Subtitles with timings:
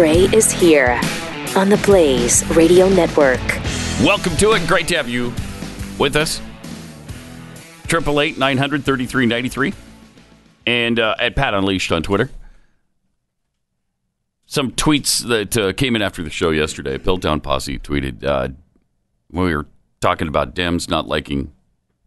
[0.00, 0.98] Gray is here
[1.54, 3.38] on the Blaze Radio Network.
[4.00, 4.66] Welcome to it.
[4.66, 5.30] Great to have you
[5.98, 6.40] with us.
[7.86, 9.74] Triple eight nine hundred thirty three ninety three,
[10.66, 12.30] and uh, at Pat Unleashed on Twitter.
[14.46, 16.96] Some tweets that uh, came in after the show yesterday.
[16.96, 18.48] Piltdown Posse tweeted uh,
[19.28, 19.66] when we were
[20.00, 21.52] talking about Dems not liking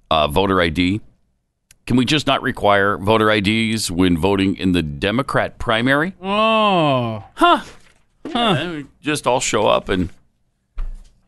[0.10, 1.00] uh, voter ID.
[1.86, 6.16] Can we just not require voter IDs when voting in the Democrat primary?
[6.24, 7.24] Oh,
[8.26, 10.10] And we just all show up and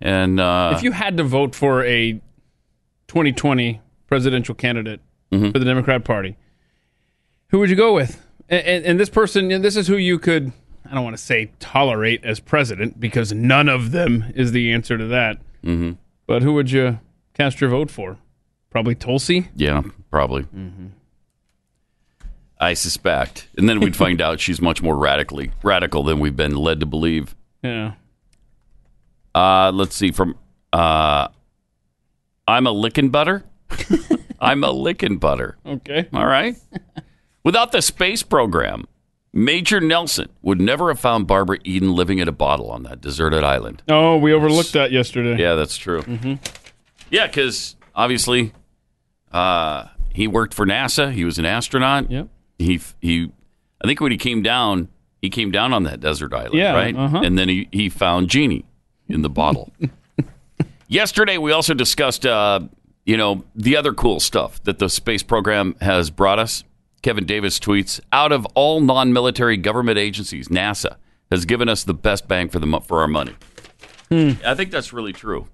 [0.01, 2.13] and uh, if you had to vote for a
[3.07, 5.51] 2020 presidential candidate Mm-hmm.
[5.51, 6.37] for the Democrat Party,
[7.47, 8.23] who would you go with?
[8.47, 10.53] And, and, and this person, and this is who you could,
[10.89, 14.97] I don't want to say tolerate as president because none of them is the answer
[14.99, 15.37] to that.
[15.63, 15.93] Mm-hmm.
[16.27, 16.99] But who would you
[17.33, 18.17] cast your vote for?
[18.69, 19.49] Probably Tulsi.
[19.55, 20.45] Yeah, probably.
[22.59, 23.49] I suspect.
[23.57, 26.85] And then we'd find out she's much more radically radical than we've been led to
[26.85, 27.35] believe.
[27.61, 27.93] Yeah.
[29.33, 30.37] Uh, let's see from
[30.71, 31.27] uh,
[32.47, 33.43] I'm a lickin' butter.
[34.39, 35.57] I'm a lickin' butter.
[35.65, 36.07] Okay.
[36.13, 36.55] All right.
[37.43, 38.85] Without the space program,
[39.33, 43.43] Major Nelson would never have found Barbara Eden living in a bottle on that deserted
[43.43, 43.83] island.
[43.89, 45.41] Oh, we overlooked that yesterday.
[45.41, 46.01] Yeah, that's true.
[46.03, 46.35] Mm-hmm.
[47.09, 48.53] Yeah, because obviously,
[49.33, 51.11] uh, he worked for NASA.
[51.11, 52.09] He was an astronaut.
[52.09, 52.29] Yep.
[52.57, 53.31] He he,
[53.83, 54.89] I think when he came down,
[55.21, 56.95] he came down on that desert island, Yeah, right?
[56.95, 57.21] uh-huh.
[57.23, 58.65] And then he he found Genie
[59.07, 59.71] in the bottle.
[60.87, 62.59] Yesterday, we also discussed, uh,
[63.05, 66.63] you know, the other cool stuff that the space program has brought us.
[67.01, 70.95] Kevin Davis tweets: Out of all non-military government agencies, NASA
[71.31, 73.33] has given us the best bang for the for our money.
[74.11, 75.47] I think that's really true,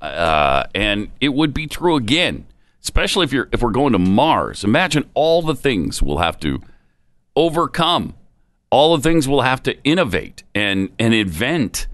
[0.00, 2.46] uh, and it would be true again,
[2.82, 4.64] especially if you're if we're going to Mars.
[4.64, 6.60] Imagine all the things we'll have to
[7.36, 8.14] overcome,
[8.70, 11.86] all the things we'll have to innovate and and invent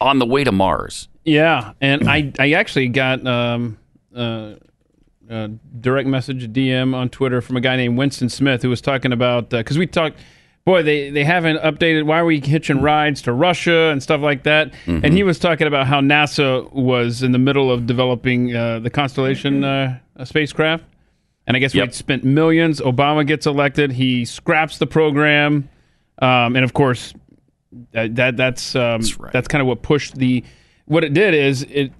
[0.00, 1.08] on the way to Mars.
[1.24, 3.78] Yeah, and I I actually got um,
[4.14, 4.54] uh,
[5.28, 5.48] a
[5.80, 9.50] direct message DM on Twitter from a guy named Winston Smith who was talking about
[9.50, 10.18] because we talked.
[10.68, 12.04] Boy, they, they haven't updated.
[12.04, 14.70] Why are we hitching rides to Russia and stuff like that?
[14.86, 18.90] And he was talking about how NASA was in the middle of developing uh, the
[18.90, 20.84] Constellation uh, spacecraft,
[21.46, 21.86] and I guess Yep.
[21.88, 22.82] we'd spent millions.
[22.82, 25.70] Obama gets elected, he scraps the program,
[26.20, 27.14] um, and of course,
[27.92, 29.32] that, that that's um, That's right.
[29.32, 30.44] that's kind of what pushed the.
[30.84, 31.92] What it did is it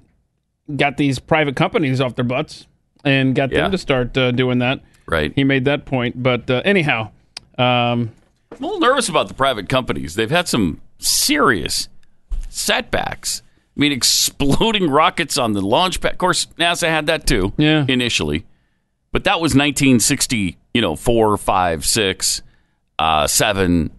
[0.77, 2.67] got these private companies off their butts
[3.03, 3.63] and got Yeah.
[3.63, 4.81] them to start uh, doing that.
[5.07, 5.33] Right.
[5.35, 7.13] He made that point, but uh, anyhow,
[7.57, 8.11] um,
[8.53, 10.15] I'm a little nervous about the private companies.
[10.15, 11.89] They've had some serious
[12.49, 13.43] setbacks.
[13.77, 16.13] I mean, exploding rockets on the launch pad.
[16.13, 17.53] Of course, NASA had that too.
[17.57, 17.85] Yeah.
[17.89, 18.45] Initially,
[19.13, 20.57] but that was 1960.
[20.75, 22.43] You know, four, five, six,
[22.99, 23.91] uh, seven.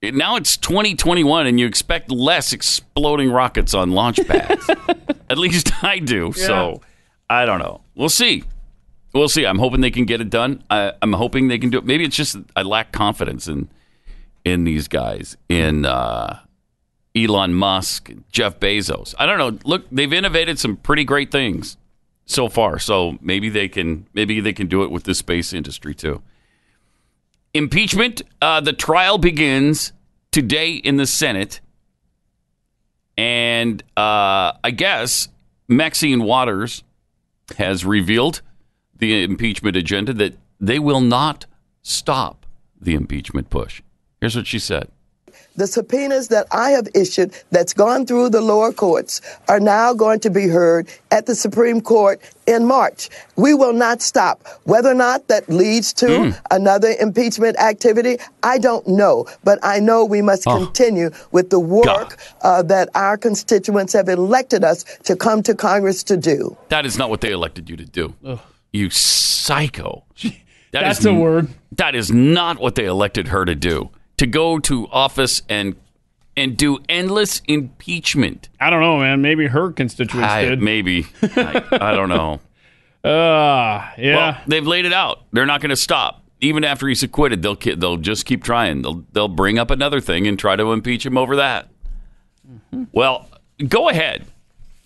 [0.00, 4.68] It- Now it's 2021, and you expect less exploding rockets on launch pads.
[5.30, 6.32] At least I do.
[6.32, 6.80] So
[7.28, 7.80] I don't know.
[7.94, 8.44] We'll see.
[9.14, 9.46] We'll see.
[9.46, 10.62] I'm hoping they can get it done.
[10.70, 11.84] I, I'm hoping they can do it.
[11.84, 13.68] Maybe it's just I lack confidence in
[14.44, 16.40] in these guys, in uh,
[17.14, 19.14] Elon Musk, Jeff Bezos.
[19.18, 19.58] I don't know.
[19.64, 21.76] Look, they've innovated some pretty great things
[22.26, 22.78] so far.
[22.78, 26.22] So maybe they can maybe they can do it with the space industry too.
[27.54, 28.22] Impeachment.
[28.40, 29.92] Uh, the trial begins
[30.30, 31.60] today in the Senate,
[33.16, 35.28] and uh, I guess
[35.66, 36.84] Maxine Waters
[37.56, 38.42] has revealed
[38.98, 41.46] the impeachment agenda that they will not
[41.82, 42.46] stop
[42.80, 43.82] the impeachment push.
[44.20, 44.88] Here's what she said.
[45.56, 50.20] The subpoenas that I have issued that's gone through the lower courts are now going
[50.20, 53.10] to be heard at the Supreme Court in March.
[53.34, 54.46] We will not stop.
[54.64, 59.26] Whether or not that leads to another impeachment activity, I don't know.
[59.42, 64.62] But I know we must continue with the work uh, that our constituents have elected
[64.62, 66.56] us to come to Congress to do.
[66.68, 68.14] That is not what they elected you to do.
[68.72, 70.04] You psycho.
[70.72, 71.48] That that's is a word.
[71.72, 73.90] That is not what they elected her to do.
[74.18, 75.76] To go to office and
[76.36, 78.48] and do endless impeachment.
[78.60, 79.22] I don't know, man.
[79.22, 80.62] Maybe her constituents I, did.
[80.62, 81.06] maybe.
[81.22, 82.40] I, I don't know.
[83.04, 84.16] Ah, yeah.
[84.16, 85.22] Well, they've laid it out.
[85.32, 86.24] They're not going to stop.
[86.40, 88.82] Even after he's acquitted, they'll they'll just keep trying.
[88.82, 91.68] They'll they'll bring up another thing and try to impeach him over that.
[92.92, 93.28] Well,
[93.68, 94.26] go ahead.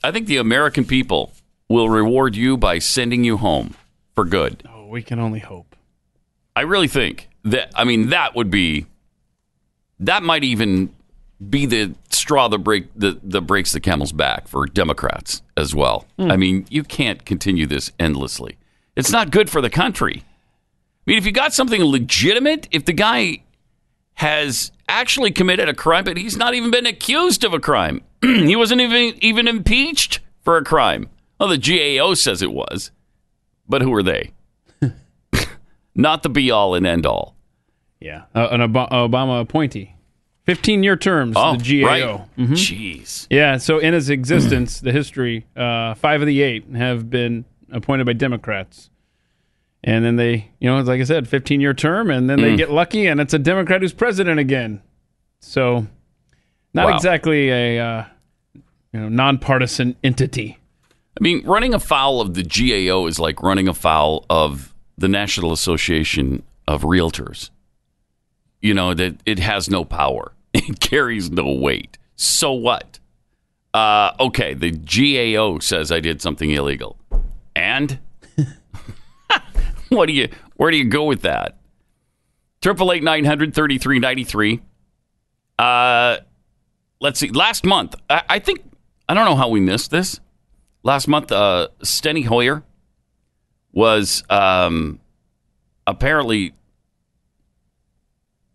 [0.04, 1.32] I think the American people
[1.72, 3.74] will reward you by sending you home
[4.14, 4.62] for good.
[4.68, 5.74] oh, we can only hope.
[6.54, 7.70] I really think that.
[7.74, 8.86] I mean, that would be.
[9.98, 10.94] That might even
[11.48, 16.06] be the straw that break the that breaks the camel's back for Democrats as well.
[16.18, 16.30] Hmm.
[16.30, 18.58] I mean, you can't continue this endlessly.
[18.94, 20.22] It's not good for the country.
[20.24, 23.42] I mean, if you got something legitimate, if the guy
[24.14, 28.02] has actually committed a crime, but he's not even been accused of a crime.
[28.20, 31.08] he wasn't even even impeached for a crime.
[31.42, 31.58] Well, the
[31.98, 32.92] GAO says it was,
[33.68, 34.30] but who are they?
[35.96, 37.34] not the be all and end all.
[38.00, 39.96] Yeah, uh, an Ob- Obama appointee,
[40.44, 41.34] fifteen year terms.
[41.36, 41.86] Oh, the GAO.
[41.88, 42.04] right.
[42.38, 42.48] Mhm.
[42.52, 43.26] Jeez.
[43.28, 43.56] Yeah.
[43.56, 48.12] So in his existence, the history, uh, five of the eight have been appointed by
[48.12, 48.90] Democrats.
[49.82, 52.42] And then they, you know, like I said, 15 year term, and then Mm.
[52.42, 54.80] they get lucky, and it's a Democrat who's president again.
[55.40, 55.88] So,
[56.72, 56.94] not Wow.
[56.96, 58.04] exactly a uh,
[58.92, 60.58] you know nonpartisan entity.
[61.18, 66.42] I mean, running afoul of the GAO is like running afoul of the National Association
[66.66, 67.50] of Realtors.
[68.60, 71.98] You know, that it has no power, it carries no weight.
[72.16, 72.98] So what?
[73.74, 76.98] Uh, okay, the GAO says I did something illegal.
[77.56, 77.98] And?
[79.88, 81.58] what do you, where do you go with that?
[82.60, 84.62] Triple eight nine hundred thirty three ninety three.
[85.58, 86.18] Uh,
[87.00, 87.28] let's see.
[87.28, 88.62] Last month, I, I think
[89.08, 90.20] I don't know how we missed this.
[90.82, 92.62] Last month, uh, Steny Hoyer
[93.72, 95.00] was um,
[95.86, 96.54] apparently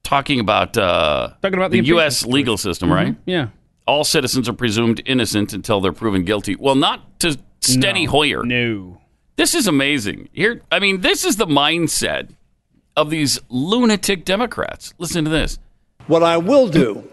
[0.03, 2.25] talking about uh, Talking about the U.S.
[2.25, 3.15] legal system, right?
[3.25, 3.50] Yeah.
[3.85, 6.56] All citizens are presumed innocent until they're proven guilty.
[6.56, 8.12] Well, not to Steny No.
[8.12, 8.44] Hoyer.
[8.44, 9.01] No.
[9.38, 10.29] This is amazing.
[10.33, 12.29] Here, I mean, this is the mindset
[12.95, 14.94] of these lunatic Democrats.
[14.97, 15.59] Listen to this.
[16.07, 17.03] What I will do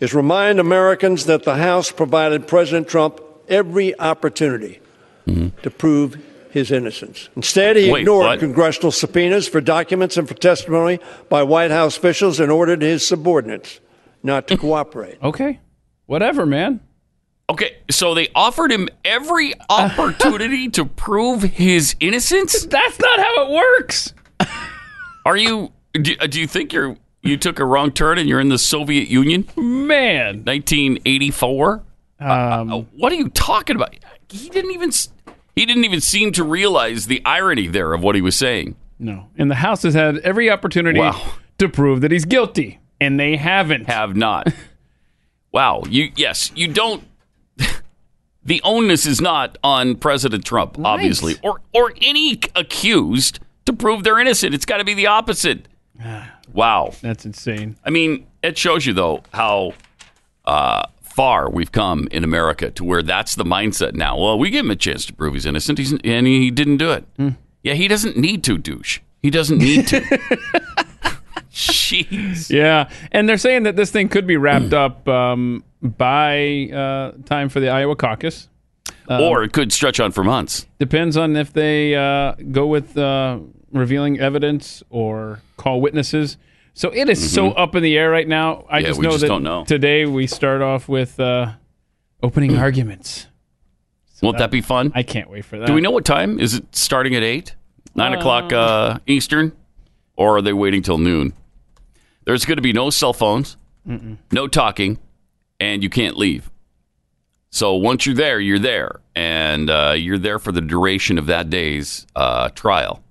[0.00, 4.80] is remind Americans that the House provided President Trump every opportunity
[5.26, 5.60] mm-hmm.
[5.62, 7.28] to prove his innocence.
[7.34, 8.38] Instead, he Wait, ignored what?
[8.38, 13.80] congressional subpoenas for documents and for testimony by White House officials and ordered his subordinates
[14.22, 15.18] not to cooperate.
[15.22, 15.60] Okay.
[16.06, 16.80] Whatever, man.
[17.48, 22.66] Okay, so they offered him every opportunity to prove his innocence.
[22.66, 24.12] That's not how it works.
[25.26, 25.72] Are you?
[25.92, 28.58] Do, uh, do you think you're you took a wrong turn and you're in the
[28.58, 30.44] Soviet Union, Man.
[30.44, 31.82] 1984?
[32.20, 33.94] Um, What are you talking about?
[34.28, 34.90] He didn't even
[35.56, 38.76] he didn't even seem to realize the irony there of what he was saying.
[38.98, 39.28] no.
[39.36, 41.34] And the House has had every opportunity Wow.
[41.58, 43.86] to prove that he's guilty, and they haven't.
[43.86, 44.48] Have not.
[45.52, 45.82] wow.
[45.88, 47.04] You yes, you don't.
[48.44, 54.18] the onus is not on President Trump, obviously, or or any accused to prove they're
[54.20, 54.54] innocent.
[54.54, 55.66] It's got to be the opposite.
[56.52, 56.92] Wow.
[57.02, 57.74] That's insane.
[57.84, 59.72] I mean, it shows you though how
[60.44, 60.84] uh,
[61.14, 64.18] far we've come in America to where that's the mindset now.
[64.18, 66.90] Well, we give him a chance to prove he's innocent, he's, and he didn't do
[66.90, 67.04] it.
[67.62, 68.98] Yeah, he doesn't need to douche.
[69.22, 70.00] He doesn't need to.
[71.52, 72.50] Jeez.
[72.50, 77.48] Yeah, and they're saying that this thing could be wrapped up um, by uh, time
[77.48, 78.48] for the Iowa caucus.
[79.08, 80.66] or it could stretch on for months.
[80.80, 83.38] Depends on if they uh, go with uh,
[83.70, 86.38] revealing evidence or call witnesses.
[86.74, 88.66] So it is so up in the air right now.
[88.68, 88.82] I Mm-hmm.
[88.82, 89.64] Yeah, just we know just that don't know.
[89.64, 91.52] today we start off with uh,
[92.22, 93.28] opening arguments.
[94.22, 94.90] Won't that be fun?
[94.94, 95.66] I can't wait for that.
[95.66, 96.40] Do we know what time?
[96.40, 97.54] Is it starting at 8?
[97.94, 99.52] 9 o'clock uh, Eastern?
[100.16, 101.32] Or are they waiting till noon?
[102.24, 103.56] There's going to be no cell phones,
[104.32, 104.98] no talking,
[105.60, 106.50] and you can't leave.
[107.50, 109.00] So once you're there, you're there.
[109.14, 113.03] And uh, you're there for the duration of that day's uh, trial.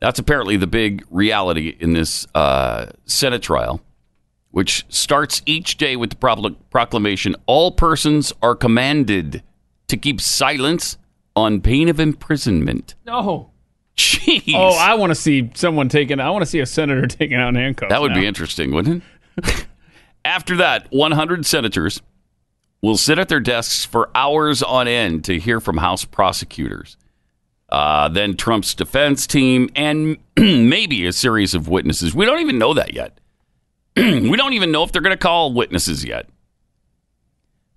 [0.00, 3.80] That's apparently the big reality in this uh, Senate trial,
[4.50, 9.42] which starts each day with the procl- proclamation all persons are commanded
[9.88, 10.96] to keep silence
[11.34, 12.94] on pain of imprisonment.
[13.06, 13.50] No.
[13.96, 14.54] Jeez.
[14.54, 16.20] Oh, I want to see someone taken.
[16.20, 17.90] I want to see a senator taken out in handcuffs.
[17.90, 18.20] that would now.
[18.20, 19.02] be interesting, wouldn't
[19.38, 19.66] it?
[20.24, 22.02] After that, 100 senators
[22.82, 26.96] will sit at their desks for hours on end to hear from House prosecutors.
[27.68, 32.14] Uh, then Trump's defense team and maybe a series of witnesses.
[32.14, 33.18] We don't even know that yet.
[33.96, 36.28] we don't even know if they're going to call witnesses yet.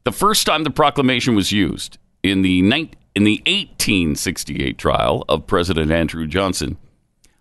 [0.03, 5.45] The first time the proclamation was used in the nine in the 1868 trial of
[5.45, 6.77] President Andrew Johnson,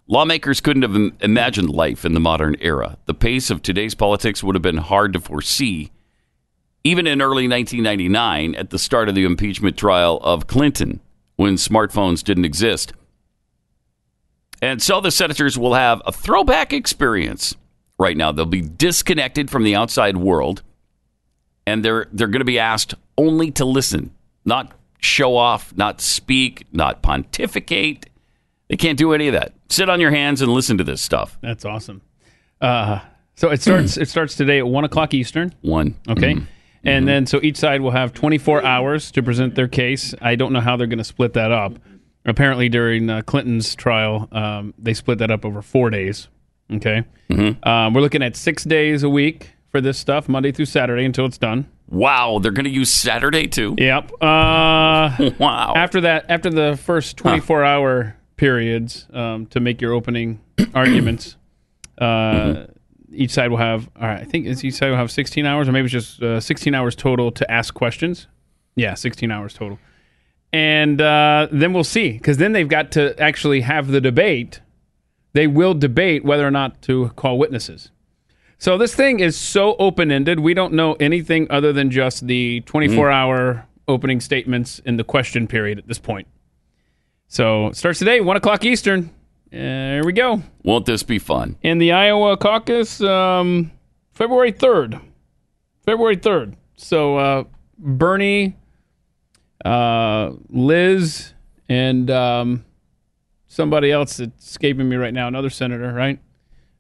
[0.09, 2.99] lawmakers couldn't have im- imagined life in the modern era.
[3.07, 5.93] The pace of today's politics would have been hard to foresee,
[6.83, 11.01] even in early 1999 at the start of the impeachment trial of Clinton,
[11.41, 12.93] when smartphones didn't exist.
[14.61, 17.57] And so the senators will have a throwback experience
[17.99, 18.31] right now.
[18.31, 20.63] They'll be disconnected from the outside world
[21.67, 26.67] and they're they're going to be asked only to listen, not show off, not speak,
[26.73, 28.05] not pontificate.
[28.69, 29.55] They can't do any of that.
[29.71, 31.39] Sit on your hands and listen to this stuff.
[31.41, 32.03] That's awesome.
[32.61, 33.01] Uh,
[33.35, 33.97] so it starts.
[33.97, 35.55] it starts today at one o'clock Eastern.
[35.63, 35.95] One.
[36.07, 36.37] Okay.
[36.85, 40.15] And then, so each side will have 24 hours to present their case.
[40.23, 41.75] I don't know how they're going to split that up.
[42.25, 46.29] Apparently, during uh, Clinton's trial, um, they split that up over four days.
[46.73, 47.05] Okay.
[47.63, 51.27] Um, we're looking at six days a week for this stuff, Monday through Saturday until
[51.27, 51.69] it's done.
[51.89, 53.75] Wow, they're going to use Saturday too.
[53.79, 54.13] Yep.
[54.23, 55.75] Uh, Wow.
[55.77, 60.41] after that, after the first 24 hour periods um, to make your opening
[60.75, 61.37] arguments,
[61.99, 62.67] uh,
[63.13, 65.73] each side will have, all right, I think each side will have 16 hours, or
[65.73, 68.27] maybe it's just uh, 16 hours total to ask questions.
[68.77, 69.79] Yeah, 16 hours total.
[70.53, 74.61] And uh, then we'll see, because then they've got to actually have the debate.
[75.33, 77.91] They will debate whether or not to call witnesses.
[78.59, 80.41] So this thing is so open ended.
[80.41, 85.47] We don't know anything other than just the 24 hour opening statements in the question
[85.47, 86.29] period at this point.
[87.29, 89.11] So it starts today, 1 o'clock Eastern.
[89.51, 90.43] There we go.
[90.63, 91.57] Won't this be fun?
[91.63, 93.73] In the Iowa caucus, um,
[94.13, 95.01] February 3rd.
[95.85, 96.55] February 3rd.
[96.77, 97.45] So uh,
[97.79, 98.57] Bernie,
[99.65, 101.35] uh, Liz,
[101.69, 102.65] and um,
[103.49, 106.19] somebody else that's escaping me right now, another senator, right?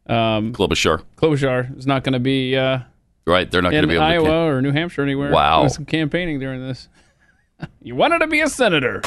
[0.06, 1.02] Um, Klobuchar.
[1.16, 2.80] Klobuchar is not going to be uh,
[3.26, 3.50] Right?
[3.50, 4.34] They're not going to in be able Iowa to.
[4.56, 5.30] or New Hampshire anywhere.
[5.30, 5.60] Wow.
[5.60, 6.88] Doing some campaigning during this.
[7.82, 9.02] you wanted to be a senator.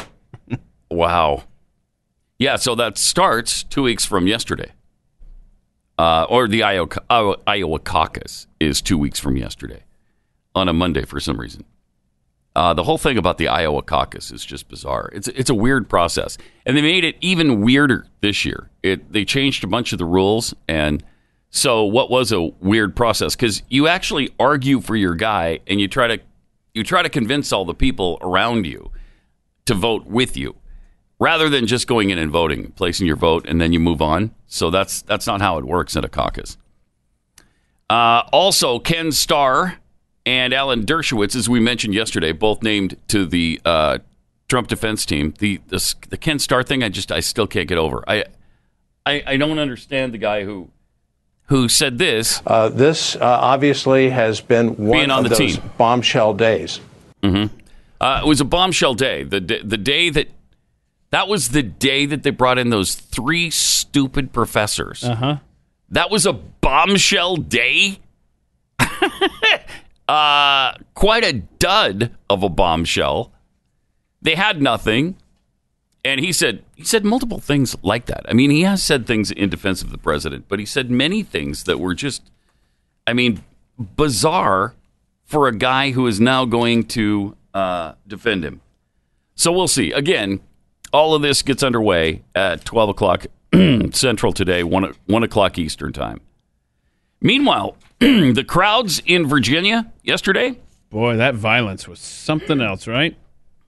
[0.92, 1.46] Wow.
[2.44, 4.74] Yeah, so that starts two weeks from yesterday.
[5.98, 9.84] Uh, or the Iowa, Iowa, caucus is two weeks from yesterday
[10.54, 11.64] on a Monday for some reason.
[12.54, 15.10] Uh, the whole thing about the Iowa caucus is just bizarre.
[15.14, 18.70] It's it's a weird process, and they made it even weirder this year.
[18.84, 21.02] It they changed a bunch of the rules, and
[21.50, 25.88] so what was a weird process because you actually argue for your guy, and you
[25.88, 26.20] try to
[26.74, 28.92] you try to convince all the people around you
[29.64, 30.58] to vote with you
[31.24, 34.32] rather than just going in and voting, placing your vote, and then you move on.
[34.48, 36.58] So that's that's not how it works in a caucus.
[37.90, 39.78] Uh, also, Ken Starr
[40.26, 44.00] and Alan Dershowitz, as we mentioned yesterday, both named to the uh,
[44.48, 45.34] Trump defense team.
[45.40, 48.04] The, the the Ken Starr thing, I just I still can't get over.
[48.08, 48.26] I
[49.06, 50.70] I, I don't understand the guy who
[51.48, 52.42] who said this.
[52.48, 55.72] Uh, this uh, obviously has been one on of the those team.
[55.78, 56.80] bombshell days.
[57.24, 59.24] Uh, it was a bombshell day.
[59.24, 60.28] The d- the day that
[61.14, 65.04] that was the day that they brought in those three stupid professors.
[65.04, 65.38] Uh huh.
[65.90, 68.00] That was a bombshell day.
[70.08, 73.32] uh, quite a dud of a bombshell.
[74.24, 75.16] They had nothing,
[76.04, 78.26] and he said he said multiple things like that.
[78.28, 81.22] I mean, he has said things in defense of the president, but he said many
[81.22, 82.24] things that were just,
[83.06, 83.44] I mean,
[83.78, 84.74] bizarre
[85.26, 88.62] for a guy who is now going to uh, defend him.
[89.36, 89.92] So we'll see.
[89.92, 90.40] Again,
[90.94, 93.26] all of this gets underway at 12 o'clock
[93.92, 96.22] Central today, 1, o- 1 o'clock Eastern Time.
[97.20, 100.60] Meanwhile, the crowds in Virginia yesterday,
[100.90, 103.18] Boy, that violence was something else, right?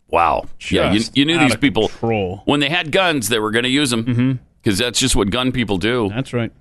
[0.08, 0.46] wow.
[0.70, 2.42] yeah, you, you knew these people, Control.
[2.46, 4.84] when they had guns, they were going to use them because mm-hmm.
[4.84, 6.10] that's just what gun people do.
[6.10, 6.52] That's right.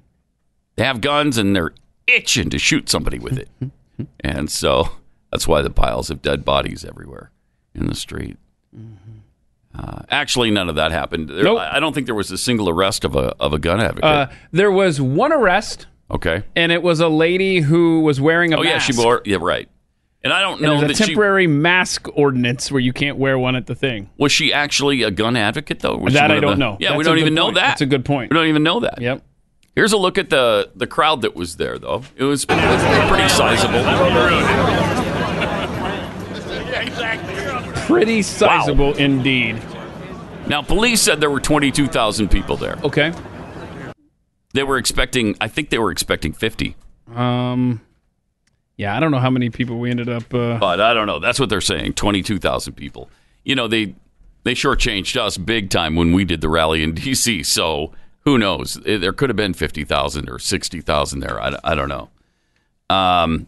[0.76, 1.73] They have guns and they're
[2.06, 3.49] itching to shoot somebody with it.
[4.21, 4.90] and so
[5.30, 7.30] that's why the piles of dead bodies everywhere
[7.75, 8.38] in the street.
[8.76, 9.18] Mm-hmm.
[9.76, 11.28] Uh, actually, none of that happened.
[11.28, 11.59] There, Nope.
[11.59, 14.04] I don't think there was a single arrest of a of a gun advocate.
[14.04, 16.45] Uh, there was one arrest, okay.
[16.54, 19.21] and it was a lady who was wearing a Oh yeah, she wore.
[19.25, 19.69] Yeah, right.
[20.23, 23.19] And I don't And know there's that a she temporary mask ordinance where you can't
[23.19, 24.09] wear one at the thing.
[24.16, 25.97] was she actually a gun advocate though.
[25.99, 26.76] Was That I don't the- know.
[26.81, 27.54] Yeah, That's we don't even know that.
[27.54, 28.31] That's a good point.
[28.31, 29.00] We don't even know that.
[29.02, 29.23] Yep.
[29.75, 32.04] Here's a look at the the crowd that was there though.
[32.16, 33.81] It was, it was pretty sizable.
[37.95, 39.61] Pretty sizable indeed.
[40.47, 42.79] Now, police said there were 22,000 people there.
[42.85, 43.13] Okay.
[44.53, 46.77] They were expecting, I think they were expecting 50,
[47.15, 47.81] Um.
[48.77, 50.35] Yeah, I don't know how many people we ended up.
[50.35, 51.21] Uh, but I don't know.
[51.21, 53.09] That's what they're saying 22,000 people.
[53.45, 53.95] You know, they
[54.43, 57.93] they shortchanged us big time when we did the rally in D.C., so
[58.25, 58.75] who knows?
[58.85, 61.41] There could have been 50,000 or 60,000 there.
[61.41, 62.09] I, I don't know.
[62.91, 63.47] Um,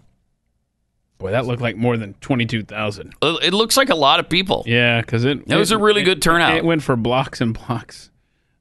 [1.18, 3.14] boy, that looked like more than twenty-two thousand.
[3.22, 4.62] it it looks like a lot of people.
[4.66, 5.38] Yeah, because it.
[5.46, 6.56] It was a really good turnout.
[6.56, 8.10] It went for blocks and blocks.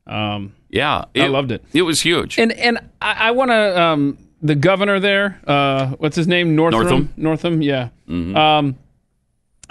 [0.07, 1.05] Um, Yeah.
[1.15, 1.63] I loved it.
[1.74, 2.38] It was huge.
[2.38, 5.39] and and I, I want to um the governor there.
[5.47, 6.55] Uh, what's his name?
[6.55, 6.81] Northam.
[6.81, 7.13] Northam?
[7.17, 7.62] Northam.
[7.62, 7.89] Yeah.
[8.07, 8.77] Um,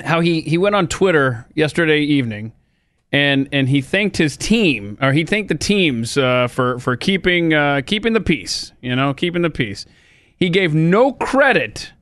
[0.05, 2.53] how he he went on Twitter yesterday evening.
[3.13, 7.55] And, and he thanked his team, or he thanked the teams uh, for for keeping
[7.55, 8.73] uh, keeping the peace.
[8.83, 9.87] You know, keeping the peace.
[10.37, 11.93] He gave no credit,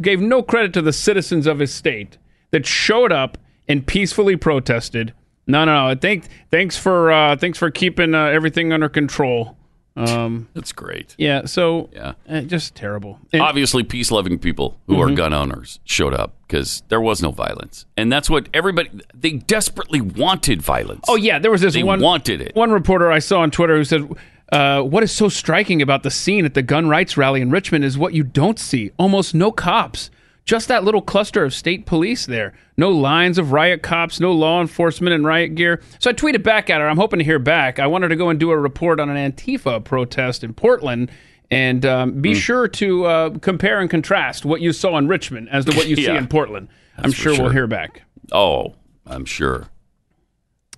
[0.00, 2.18] gave no credit to the citizens of his state
[2.50, 3.38] that showed up
[3.68, 5.12] and peacefully protested.
[5.46, 5.94] No, no, no.
[6.00, 9.56] Thank, thanks for uh, thanks for keeping uh, everything under control.
[9.96, 11.16] Um, That's great.
[11.18, 12.12] yeah, so Yeah.
[12.28, 13.18] uh, just terrible.
[13.32, 15.02] And- obviously peace-loving people who Mm-hmm.
[15.12, 19.32] are gun owners showed up because there was no violence, and that's what everybody they
[19.32, 21.04] desperately wanted violence.
[21.08, 22.54] oh yeah, there was this they one wanted it.
[22.54, 24.08] one reporter I saw on Twitter who said,
[24.50, 27.84] Uh, what is so striking about the scene at the gun rights rally in Richmond
[27.84, 30.10] is what you don't see almost no cops.
[30.44, 32.54] Just that little cluster of state police there.
[32.78, 35.82] No lines of riot cops, no law enforcement in riot gear.
[35.98, 36.88] So I tweeted back at her.
[36.88, 37.78] I'm hoping to hear back.
[37.78, 41.10] I wanted to go and do a report on an Antifa protest in Portland.
[41.50, 45.66] And um, be sure to uh, compare and contrast what you saw in Richmond as
[45.66, 46.68] to what you see in Portland.
[46.96, 48.02] I'm for sure, we'll hear back.
[48.32, 48.74] Oh,
[49.06, 49.68] I'm sure.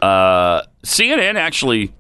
[0.00, 1.92] Uh, CNN actually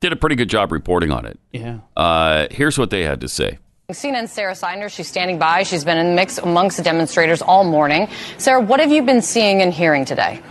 [0.00, 1.38] did a pretty good job reporting on it.
[1.52, 1.78] Yeah.
[1.96, 3.58] Uh, here's what they had to say.
[3.90, 5.62] CNN's Sara Sidner, she's standing by.
[5.62, 8.06] She's been in the mix amongst the demonstrators all morning.
[8.36, 10.42] Sarah, what have you been seeing and hearing today?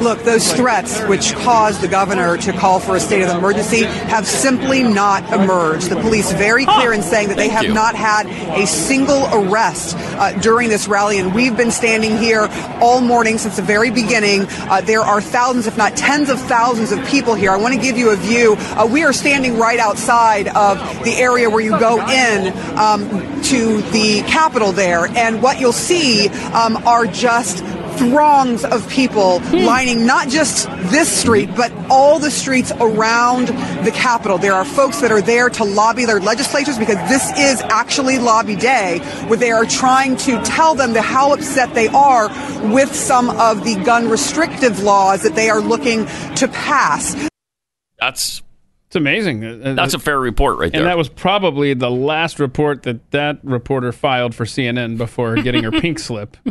[0.00, 4.26] Look, those threats which caused the governor to call for a state of emergency have
[4.26, 5.90] simply not emerged.
[5.90, 10.32] The police very clear in saying that they have not had a single arrest uh,
[10.40, 12.48] during this rally, and we've been standing here
[12.80, 14.46] all morning since the very beginning.
[14.48, 17.50] Uh, there are thousands, if not tens of thousands, of people here.
[17.50, 18.54] I want to give you a view.
[18.58, 23.08] Uh, we are standing right outside of the area where you go in um,
[23.42, 27.64] to the Capitol there, and what you'll see um, are just
[27.98, 29.56] throngs of people hmm.
[29.58, 33.48] lining not just this street, but all the streets around
[33.84, 34.38] the Capitol.
[34.38, 38.56] There are folks that are there to lobby their legislatures because this is actually lobby
[38.56, 42.28] day, where they are trying to tell them the, how upset they are
[42.72, 47.28] with some of the gun restrictive laws that they are looking to pass.
[47.98, 48.42] That's
[48.88, 49.44] It's amazing.
[49.44, 50.80] Uh, that's a fair report right there.
[50.80, 55.62] And that was probably the last report that that reporter filed for CNN before getting
[55.64, 56.36] her pink slip.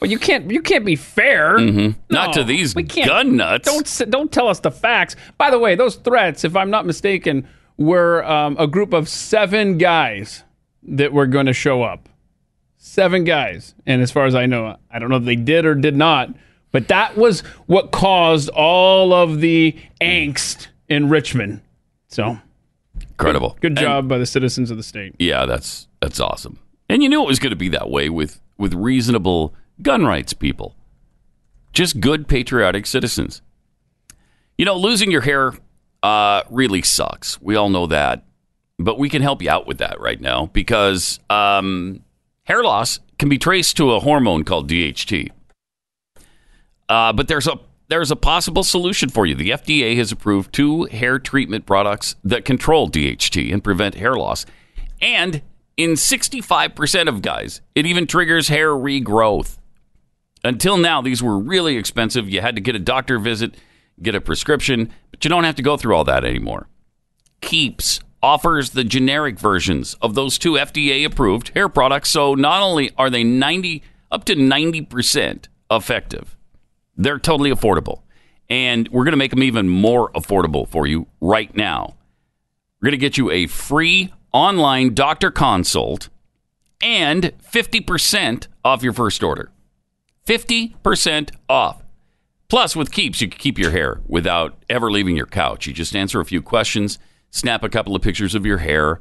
[0.00, 1.56] But you can't you can't be fair.
[1.56, 1.98] Mm-hmm.
[2.10, 3.64] Not No, to these we can't- gun nuts.
[3.66, 5.16] Don't don't tell us the facts.
[5.38, 9.78] By the way, those threats, if I'm not mistaken, were um, a group of seven
[9.78, 10.42] guys
[10.82, 12.10] that were going to show up.
[12.76, 15.74] Seven guys, and as far as I know, I don't know if they did or
[15.74, 16.28] did not,
[16.70, 21.60] but that was what caused all of the angst in Richmond.
[22.08, 22.38] So
[23.10, 23.56] Incredible.
[23.60, 25.14] good And- job by the citizens of the state.
[25.18, 26.58] Yeah, that's that's awesome.
[26.88, 30.32] And you knew it was going to be that way with with reasonable gun rights
[30.32, 30.76] people.
[31.72, 33.42] Just good patriotic citizens.
[34.56, 35.54] You know, losing your hair
[36.02, 37.40] uh, really sucks.
[37.40, 38.24] We all know that.
[38.78, 42.00] But we can help you out with that right now because um,
[42.44, 45.30] hair loss can be traced to a hormone called DHT.
[46.88, 47.58] Uh, but there's a
[47.94, 49.36] there's a possible solution for you.
[49.36, 54.46] The FDA has approved two hair treatment products that control DHT and prevent hair loss.
[55.00, 55.42] And
[55.76, 59.58] in 65% of guys, it even triggers hair regrowth.
[60.42, 62.28] Until now, these were really expensive.
[62.28, 63.54] You had to get a doctor visit,
[64.02, 66.66] get a prescription, but you don't have to go through all that anymore.
[67.42, 72.10] Keeps offers the generic versions of those two FDA approved hair products.
[72.10, 76.36] So not only are they 90 up to 90% effective,
[76.96, 78.02] they're totally affordable.
[78.48, 81.94] And we're going to make them even more affordable for you right now.
[82.80, 86.10] We're going to get you a free online doctor consult
[86.82, 89.50] and 50% off your first order.
[90.26, 91.82] 50% off.
[92.48, 95.66] Plus, with Keeps, you can keep your hair without ever leaving your couch.
[95.66, 96.98] You just answer a few questions,
[97.30, 99.00] snap a couple of pictures of your hair,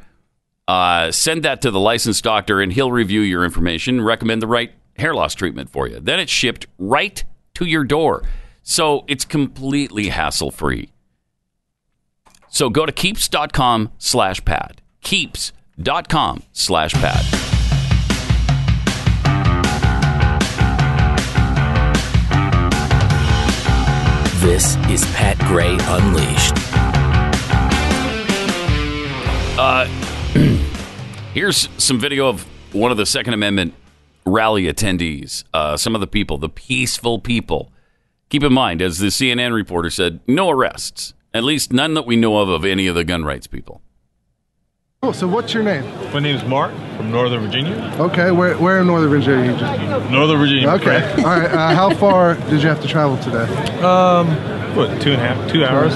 [0.67, 4.71] uh, send that to the licensed doctor, and he'll review your information, recommend the right
[4.97, 5.99] hair loss treatment for you.
[5.99, 7.23] Then it's shipped right
[7.55, 8.23] to your door.
[8.63, 10.89] So it's completely hassle free.
[12.49, 14.79] So go to keeps.com slash pat.
[15.01, 17.53] Keeps.com slash pat.
[24.43, 26.53] This is Pat Gray Unleashed.
[29.57, 29.85] Uh,
[31.33, 33.73] here's some video of one of the Second Amendment
[34.25, 35.43] rally attendees.
[35.53, 37.71] Uh, some of the people, the peaceful people.
[38.29, 41.13] Keep in mind, as the CNN reporter said, no arrests.
[41.33, 43.81] At least none that we know of of any of the gun rights people.
[45.01, 45.83] Oh, so what's your name?
[46.13, 47.93] My name is Mark from Northern Virginia.
[47.99, 49.51] Okay, where, where in Northern Virginia?
[49.51, 50.69] You just, Northern Virginia.
[50.69, 51.51] okay, all right.
[51.51, 53.43] Uh, how far did you have to travel today?
[53.81, 54.27] Um,
[54.77, 55.93] what, two and a half, two hours?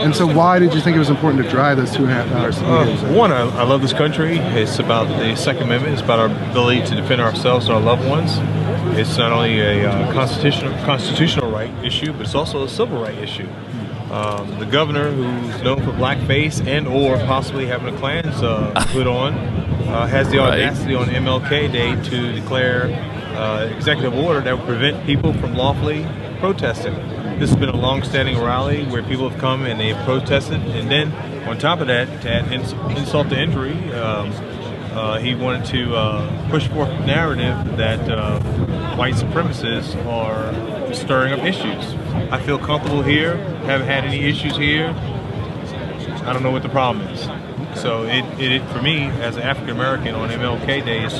[0.00, 2.14] And so, why did you think it was important to drive those two and a
[2.14, 2.58] half hours?
[2.58, 4.38] To Uh, one, I, I love this country.
[4.38, 5.92] It's about the Second Amendment.
[5.94, 8.38] It's about our ability to defend ourselves and our loved ones.
[8.98, 13.16] It's not only a uh, constitutional constitutional right issue, but it's also a civil right
[13.18, 13.48] issue.
[14.10, 19.06] Um, the governor, who's known for blackface and or possibly having a Klans uh, put
[19.06, 20.54] on, uh, has the Right.
[20.54, 22.86] audacity on MLK Day to declare
[23.36, 26.06] uh, executive order that would prevent people from lawfully
[26.40, 26.94] protesting.
[27.40, 31.10] This has been a long-standing rally where people have come and they've protested, and then
[31.48, 34.30] on top of that, to add ins- insult to injury, um,
[34.92, 38.38] uh, he wanted to uh, push forth the narrative that uh,
[38.94, 41.94] white supremacists are stirring up issues.
[42.30, 43.38] I feel comfortable here.
[43.64, 44.88] Haven't had any issues here.
[44.88, 47.22] I don't know what the problem is.
[47.80, 51.18] So it, it, for me as an African American on MLK Day is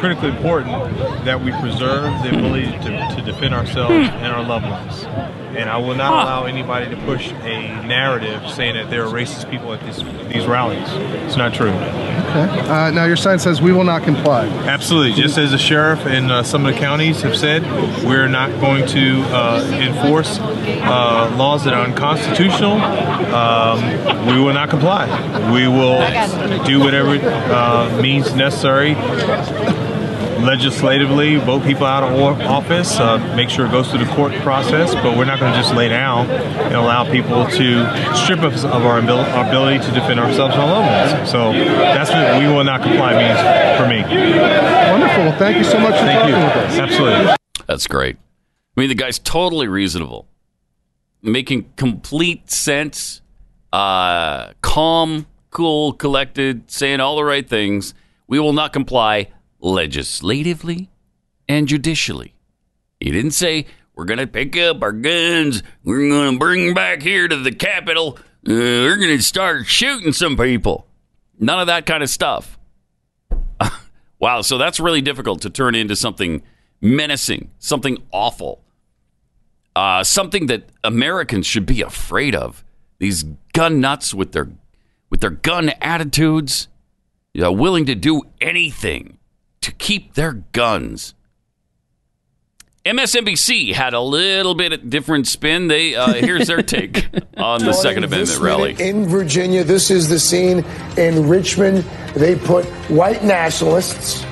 [0.00, 5.41] critically important that we preserve the ability to, to defend ourselves and our loved ones.
[5.56, 9.50] And I will not allow anybody to push a narrative saying that there are racist
[9.50, 9.98] people at this,
[10.32, 10.88] these rallies.
[11.26, 11.68] It's not true.
[11.70, 12.60] Okay.
[12.60, 14.46] Uh, now your sign says we will not comply.
[14.46, 15.12] Absolutely.
[15.20, 17.62] Just as the sheriff and uh, some of the counties have said,
[18.04, 22.80] we're not going to uh, enforce uh, laws that are unconstitutional.
[23.34, 25.06] Um, we will not comply.
[25.52, 26.00] We will
[26.64, 28.94] do whatever uh, means necessary
[30.42, 34.94] legislatively, vote people out of office, uh, make sure it goes through the court process,
[34.94, 38.84] but we're not going to just lay down and allow people to strip us of
[38.84, 41.30] our, abil- our ability to defend ourselves and our loved ones.
[41.30, 43.38] So that's what we will not comply means
[43.78, 44.02] for me.
[44.90, 45.38] Wonderful.
[45.38, 46.44] Thank you so much for Thank talking you.
[46.44, 46.78] with us.
[46.78, 47.36] Absolutely.
[47.66, 48.16] That's great.
[48.76, 50.26] I mean, the guy's totally reasonable,
[51.22, 53.20] making complete sense,
[53.72, 57.94] uh, calm, cool, collected, saying all the right things.
[58.26, 59.28] We will not comply
[59.62, 60.90] legislatively
[61.48, 62.34] and judicially.
[63.00, 67.02] He didn't say we're going to pick up our guns, we're going to bring back
[67.02, 70.86] here to the Capitol, uh, we're going to start shooting some people.
[71.38, 72.58] None of that kind of stuff.
[74.22, 76.44] Wow, so that's really difficult to turn into something
[76.80, 78.62] menacing, something awful,
[79.74, 82.62] uh, something that Americans should be afraid of.
[83.00, 84.48] These gun nuts with their
[85.10, 86.68] with their gun attitudes,
[87.34, 89.18] you know, willing to do anything
[89.62, 91.14] to keep their guns.
[92.84, 95.68] MSNBC had a little bit of different spin.
[95.68, 98.88] They uh, here's their take on the Second Joining this Amendment rally.
[98.88, 100.64] In Virginia, this is the scene
[100.96, 101.78] in Richmond.
[102.14, 104.24] They put white nationalists,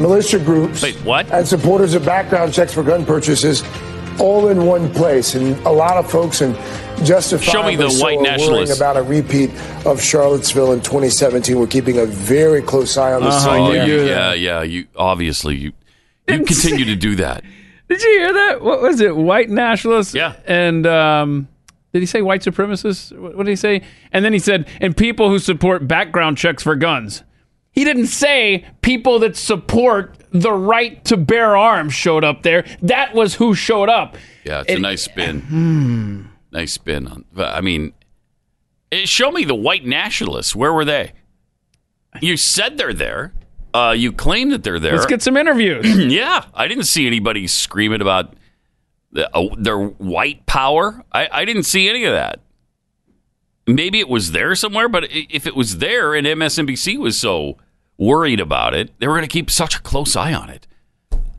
[0.00, 1.30] militia groups, Wait, what?
[1.30, 3.62] and supporters of background checks for gun purchases
[4.18, 5.34] all in one place.
[5.34, 8.76] And a lot of folks, and justifiably Show me the so, white are worrying nationalists.
[8.76, 9.50] about a repeat
[9.86, 11.58] of Charlottesville in 2017.
[11.58, 13.50] We're keeping a very close eye on the Uh-huh, scene.
[13.50, 14.62] Oh, yeah, yeah, yeah.
[14.62, 15.72] You obviously you
[16.28, 17.42] you continue to do that.
[17.88, 18.62] Did you hear that?
[18.62, 19.16] What was it?
[19.16, 20.14] White nationalists?
[20.14, 20.34] Yeah.
[20.46, 21.48] And um,
[21.92, 23.16] did he say white supremacists?
[23.18, 23.82] What, what did he say?
[24.12, 27.22] And then he said, and people who support background checks for guns.
[27.72, 32.64] He didn't say people that support the right to bear arms showed up there.
[32.82, 34.16] That was who showed up.
[34.44, 36.28] Yeah, it's a nice spin.
[36.52, 37.24] Nice spin on.
[37.36, 37.94] I mean,
[38.92, 40.54] eh, show me the white nationalists.
[40.54, 41.12] Where were they?
[42.20, 43.32] You said they're there.
[43.74, 44.92] Uh, you claim that they're there.
[44.92, 45.96] Let's get some interviews.
[46.12, 48.34] yeah, I didn't see anybody screaming about
[49.12, 51.02] the, uh, their white power.
[51.10, 52.40] I, I didn't see any of that.
[53.66, 57.56] Maybe it was there somewhere, but if it was there and MSNBC was so
[57.96, 60.66] worried about it, they were going to keep such a close eye on it.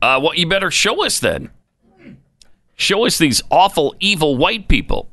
[0.02, 1.50] Uh, well, you better show us then.
[2.76, 5.10] Show us these awful, evil white people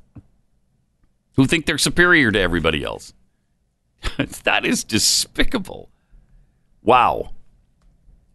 [1.35, 3.13] who think they're superior to everybody else.
[4.43, 5.89] that is despicable.
[6.81, 7.31] Wow.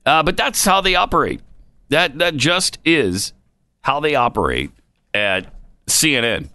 [0.04, 1.40] Uh, but that's how they operate.
[1.88, 3.32] That that just is
[3.82, 4.70] how they operate
[5.14, 5.52] at
[5.86, 6.48] CNN.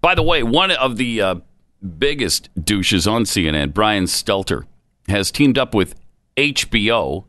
[0.00, 1.34] By the way, one of the uh,
[1.98, 4.64] biggest douches on CNN, Brian Stelter,
[5.08, 5.94] has teamed up with
[6.36, 7.24] HBO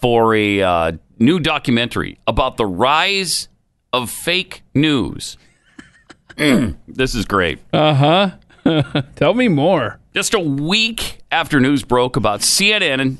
[0.00, 3.48] for a uh, new documentary about the rise
[3.92, 5.36] of fake news.
[6.36, 7.58] Mm, this is great.
[7.72, 7.94] Uh
[8.64, 9.02] huh.
[9.16, 9.98] Tell me more.
[10.14, 13.16] Just a week after news broke about CNN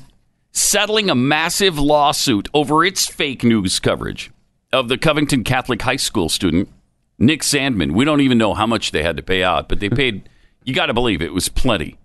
[0.53, 4.31] settling a massive lawsuit over its fake news coverage
[4.71, 6.69] of the Covington Catholic High School student,
[7.17, 7.91] Nick Sandmann.
[7.91, 10.29] We don't even know how much they had to pay out, but they paid,
[10.63, 11.97] you got to believe it was plenty.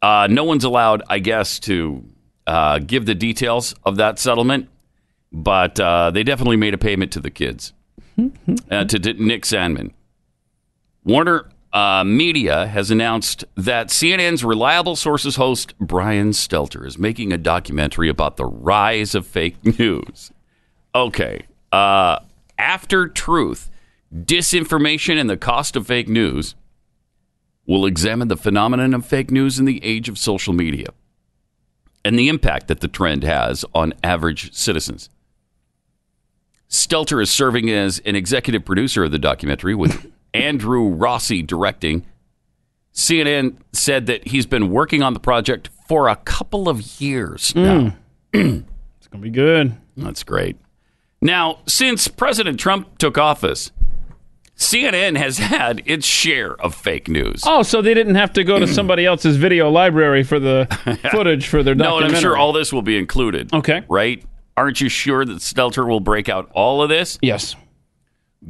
[0.00, 2.04] Uh, no one's allowed, I guess, to
[2.48, 4.68] uh, give the details of that settlement,
[5.30, 7.72] but uh, they definitely made a payment to the kids,
[8.70, 9.92] uh, to, to Nick Sandmann.
[11.04, 17.38] Warner uh, Media has announced that CNN's reliable sources host Brian Stelter is making a
[17.38, 20.32] documentary about the rise of fake news.
[20.94, 21.46] Okay.
[21.70, 22.18] Uh,
[22.58, 23.70] After Truth
[24.14, 26.54] Disinformation and the Cost of Fake News
[27.66, 30.86] we'll examine the phenomenon of fake news in the age of social media
[32.08, 35.10] and the impact that the trend has on average citizens.
[36.70, 42.06] Stelter is serving as an executive producer of the documentary with Andrew Rossi directing.
[42.94, 47.62] CNN said that he's been working on the project for a couple of years hmm.
[47.62, 47.96] now.
[48.32, 49.76] It's gonna be good.
[49.94, 50.56] That's great.
[51.20, 53.70] Now, since President Trump took office,
[54.58, 57.42] CNN has had its share of fake news.
[57.46, 60.66] Oh, so they didn't have to go to somebody else's video library for the
[61.12, 62.00] footage for their documentary.
[62.00, 62.16] No, and.
[62.16, 63.52] I'm sure all this will be included.
[63.54, 63.84] Okay.
[63.88, 64.24] Right?
[64.56, 67.18] Aren't you sure that Stelter will break out all of this?
[67.22, 67.54] Yes.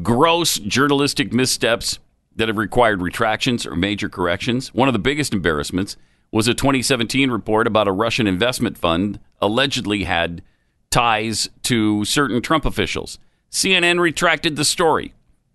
[0.03, 1.99] Gross journalistic missteps
[2.35, 4.73] that have required retractions or major corrections.
[4.73, 5.99] One of the biggest embarrassments
[6.33, 10.43] was a 2017 report about a Russian investment fund allegedly had
[10.91, 13.19] ties to certain Trump officials.
[13.51, 15.13] CNN retracted the story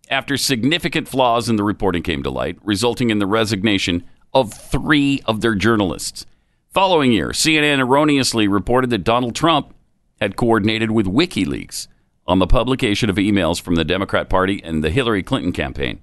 [0.10, 5.22] after significant flaws in the reporting came to light, resulting in the resignation of three
[5.26, 6.26] of their journalists.
[6.72, 9.74] Following year, CNN erroneously reported that Donald Trump
[10.20, 11.88] had coordinated with WikiLeaks
[12.26, 16.02] on the publication of emails from the Democrat Party and the Hillary Clinton campaign.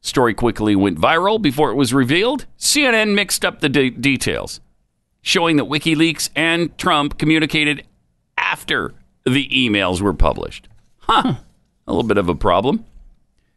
[0.00, 2.46] Story quickly went viral before it was revealed.
[2.58, 4.60] CNN mixed up the de- details,
[5.20, 7.84] showing that WikiLeaks and Trump communicated
[8.38, 10.68] after the emails were published.
[10.98, 11.34] Huh.
[11.86, 12.84] A little bit of a problem.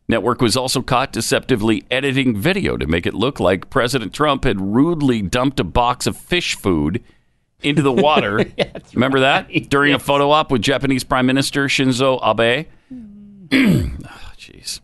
[0.09, 4.59] Network was also caught deceptively editing video to make it look like President Trump had
[4.59, 7.03] rudely dumped a box of fish food
[7.61, 8.43] into the water.
[8.93, 9.47] Remember that?
[9.69, 12.65] During a photo op with Japanese Prime Minister Shinzo Abe?
[14.05, 14.79] Ah, Jeez.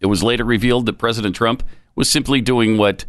[0.00, 1.62] it was later revealed that President Trump
[1.94, 3.04] was simply doing what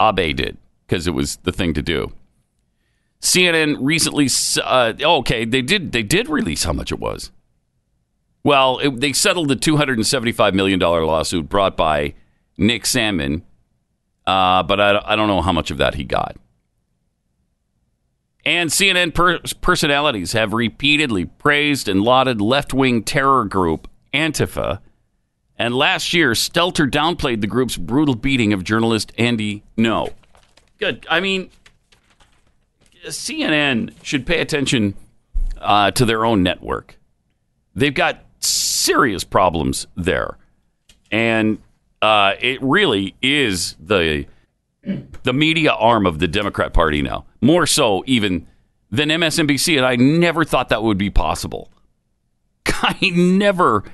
[0.00, 2.12] Abe did because it was the thing to do.
[3.20, 4.28] CNN recently,
[4.62, 7.30] uh, okay, they did they did release how much it was.
[8.42, 12.14] Well, it, they settled the two hundred and seventy five million dollar lawsuit brought by
[12.56, 13.44] Nick Salmon,
[14.26, 16.36] uh, but I, I don't know how much of that he got.
[18.44, 24.80] And CNN per- personalities have repeatedly praised and lauded left wing terror group Antifa.
[25.58, 30.14] And last year, Stelter downplayed the group's brutal beating of journalist Andy Ngo.
[30.78, 31.06] Good.
[31.10, 31.50] I mean,
[33.06, 34.94] CNN should pay attention
[35.58, 36.98] uh, to their own network.
[37.74, 40.36] They've got serious problems there,
[41.10, 41.58] and
[42.02, 44.26] uh, it really is the
[45.22, 48.46] the media arm of the Democrat Party now, more so even
[48.90, 49.76] than MSNBC.
[49.76, 51.70] And I never thought that would be possible.
[52.66, 53.84] I never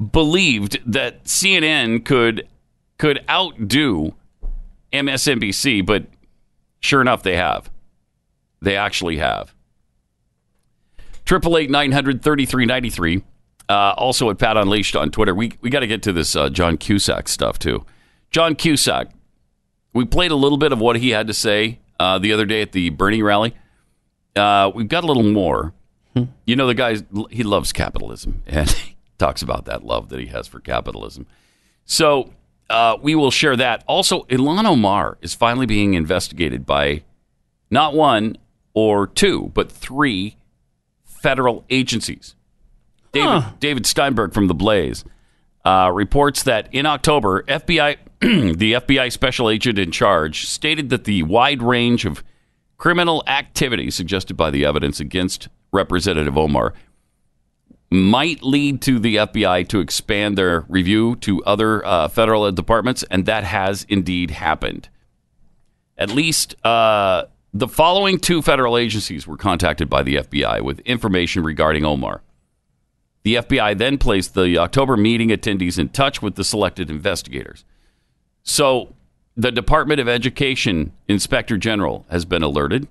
[0.00, 2.48] believed that CNN could
[2.98, 4.14] could outdo
[4.92, 6.06] MSNBC, but
[6.80, 7.70] sure enough, they have.
[8.62, 9.54] They actually have.
[11.24, 13.22] Triple eight nine hundred thirty three ninety three.
[13.70, 15.32] Uh, also at Pat Unleashed on Twitter.
[15.32, 17.86] We we got to get to this uh, John Cusack stuff too.
[18.32, 19.10] John Cusack.
[19.92, 22.62] We played a little bit of what he had to say uh, the other day
[22.62, 23.54] at the Bernie rally.
[24.34, 25.72] Uh, we've got a little more.
[26.44, 26.96] You know, the guy
[27.30, 31.26] he loves capitalism, and he talks about that love that he has for capitalism.
[31.84, 32.32] So
[32.68, 33.84] uh, we will share that.
[33.86, 37.04] Also, Ilhan Omar is finally being investigated by
[37.70, 38.36] not one
[38.74, 40.36] or two, but three
[41.04, 42.34] federal agencies.
[43.12, 45.04] David, David Steinberg from The Blaze
[45.64, 51.22] uh, reports that in October, FBI, the FBI special agent in charge, stated that the
[51.24, 52.24] wide range of
[52.76, 56.72] criminal activity suggested by the evidence against Representative Omar
[57.90, 63.26] might lead to the FBI to expand their review to other uh, federal departments, and
[63.26, 64.88] that has indeed happened.
[65.98, 71.42] At least uh, the following two federal agencies were contacted by the FBI with information
[71.42, 72.22] regarding Omar.
[73.22, 77.64] The FBI then placed the October meeting attendees in touch with the selected investigators.
[78.42, 78.94] So,
[79.36, 82.88] the Department of Education Inspector General has been alerted.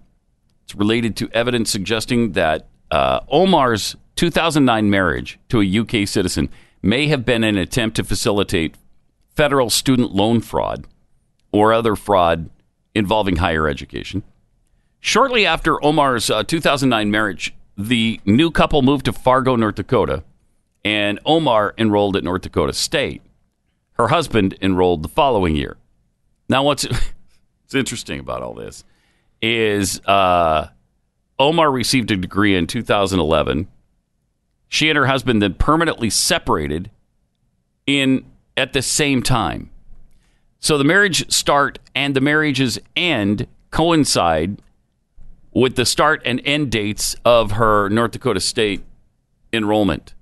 [0.63, 6.50] It's related to evidence suggesting that uh, Omar's 2009 marriage to a UK citizen
[6.82, 8.76] may have been an attempt to facilitate
[9.36, 10.86] federal student loan fraud
[11.52, 12.50] or other fraud
[12.96, 14.24] involving higher education.
[15.00, 20.24] Shortly after Omar's uh, 2009 marriage, the new couple moved to Fargo, North Dakota,
[20.84, 23.22] and Omar enrolled at North Dakota State.
[23.94, 25.78] Her husband enrolled the following year.
[26.50, 28.84] Now, what's what's interesting about all this
[29.42, 30.68] is uh,
[31.39, 33.70] Omar received a degree in 2011.
[34.68, 36.92] She and her husband then permanently separated
[37.88, 38.26] in
[38.58, 39.70] at the same time.
[40.60, 44.62] So the marriage start and the marriage's end coincide
[45.54, 48.84] with the start and end dates of her North Dakota State
[49.52, 50.14] enrollment.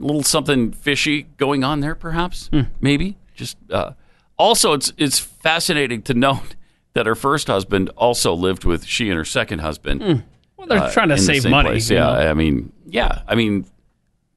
[0.00, 2.50] A little something fishy going on there, perhaps.
[2.80, 3.56] Maybe just.
[3.70, 3.92] Uh,
[4.36, 6.56] also, it's it's fascinating to note
[6.94, 10.02] that her first husband also lived with she and her second husband.
[10.02, 10.12] Hmm.
[10.56, 11.70] Well, they're uh, trying to save money.
[11.70, 11.90] place.
[11.90, 12.30] Yeah, know.
[12.30, 13.66] I mean, yeah, I mean,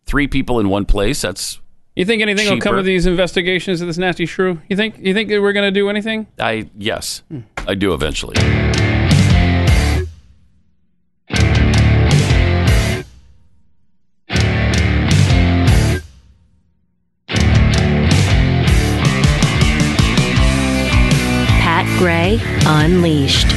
[0.06, 1.22] three people in one place.
[1.22, 1.60] That's
[1.96, 4.62] You think anything will come of these investigations of this nasty shrew?
[4.68, 4.98] You think?
[5.00, 6.28] You think that we're going to do anything?
[6.38, 7.24] I yes,
[7.68, 8.36] I do eventually.
[22.88, 23.50] Unleashed.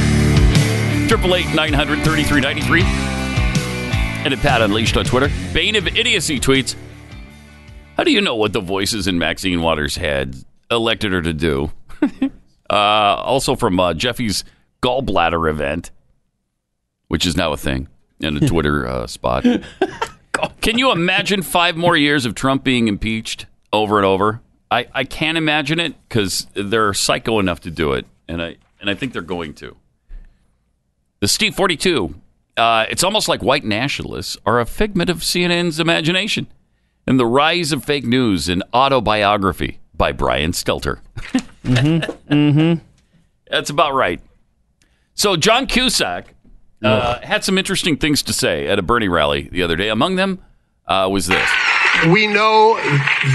[1.07, 2.81] Triple eight nine hundred thirty three ninety three.
[2.83, 5.31] And at Pat Unleashed on Twitter.
[5.53, 6.75] Bane of Idiocy tweets.
[7.95, 10.35] How do you know what the voices in Maxine Waters' head
[10.69, 11.71] elected her to do?
[12.69, 14.43] uh, also from uh, Jeffy's
[14.83, 15.91] gallbladder event,
[17.07, 17.87] which is now a thing
[18.19, 19.45] in a Twitter uh, spot.
[20.59, 24.41] Can you imagine five more years of Trump being impeached over and over?
[24.69, 28.89] I, I can't imagine it because they're psycho enough to do it, and I and
[28.89, 29.77] I think they're going to.
[31.21, 32.15] The Steve Forty Two.
[32.57, 36.47] Uh, it's almost like white nationalists are a figment of CNN's imagination,
[37.07, 40.99] and the rise of fake news in autobiography by Brian Stelter.
[41.63, 42.33] Mm-hmm.
[42.33, 42.83] Mm-hmm.
[43.47, 44.19] That's about right.
[45.13, 46.33] So John Cusack
[46.83, 49.89] uh, had some interesting things to say at a Bernie rally the other day.
[49.89, 50.39] Among them
[50.87, 51.47] uh, was this.
[52.11, 52.79] We know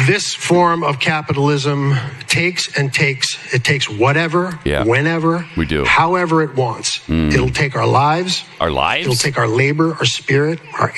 [0.06, 1.94] this form of capitalism
[2.26, 3.36] takes and takes.
[3.54, 4.84] It takes whatever, Yeah.
[4.84, 5.84] whenever, We do.
[5.84, 6.98] however it wants.
[7.06, 7.32] Mm.
[7.32, 8.44] It'll take our lives.
[8.60, 9.06] Our lives?
[9.06, 10.92] It'll take our labor, our spirit, our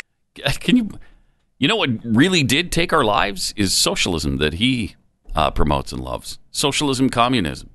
[0.61, 0.88] Can you,
[1.59, 4.94] you know what really did take our lives is socialism that he
[5.35, 6.38] uh, promotes and loves.
[6.51, 7.68] Socialism, communism.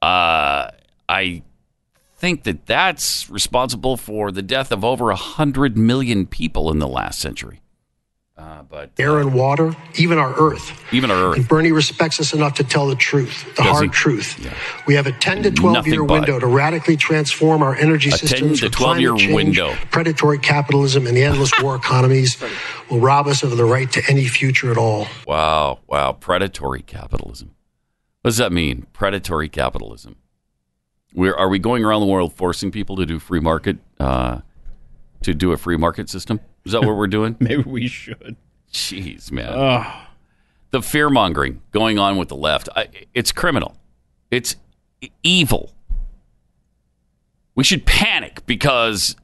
[0.00, 0.70] Uh,
[1.08, 1.42] I
[2.16, 6.88] think that that's responsible for the death of over a hundred million people in the
[6.88, 7.60] last century.
[8.42, 10.72] Uh, but air and water, even our earth.
[10.92, 11.36] even our Earth.
[11.36, 13.90] And Bernie respects us enough to tell the truth, the Does hard he?
[13.90, 14.50] truth.
[14.88, 18.12] We have a 10 to 12 Nothing year window to radically transform our energy A
[18.16, 18.60] 10 systems.
[18.60, 19.74] to 12 year change, window.
[19.92, 22.42] Predatory capitalism and the endless war economies
[22.90, 25.06] will rob us of the right to any future at all.
[25.24, 27.54] Wow, wow, predatory capitalism.
[28.22, 28.86] What does that mean?
[28.92, 30.16] Predatory capitalism.
[31.14, 34.40] We're, are we going around the world forcing people to do free market, uh,
[35.22, 36.40] to do a free market system?
[36.64, 37.36] Is that what we're doing?
[37.40, 38.36] Maybe we should.
[38.72, 39.52] Jeez, man.
[39.52, 40.06] Ugh.
[40.70, 43.76] The fear mongering going on with the left, I, it's criminal.
[44.30, 44.56] It's
[45.22, 45.72] evil.
[47.54, 49.16] We should panic because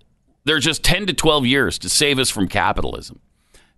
[0.45, 3.21] there's just 10 to 12 years to save us from capitalism.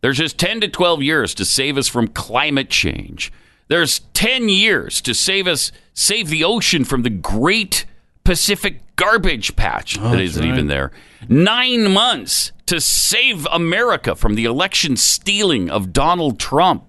[0.00, 3.32] There's just 10 to 12 years to save us from climate change.
[3.68, 7.86] There's 10 years to save us, save the ocean from the great
[8.24, 10.52] Pacific garbage patch that oh, that's isn't right.
[10.52, 10.90] even there.
[11.28, 16.84] Nine months to save America from the election stealing of Donald Trump.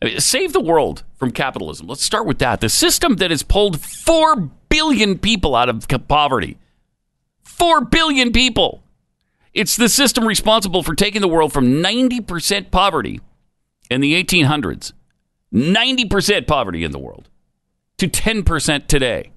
[0.00, 1.88] I mean, Save the world from capitalism.
[1.88, 2.60] Let's start with that.
[2.60, 6.56] The system that has pulled 4 billion people out of poverty.
[7.42, 8.84] 4 billion people.
[9.52, 13.20] It's the system responsible for taking the world from 90% poverty
[13.90, 14.92] in the 1800s,
[15.52, 17.28] 90% poverty in the world,
[17.98, 19.32] to 10% today.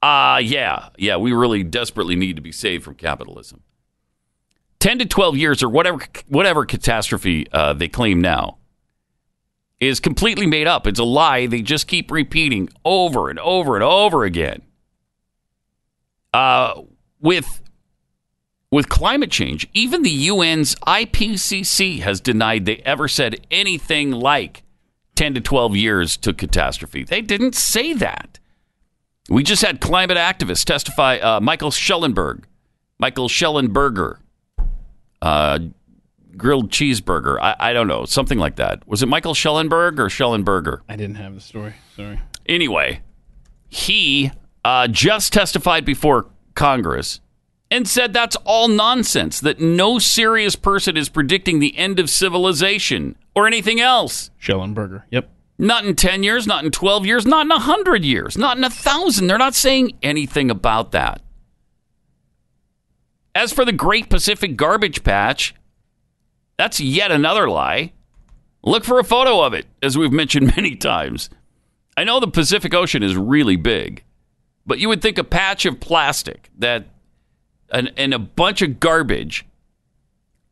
[0.00, 3.64] Ah, yeah, yeah, we really desperately need to be saved from capitalism.
[4.86, 8.56] 10 to 12 years or whatever whatever catastrophe uh, they claim now
[9.80, 10.86] is completely made up.
[10.86, 14.62] It's a lie they just keep repeating over and over and over again.
[16.32, 16.82] Uh,
[17.20, 17.60] with
[18.70, 24.62] with climate change, even the UN's IPCC has denied they ever said anything like
[25.16, 27.02] 10 to 12 years to catastrophe.
[27.02, 28.38] They didn't say that.
[29.28, 31.16] We just had climate activists testify.
[31.16, 32.46] Uh, Michael Schellenberg,
[33.00, 34.18] Michael Shellenberger,
[35.26, 35.58] uh,
[36.36, 37.40] grilled cheeseburger.
[37.40, 38.86] I, I don't know, something like that.
[38.86, 40.80] Was it Michael Schellenberg or Shellenberger?
[40.88, 41.74] I didn't have the story.
[41.96, 42.20] Sorry.
[42.46, 43.00] Anyway,
[43.68, 44.30] he
[44.64, 47.20] uh, just testified before Congress
[47.70, 53.16] and said that's all nonsense, that no serious person is predicting the end of civilization
[53.34, 54.30] or anything else.
[54.40, 55.02] Shellenberger.
[55.10, 55.28] Yep.
[55.58, 58.68] Not in 10 years, not in 12 years, not in 100 years, not in a
[58.68, 59.26] 1,000.
[59.26, 61.22] They're not saying anything about that.
[63.36, 65.54] As for the Great Pacific Garbage Patch,
[66.56, 67.92] that's yet another lie.
[68.64, 71.28] Look for a photo of it, as we've mentioned many times.
[71.98, 74.04] I know the Pacific Ocean is really big,
[74.64, 76.86] but you would think a patch of plastic that
[77.68, 79.44] and, and a bunch of garbage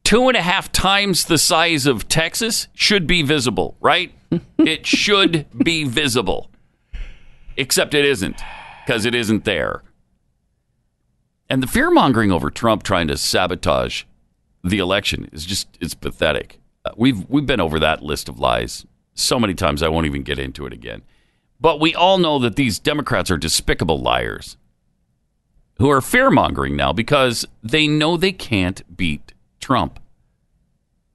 [0.05, 4.12] two and a half times the size of Texas should be visible, right?
[4.59, 6.51] it should be visible.
[7.56, 8.42] Except it isn't,
[8.85, 9.83] because it isn't there.
[11.55, 14.02] And the fear mongering over Trump trying to sabotage
[14.65, 16.59] the election is just it's pathetic.
[16.85, 18.85] Uh, we've we've been over that list of lies
[19.15, 21.02] so many times I won't even get into it again.
[21.61, 24.57] But we all know that these Democrats are despicable liars
[25.79, 30.00] who are fear mongering now because they know they can't beat Trump.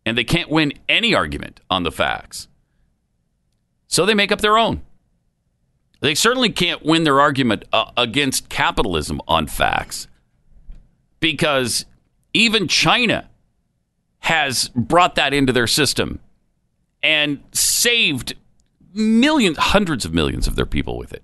[0.05, 2.47] And they can't win any argument on the facts.
[3.87, 4.83] So they make up their own.
[5.99, 10.07] They certainly can't win their argument uh, against capitalism on facts
[11.19, 11.85] because
[12.33, 13.29] even China
[14.19, 16.19] has brought that into their system
[17.01, 18.35] and saved
[18.93, 21.23] millions, hundreds of millions of their people with it.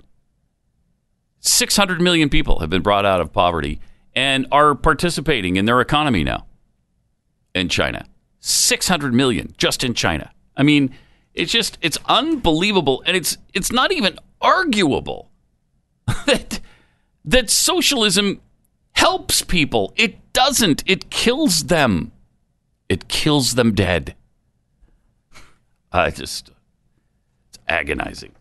[1.40, 3.80] 600 million people have been brought out of poverty
[4.16, 6.46] and are participating in their economy now
[7.54, 8.06] in China.
[8.40, 10.32] 600 million just in China.
[10.58, 10.96] I mean,
[11.34, 15.30] it's just it's unbelievable and it's it's not even arguable
[16.26, 16.60] that
[17.26, 18.42] that socialism
[18.96, 19.94] helps people.
[19.96, 20.84] It doesn't.
[20.86, 22.12] It kills them.
[22.90, 24.16] It kills them dead.
[25.92, 26.52] I just
[27.50, 28.34] it's agonizing.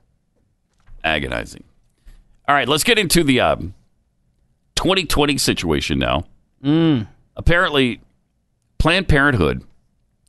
[1.02, 1.64] Agonizing.
[2.48, 3.74] All right, let's get into the um,
[4.76, 6.24] 2020 situation now.
[6.62, 7.07] Mm.
[7.36, 8.00] Apparently,
[8.78, 9.64] Planned Parenthood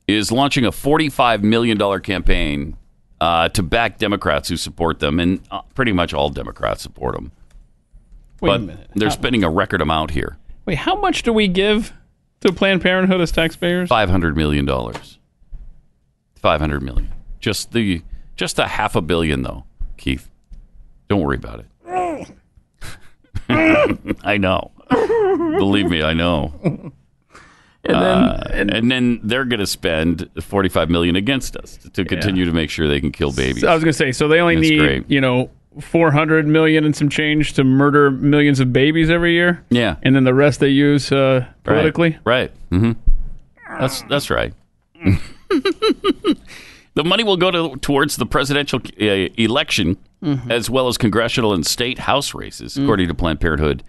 [0.07, 2.78] is launching a $45 million campaign
[3.19, 7.32] uh, to back Democrats who support them, and uh, pretty much all Democrats support them.
[8.46, 8.89] Wait a but minute.
[8.96, 11.93] they're How- spending a record amount here Wait, how much do we give
[12.41, 13.88] to Planned Parenthood as taxpayers?
[13.89, 14.68] $500 million.
[16.36, 17.12] 500 million.
[17.39, 18.02] Just the,
[18.36, 19.64] just the half a billion, though,
[19.98, 20.30] Keith.
[21.08, 22.28] Don't worry about it.
[24.24, 24.72] I know.
[24.89, 26.54] Believe me, I know.
[26.64, 26.91] And
[27.84, 32.52] then, Uh, and, then they're going to spend 45 million against us to continue to
[32.52, 33.64] make sure they can kill babies.
[33.64, 35.10] I was going to say, so they only That's need, great.
[35.12, 39.63] you know, 400 million and some change to murder millions of babies every year.
[39.69, 39.95] Yeah.
[40.03, 41.63] And then the rest they use uh, Right.
[41.63, 42.17] politically.
[42.23, 42.51] Right.
[42.69, 42.93] hmm
[43.80, 44.53] That's that's right.
[45.49, 49.05] the money will go to, towards the presidential uh,
[49.38, 50.49] election Mhm.
[50.49, 53.84] as well as congressional and state house races, according to Planned Parenthood.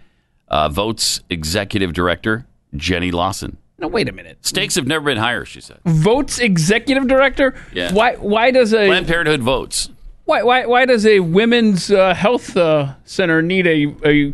[0.49, 3.57] Uh, Votes executive director Jenny Lawson.
[3.79, 4.45] No, wait a minute.
[4.45, 5.79] Stakes have never been higher, she said.
[5.85, 7.55] Votes executive director?
[7.73, 7.91] Yeah.
[7.93, 9.89] Why why does a Planned Parenthood votes.
[10.27, 14.33] Why why why does a women's uh, health uh, center need a, a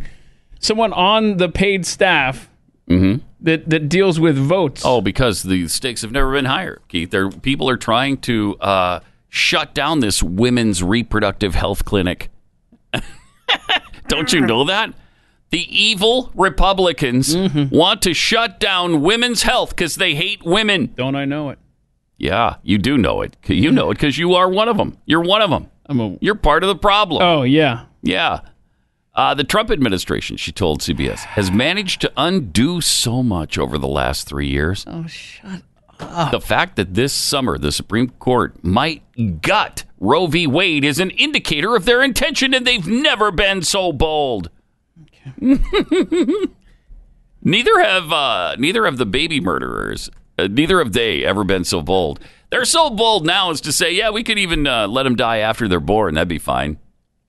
[0.60, 2.50] someone on the paid staff
[2.90, 3.26] Mm-hmm.
[3.40, 4.82] that that deals with votes?
[4.86, 7.12] Oh, because the stakes have never been higher, Keith.
[7.12, 12.30] There, people are trying to uh, shut down this women's reproductive health clinic.
[14.10, 14.94] Don't you know that?
[15.52, 17.36] The evil Republicans
[17.72, 20.92] want to shut down women's health because they hate women.
[20.96, 21.60] Don't I know it?
[22.18, 23.38] Yeah, you do know it.
[23.48, 24.98] You know it because you are one of them.
[25.06, 25.70] You're one of them.
[25.94, 27.22] I'm a, You're part of the problem.
[27.22, 27.86] oh yeah.
[28.02, 28.40] Yeah.
[29.16, 33.88] Uh, the Trump administration, she told CBS, has managed to undo so much over the
[33.88, 34.84] last three years.
[34.88, 35.62] Oh shut
[36.32, 39.04] The fact that this summer the Supreme Court might
[39.42, 40.48] gut Roe v.
[40.48, 44.50] Wade is an indicator of their intention, and they've never been so bold.
[45.40, 45.62] neither
[47.80, 50.10] have uh, neither have the baby murderers.
[50.38, 52.20] Uh, neither have they ever been so bold.
[52.54, 55.40] They're so bold now as to say, yeah, we could even uh, let them die
[55.40, 56.14] after they're born.
[56.14, 56.78] That'd be fine.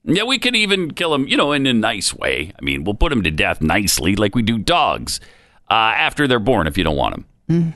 [0.03, 2.53] Yeah, we could even kill them, you know, in a nice way.
[2.59, 5.19] I mean, we'll put them to death nicely, like we do dogs,
[5.67, 7.25] uh, after they're born if you don't want them.
[7.49, 7.73] I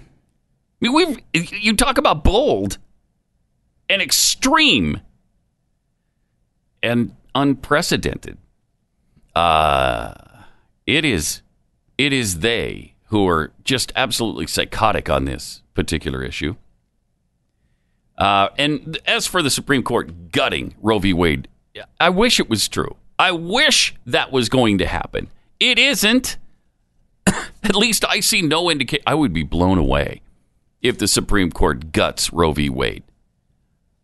[0.80, 2.78] mean, we've you talk about bold
[3.90, 5.02] and extreme
[6.84, 8.38] and unprecedented.
[9.36, 10.14] Uh,
[10.86, 11.42] it is
[11.98, 16.56] it is they who are just absolutely psychotic on this particular issue.
[18.20, 21.14] Uh, and as for the Supreme Court gutting Roe v.
[21.14, 21.48] Wade,
[22.00, 22.96] I wish it was true.
[23.18, 25.30] I wish that was going to happen.
[25.60, 26.38] It isn't.
[27.28, 29.04] At least I see no indication.
[29.08, 30.22] I would be blown away
[30.82, 32.70] if the Supreme Court guts Roe v.
[32.70, 33.04] Wade.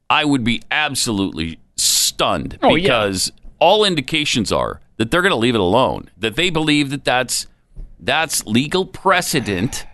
[0.10, 2.82] I would be absolutely stunned Oh, yeah.
[2.84, 6.10] because all indications are that they're going to leave it alone.
[6.18, 7.48] That they believe that that's
[8.00, 9.86] that's legal precedent,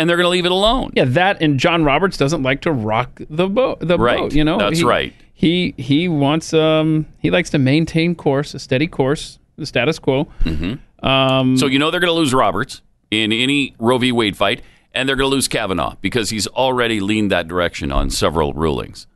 [0.00, 0.90] and they're going to leave it alone.
[0.96, 3.78] Yeah, that and John Roberts doesn't like to rock the boat.
[3.80, 4.18] The Right.
[4.18, 4.58] boat, you know.
[4.58, 5.12] That's He- right.
[5.34, 10.26] He he wants um he likes to maintain course, a steady course, the status quo.
[10.44, 11.06] Mm-hmm.
[11.06, 14.12] Um, So you know they're going to lose Roberts in any Roe v.
[14.12, 14.60] Wade fight,
[14.92, 19.06] and they're going to lose Kavanaugh because he's already leaned that direction on several rulings.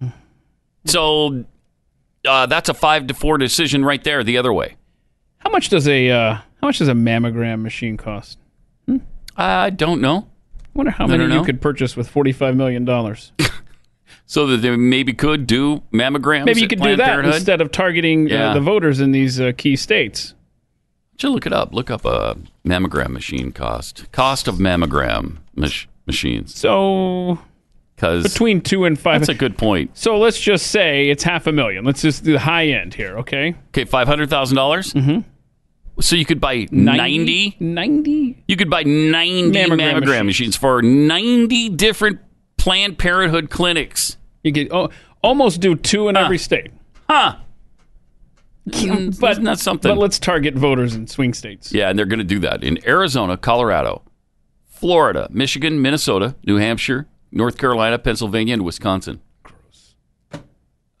[0.84, 1.44] So
[2.26, 4.76] uh, that's a five to four decision right there, the other way.
[5.38, 8.38] how much does a uh, how much does a mammogram machine cost?
[9.36, 10.28] I don't know.
[10.74, 13.32] wonder how I many you could purchase with forty five million dollars.
[14.26, 16.46] So that they maybe could do mammograms.
[16.46, 17.34] Maybe you at could do Planned that Parenthood?
[17.34, 18.50] instead of targeting Yeah.
[18.50, 20.34] uh, the voters in these uh, key states.
[21.18, 21.74] Should look it up.
[21.74, 24.10] Look up a mammogram machine cost.
[24.12, 26.54] Cost of mammogram mach- machines.
[26.54, 27.38] So
[27.94, 29.20] Because between two and five.
[29.20, 29.90] that's a good point.
[29.98, 31.84] so let's just say it's half a million.
[31.84, 33.54] Let's just do the high end here, okay?
[33.68, 34.94] Okay, five hundred thousand dollars.
[34.94, 35.20] Mm-hmm.
[36.02, 37.56] So you could buy ninety.
[37.60, 38.44] 90?
[38.48, 40.26] You could buy 90 mammogram, Mammogram machines.
[40.26, 40.56] machines.
[40.56, 42.20] for 90 different
[42.56, 44.16] Planned Parenthood clinics.
[44.42, 44.90] You could oh,
[45.22, 46.70] almost do two in every state.
[47.08, 47.36] Huh.
[48.64, 49.90] But Isn't something?
[49.90, 51.72] But let's target voters in swing states.
[51.72, 54.02] yeah, and they're going to do that in Arizona, Colorado,
[54.68, 59.20] Florida, Michigan, Minnesota, New Hampshire, North Carolina, Pennsylvania, and Wisconsin.
[59.42, 59.94] Gross.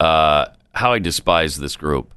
[0.00, 2.12] Uh, how I despise this group.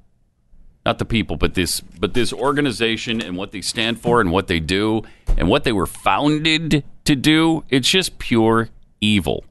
[0.86, 4.48] Not the people, but this, but this organization and what they stand for and what
[4.48, 5.02] they do
[5.36, 7.64] and what they were founded to do.
[7.70, 8.70] It's just pure
[9.02, 9.44] evil,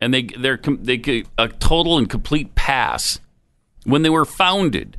[0.00, 3.20] and they they're they get a total and complete pass
[3.84, 4.96] when they were founded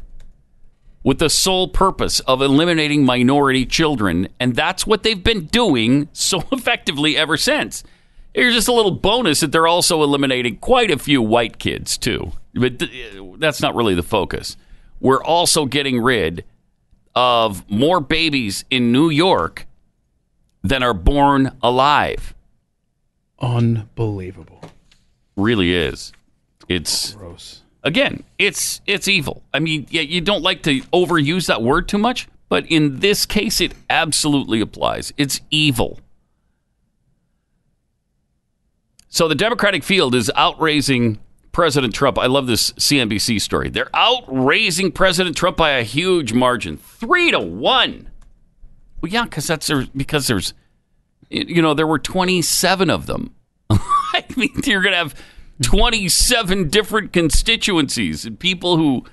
[1.03, 6.43] with the sole purpose of eliminating minority children, and that's what they've been doing so
[6.51, 7.84] effectively ever since.
[8.34, 12.32] Here's just a little bonus that they're also eliminating quite a few white kids too,
[12.53, 12.91] but th-
[13.38, 14.55] that's not really the focus.
[14.99, 16.43] We're also getting rid
[17.15, 19.65] of more babies in New York
[20.63, 22.33] than are born alive.
[23.39, 24.61] Unbelievable.
[25.35, 26.11] Really is.
[26.67, 27.61] It's Gross.
[27.83, 29.41] again, it's it's evil.
[29.53, 33.25] I mean, yeah, you don't like to overuse that word too much, but in this
[33.25, 35.13] case, it absolutely applies.
[35.17, 35.99] It's evil.
[39.07, 41.19] So the Democratic field is outraising
[41.51, 42.17] President Trump.
[42.17, 43.69] I love this CNBC story.
[43.69, 48.09] They're outraising President Trump by a huge margin, three to one.
[49.01, 50.53] Well, yeah, because that's there, because there's,
[51.29, 53.33] you know, there were twenty seven of them.
[53.69, 55.15] I mean, you're going to have
[55.61, 59.05] 27 different constituencies and people who,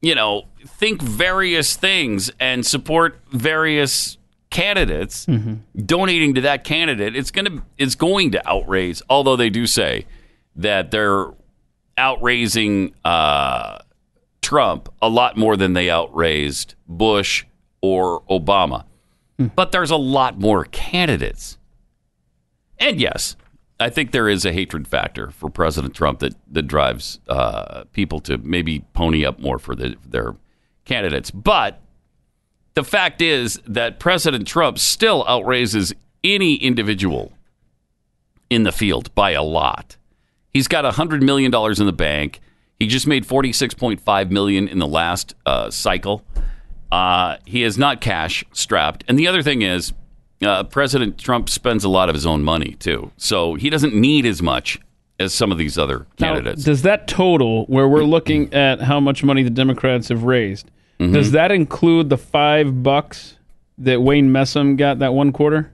[0.00, 4.16] you know, think various things and support various
[4.50, 5.54] candidates mm-hmm.
[5.84, 7.16] donating to that candidate.
[7.16, 9.02] It's going to it's going to outraise.
[9.10, 10.06] Although they do say
[10.56, 11.26] that they're
[11.98, 13.78] outraising uh,
[14.42, 17.44] Trump a lot more than they outraised Bush
[17.80, 18.84] or Obama.
[19.38, 21.58] But there's a lot more candidates.
[22.78, 23.36] And yes,
[23.80, 28.20] I think there is a hatred factor for President Trump that that drives uh, people
[28.20, 30.36] to maybe pony up more for the, their
[30.84, 31.30] candidates.
[31.30, 31.80] But
[32.74, 35.92] the fact is that President Trump still outraises
[36.22, 37.32] any individual
[38.50, 39.96] in the field by a lot.
[40.54, 42.40] He's got hundred million dollars in the bank.
[42.78, 46.22] He just made forty six point five million in the last uh, cycle.
[46.90, 49.04] Uh, he is not cash strapped.
[49.08, 49.92] And the other thing is,
[50.42, 54.24] uh, President Trump spends a lot of his own money too, so he doesn't need
[54.26, 54.78] as much
[55.18, 56.64] as some of these other Now, candidates.
[56.64, 61.12] does that total, where we're looking at how much money the Democrats have raised, Mm-hmm.
[61.12, 63.36] does that include the five bucks
[63.78, 65.72] that Wayne Messam got that one quarter?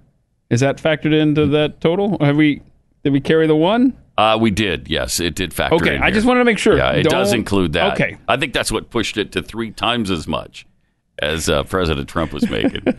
[0.49, 2.16] Is that factored into that total?
[2.18, 2.62] Or have we
[3.05, 3.95] did we carry the one?
[4.21, 5.77] Uh, we did, yes, it did factor.
[5.77, 6.14] Okay, in I here.
[6.14, 6.77] just wanted to make sure.
[6.77, 7.95] Yeah, it does Don't- include that.
[7.95, 8.18] Okay.
[8.29, 10.66] I think that's what pushed it to three times as much
[11.21, 12.83] as uh, President Trump was making.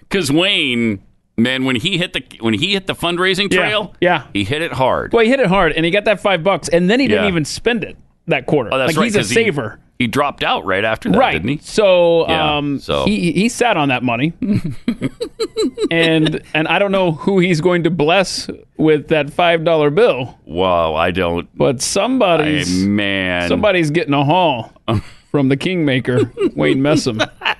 [0.00, 1.02] Because Wayne,
[1.36, 4.26] man, when he hit the when he hit the fundraising Yeah, trail, yeah.
[4.32, 5.12] he hit it hard.
[5.12, 7.24] Well, he hit it hard, and he got that five bucks, and then he didn't
[7.24, 7.28] Yeah.
[7.30, 7.96] even spend it
[8.26, 8.70] that quarter.
[8.72, 9.04] Oh, that's like right.
[9.06, 9.78] he's a saver.
[9.98, 11.32] He, dropped out right after that, right.
[11.34, 11.58] didn't he?
[11.58, 14.32] So, Yeah, um, so- he he sat on that money,
[15.90, 20.38] and and I don't know who he's going to bless with that five dollar bill,
[20.44, 21.48] Well, I don't.
[21.56, 24.72] but I, somebody's man, somebody's getting a haul
[25.30, 27.28] from the kingmaker Wayne Messam.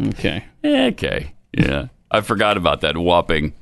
[0.00, 3.52] Okay, Okay, yeah, I forgot about that whopping.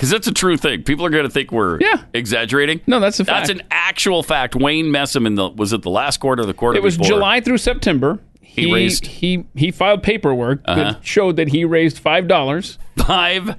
[0.00, 0.82] Because that's a true thing.
[0.82, 2.04] People are going to think we're Yeah.
[2.14, 2.80] exaggerating.
[2.86, 3.48] no, that's a fact.
[3.48, 4.56] That's an actual fact.
[4.56, 6.78] Wayne Messam in the was it the last quarter or the quarter?
[6.78, 7.16] it was before?
[7.18, 8.18] July through September.
[8.40, 10.82] He raised- he he filed paperwork Uh-huh.
[10.92, 13.56] that showed that he raised five dollars, five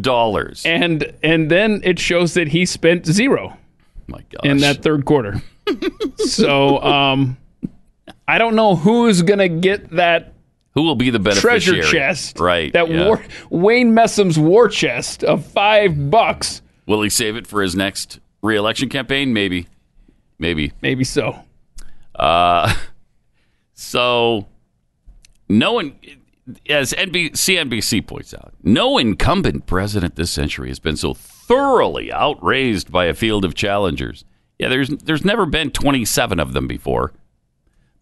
[0.00, 0.64] dollars.
[0.66, 3.56] and and then it shows that he spent zero.
[4.08, 4.40] My gosh.
[4.50, 5.42] in that third quarter.
[6.16, 7.36] so um,
[8.28, 10.32] I don't know who's gonna get that
[10.74, 11.80] Who will be the beneficiary?
[11.80, 12.72] treasure chest, Right.
[12.72, 13.06] That yeah.
[13.06, 18.20] war, Wayne Messam's war chest of five bucks, Will he save it for his next
[18.42, 19.32] reelection campaign?
[19.32, 19.68] Maybe.
[20.38, 20.72] Maybe.
[20.82, 21.38] maybe so.
[22.14, 22.74] Uh,
[23.74, 24.46] so,
[25.48, 25.96] no one,
[26.68, 32.90] as NB, CNBC points out, no incumbent president this century has been so thoroughly outraised
[32.92, 34.24] by a field of challengers.
[34.58, 37.12] Yeah, there's there's never been 27 of them before.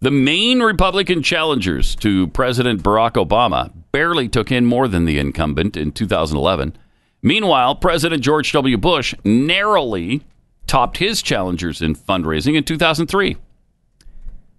[0.03, 5.77] The main Republican challengers to President Barack Obama barely took in more than the incumbent
[5.77, 6.77] in 2011.
[7.23, 8.77] Meanwhile, President George W.
[8.77, 10.23] Bush narrowly
[10.67, 13.37] topped his challengers in fundraising in 2003.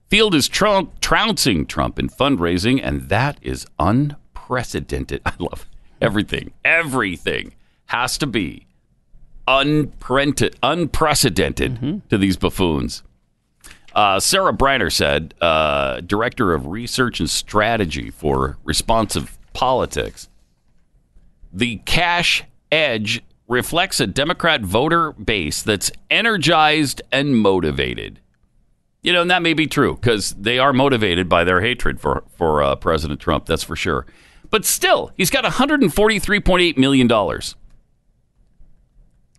[0.10, 5.22] Field is trump, trouncing Trump in fundraising, and that is unprecedented.
[5.26, 5.68] I love
[6.02, 6.54] everything.
[6.64, 7.54] Everything
[7.88, 8.66] has to be
[9.46, 13.04] unprecedented, unprecedented to these buffoons.
[13.94, 20.30] Uh, Sarah Bryner said, uh, director of research and strategy for responsive politics,
[21.52, 28.20] the cash edge reflects a Democrat voter base that's energized and motivated.
[29.04, 32.24] You know, and that may be true because they are motivated by their hatred for
[32.36, 33.46] for uh, President Trump.
[33.46, 34.06] That's for sure.
[34.50, 37.56] But still, he's got 143.8 million dollars.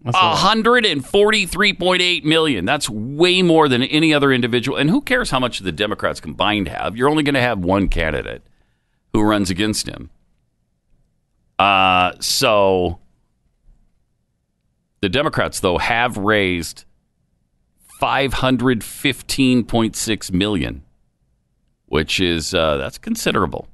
[0.05, 2.67] That's a 143.8 million.
[2.67, 4.77] That's way more than any other individual.
[4.77, 6.95] And who cares how much the Democrats combined have?
[6.95, 8.43] You're only going to have one candidate
[9.15, 10.11] who runs against him.
[11.59, 12.99] Uh, so
[15.01, 16.85] the Democrats, though, have raised
[17.99, 20.83] five hundred fifteen point six million,
[21.87, 23.69] which is uh, that's considerable.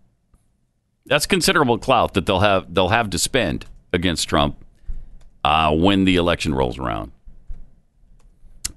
[1.07, 4.63] That's considerable clout that they'll have they'll have to spend against Trump
[5.45, 7.13] uh, when the election rolls around.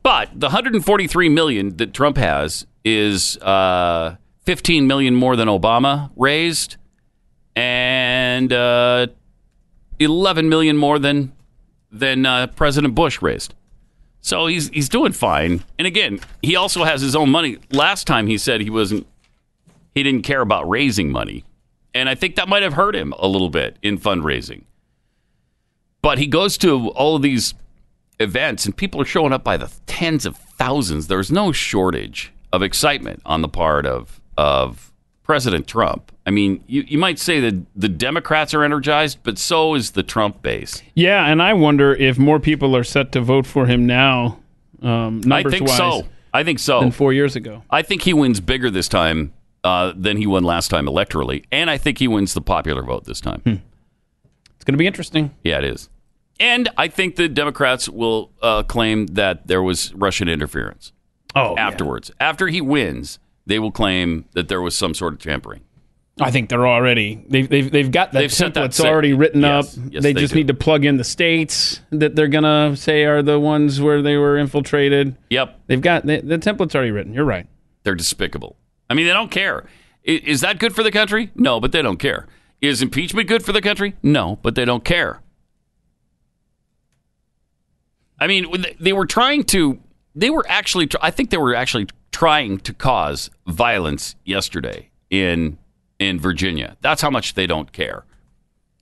[0.01, 6.77] But the 143 million that Trump has is uh, 15 million more than Obama raised,
[7.55, 9.07] and uh,
[9.99, 11.31] 11 million more than
[11.91, 13.53] than uh, President Bush raised.
[14.21, 15.63] So he's he's doing fine.
[15.77, 17.57] And again, he also has his own money.
[17.71, 19.07] Last time he said he wasn't
[19.93, 21.43] he didn't care about raising money.
[21.93, 24.63] And I think that might have hurt him a little bit in fundraising.
[26.03, 27.55] But he goes to all of these
[28.19, 31.07] events and people are showing up by the tens of thousands.
[31.07, 34.91] There's no shortage of excitement on the part of of
[35.23, 36.11] President Trump.
[36.25, 40.03] I mean, you, you might say that the Democrats are energized, but so is the
[40.03, 40.81] Trump base.
[40.95, 44.39] Yeah, and I wonder if more people are set to vote for him now.
[44.81, 46.07] Um, I think so.
[46.33, 46.81] I think so.
[46.81, 47.63] Than four years ago.
[47.69, 49.33] I think he wins bigger this time
[49.63, 53.05] uh, than he won last time electorally, and I think he wins the popular vote
[53.05, 53.41] this time.
[53.41, 53.55] Hmm.
[54.55, 55.31] It's going to be interesting.
[55.43, 55.89] Yeah, it is.
[56.39, 60.91] And I think the Democrats will uh, claim that there was Russian interference.
[61.35, 65.61] Oh, afterwards, after he wins, they will claim that there was some sort of tampering.
[66.19, 69.75] I think they're already they've they've, they've got that They've that templates already written Yes.
[69.75, 69.83] up.
[69.89, 70.39] Yes, they, they just do.
[70.41, 74.15] need to plug in the states that they're gonna say are the ones where they
[74.17, 75.17] were infiltrated.
[75.31, 77.15] Yep, they've got the, the templates already written.
[77.15, 77.47] You're right.
[77.81, 78.57] They're despicable.
[78.91, 79.63] I mean, they don't care.
[80.07, 81.31] I- Is that good for the country?
[81.33, 82.27] No, but they don't care.
[82.61, 83.95] Is impeachment good for the country?
[84.03, 85.19] No, but they don't care.
[88.23, 89.79] I mean, they- were trying to,
[90.15, 95.57] they were actually, I think they were actually trying to cause violence yesterday in
[95.99, 96.77] in Virginia.
[96.79, 98.05] That's how much they don't care,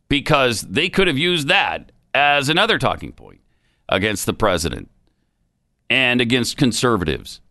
[0.08, 3.42] because they could have used that as another talking point
[3.90, 4.90] against the president
[5.90, 7.42] and against conservatives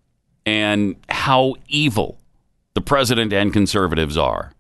[0.47, 2.21] and how evil
[2.75, 4.53] the president and conservatives are.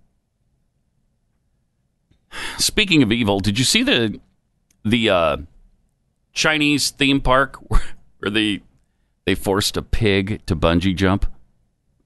[2.59, 4.21] Speaking of evil, did you see the
[4.85, 5.37] the uh,
[6.33, 7.57] Chinese theme park
[8.19, 8.63] where they
[9.27, 11.27] they forced a pig to bungee jump?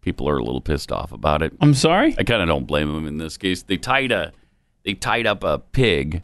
[0.01, 1.53] People are a little pissed off about it.
[1.61, 2.15] I'm sorry.
[2.19, 3.63] I kind of don't blame them in this case.
[3.63, 4.33] They tied a
[4.85, 6.23] they tied up a pig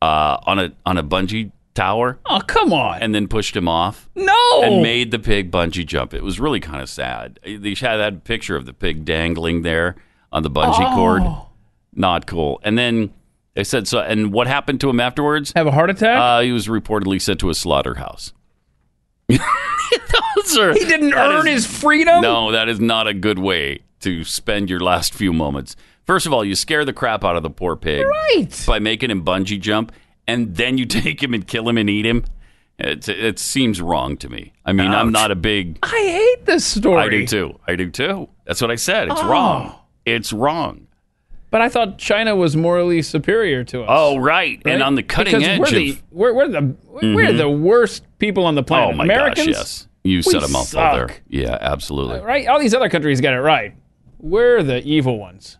[0.00, 2.18] uh, on a on a bungee tower.
[2.26, 3.00] Oh come on!
[3.02, 4.08] And then pushed him off.
[4.14, 4.62] No.
[4.62, 6.14] And made the pig bungee jump.
[6.14, 7.38] It was really kind of sad.
[7.44, 9.96] They had that picture of the pig dangling there
[10.32, 10.94] on the bungee Oh.
[10.94, 11.22] cord.
[11.94, 12.60] Not cool.
[12.64, 13.12] And then
[13.54, 14.00] they said so.
[14.00, 15.52] And what happened to him afterwards?
[15.54, 16.18] Have a heart attack?
[16.18, 18.32] Uh, he was reportedly sent to a slaughterhouse.
[19.28, 22.22] Those are- He didn't earn is- his freedom.
[22.22, 25.76] No, that is not a good way to spend your last few moments.
[26.04, 28.64] First of all, you scare the crap out of the poor pig right.
[28.66, 29.92] by making him bungee jump,
[30.26, 32.24] and then you take him and kill him and eat him.
[32.78, 34.52] It, it seems wrong to me.
[34.64, 35.78] I mean, I'm not a big.
[35.84, 35.88] I
[36.36, 37.02] hate this story.
[37.02, 37.58] I do too.
[37.68, 38.28] I do too.
[38.44, 39.08] That's what I said.
[39.08, 39.28] It's Oh.
[39.28, 39.74] wrong.
[40.04, 40.88] It's wrong.
[41.52, 43.88] But I thought China was morally superior to us.
[43.88, 44.60] Oh, right.
[44.64, 45.70] And on the cutting Because edge we're of.
[45.72, 47.36] the we're, we're the we're Mhm.
[47.38, 48.94] the worst people on the planet.
[48.94, 49.54] oh my Americans, gosh!
[49.56, 50.94] Yes, you a mouthful suck.
[51.08, 51.16] there.
[51.28, 52.20] Yeah, absolutely.
[52.20, 52.48] Right?
[52.48, 53.74] All these other countries got it right.
[54.18, 55.58] We're the evil ones.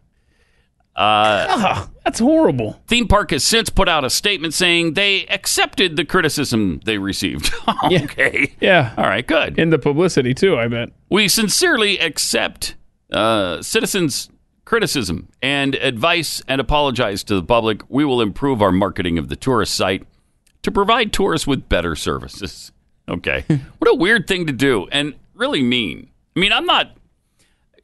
[0.94, 2.80] Uh, Ah, that's horrible.
[2.86, 7.50] Theme Park has since put out a statement saying they accepted the criticism they received.
[7.84, 8.54] okay.
[8.60, 8.92] Yeah.
[8.98, 9.58] All right, good.
[9.58, 10.90] In the publicity too, I bet.
[11.10, 12.76] We sincerely accept
[13.10, 14.28] uh, citizens'
[14.72, 17.82] criticism and advice and apologize to the public.
[17.90, 20.06] We will improve our marketing of the tourist site
[20.62, 22.72] to provide tourists with better services.
[23.08, 23.44] Okay.
[23.78, 26.08] what a weird thing to do and really mean.
[26.36, 26.96] I mean, I'm not.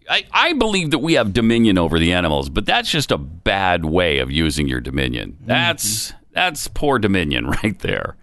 [0.08, 3.84] I, I believe that we have dominion over the animals, but that's just a bad
[3.84, 5.32] way of using your dominion.
[5.32, 5.46] Mm-hmm.
[5.46, 8.16] That's that's poor dominion right there.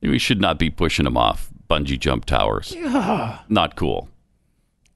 [0.00, 2.72] We should not be pushing them off bungee jump towers.
[2.76, 3.40] Yeah.
[3.48, 4.08] Not cool.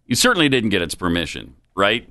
[0.07, 2.09] You certainly didn't get its permission, right?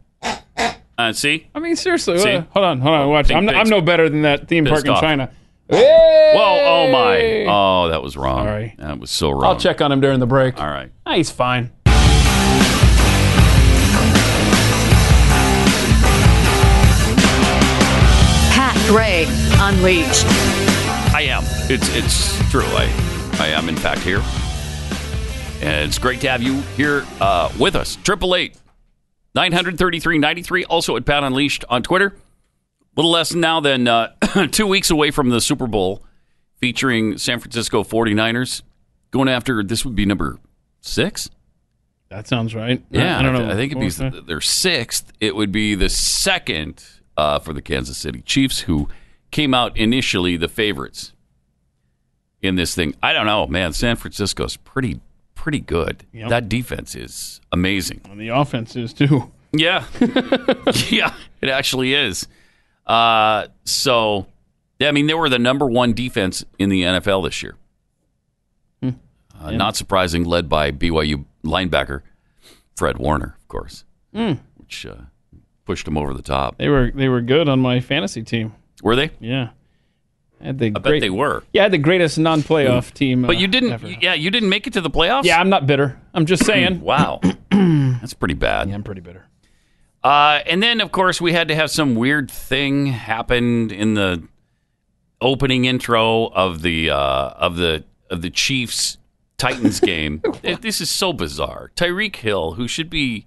[0.97, 1.47] Uh, see?
[1.55, 2.19] I mean, seriously.
[2.19, 2.31] See?
[2.33, 3.09] uh, hold on, hold on.
[3.09, 3.27] Watch.
[3.29, 5.01] Pink I'm, I'm no better than that theme park pissed in off.
[5.01, 5.31] China.
[5.67, 5.79] Whoa!
[5.79, 7.45] Oh my!
[7.47, 8.45] Oh, that was wrong.
[8.45, 8.75] Sorry.
[8.77, 9.45] that was so wrong.
[9.45, 10.59] I'll check on him during the break.
[10.61, 10.91] All right.
[11.05, 11.71] Ah, he's fine.
[18.51, 19.25] Pat Gray
[19.59, 20.25] Unleashed.
[21.15, 21.43] I am.
[21.69, 22.63] It's it's true.
[22.65, 24.21] I I am in fact here,
[25.61, 27.97] and it's great to have you here uh, with us.
[28.03, 28.55] Triple eight
[29.35, 30.63] nine hundred thirty three ninety three.
[30.65, 32.15] Also at Pat Unleashed on Twitter.
[32.95, 34.13] Little less now than uh,
[34.51, 36.03] two weeks away from the Super Bowl,
[36.57, 38.61] featuring San Francisco 49ers
[39.09, 40.37] going after this would be number
[40.81, 41.29] six.
[42.09, 42.83] That sounds right.
[42.91, 43.49] Yeah, I don't know.
[43.49, 45.11] I think it'd be was their sixth.
[45.19, 46.83] It would be the second
[47.17, 48.87] uh, for the Kansas City Chiefs, who
[49.31, 51.13] came out initially the favorites
[52.41, 52.95] in this thing.
[53.01, 53.73] I don't know, man.
[53.73, 54.99] San Francisco's pretty
[55.43, 56.05] pretty good.
[56.13, 56.29] Yep.
[56.29, 57.99] That defense is amazing.
[58.09, 59.29] And the offense is too.
[59.51, 59.83] Yeah.
[60.89, 62.27] yeah, it actually is.
[62.87, 64.25] Uh, so,
[64.81, 67.55] I mean, they were the number one defense in the NFL this year.
[68.81, 68.91] Uh,
[69.51, 69.57] Yeah.
[69.57, 72.01] Not surprising, led by BYU linebacker
[72.77, 73.83] Fred Warner, of course,
[74.15, 74.39] Mm.
[74.55, 74.95] which uh,
[75.65, 76.57] pushed him over the top.
[76.57, 78.53] They were they were good on my fantasy team.
[78.81, 79.11] Were they?
[79.19, 79.49] Yeah.
[80.43, 81.43] Had the I bet great, they were.
[81.53, 83.21] Yeah, I had the greatest non-playoff team.
[83.21, 83.71] But uh, you didn't.
[83.71, 83.87] ever.
[83.87, 85.23] Yeah, you didn't make it to the playoffs.
[85.23, 85.99] Yeah, I'm not bitter.
[86.13, 86.81] I'm just saying.
[86.81, 87.21] wow,
[87.51, 88.67] that's pretty bad.
[88.67, 89.25] Yeah, I'm pretty bitter.
[90.03, 94.27] Uh, and then, of course, we had to have some weird thing happened in the
[95.21, 98.97] opening intro of the uh, of the of the Chiefs
[99.37, 100.21] Titans game.
[100.41, 101.71] This is so bizarre.
[101.77, 103.25] Tyreek Hill, who should be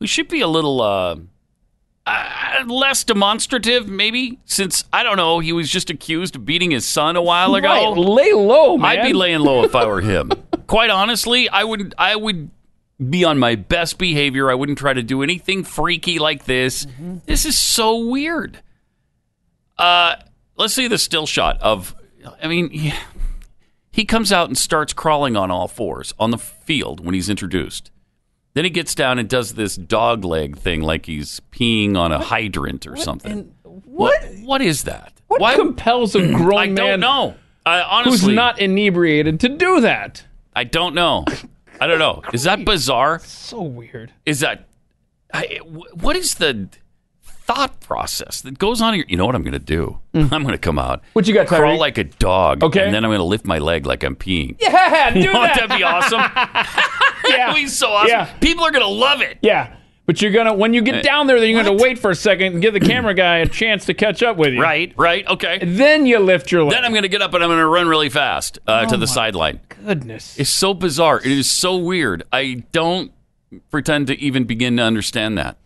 [0.00, 2.28] who should be a little uh, uh,
[2.66, 7.16] less demonstrative, maybe, since I don't know, he was just accused of beating his son
[7.16, 7.68] a while ago.
[7.68, 8.98] Right, lay low, man.
[8.98, 10.30] I'd be laying low if I were him.
[10.66, 12.50] Quite honestly, I would I would
[13.08, 14.50] be on my best behavior.
[14.50, 16.86] I wouldn't try to do anything freaky like this.
[17.26, 18.60] This is so weird.
[19.78, 20.16] Uh
[20.56, 21.94] let's see the still shot of
[22.42, 22.92] I mean
[23.92, 27.90] he comes out and starts crawling on all fours on the field when he's introduced.
[28.56, 32.18] Then he gets down and does this dog leg thing like he's peeing on a
[32.18, 33.52] hydrant or something.
[33.64, 35.12] What what is that?
[35.26, 37.34] What Why compels a grown I man don't know.
[37.66, 40.24] I who's honestly not inebriated to do that?
[40.54, 41.26] I don't know.
[41.82, 42.22] I don't know.
[42.32, 43.18] Is that bizarre?
[43.18, 44.14] So weird.
[44.24, 44.66] Is that
[45.34, 46.70] I, wh- what is the
[47.46, 49.04] thought process that goes on here?
[49.08, 49.98] You know what I'm going to do?
[50.14, 51.00] I'm going to come out.
[51.00, 51.06] Hmm.
[51.14, 52.62] What you got, Crawl like a dog.
[52.64, 52.84] Okay.
[52.84, 54.56] And then I'm going to lift my leg like I'm peeing.
[54.86, 55.54] Yeah, do that.
[55.56, 56.20] That'd be awesome.
[56.20, 56.66] yeah.
[57.22, 58.08] That'd be so awesome.
[58.10, 58.26] Yeah.
[58.40, 59.38] People are going to love it.
[59.42, 59.76] Yeah.
[60.06, 62.14] But you're gonna when you get Eh, down there, then you're gonna wait for a
[62.14, 64.62] second and give the camera guy a chance to catch up with you.
[64.62, 65.58] Right, right, okay.
[65.60, 66.74] Then you lift your leg.
[66.74, 68.90] Then I'm going to get up and I'm going to run really fast uh, Oh
[68.90, 69.58] to the sideline.
[69.84, 70.38] Goodness.
[70.38, 71.18] It's so bizarre.
[71.18, 72.22] It is so weird.
[72.32, 73.10] I don't
[73.72, 75.56] pretend to even begin to understand that.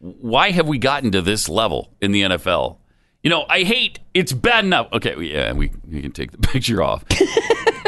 [0.00, 2.76] Why have we gotten to this level in the NFL?
[3.22, 3.98] You know, I hate.
[4.14, 4.88] It's bad enough.
[4.92, 7.04] Okay, we- yeah, we we can take the picture off.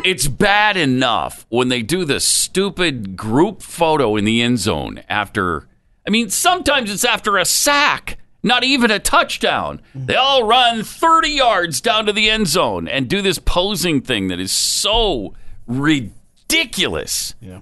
[0.04, 5.68] it's bad enough when they do the stupid group photo in the end zone after.
[6.06, 9.80] I mean, sometimes it's after a sack, not even a touchdown.
[9.94, 14.28] They all run 30 yards down to the end zone and do this posing thing
[14.28, 15.34] that is so
[15.66, 17.34] ridiculous.
[17.40, 17.60] Yeah.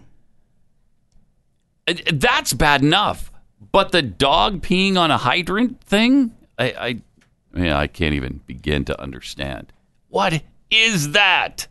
[2.12, 3.30] That's bad enough.
[3.72, 7.02] But the dog peeing on a hydrant thing, I, I,
[7.54, 9.72] yeah, I can't even begin to understand.
[10.08, 11.66] What is that?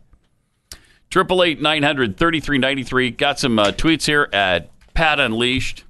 [1.10, 3.10] Triple eight nine hundred thirty three ninety three.
[3.10, 5.84] Got some uh, tweets here at Pat Unleashed.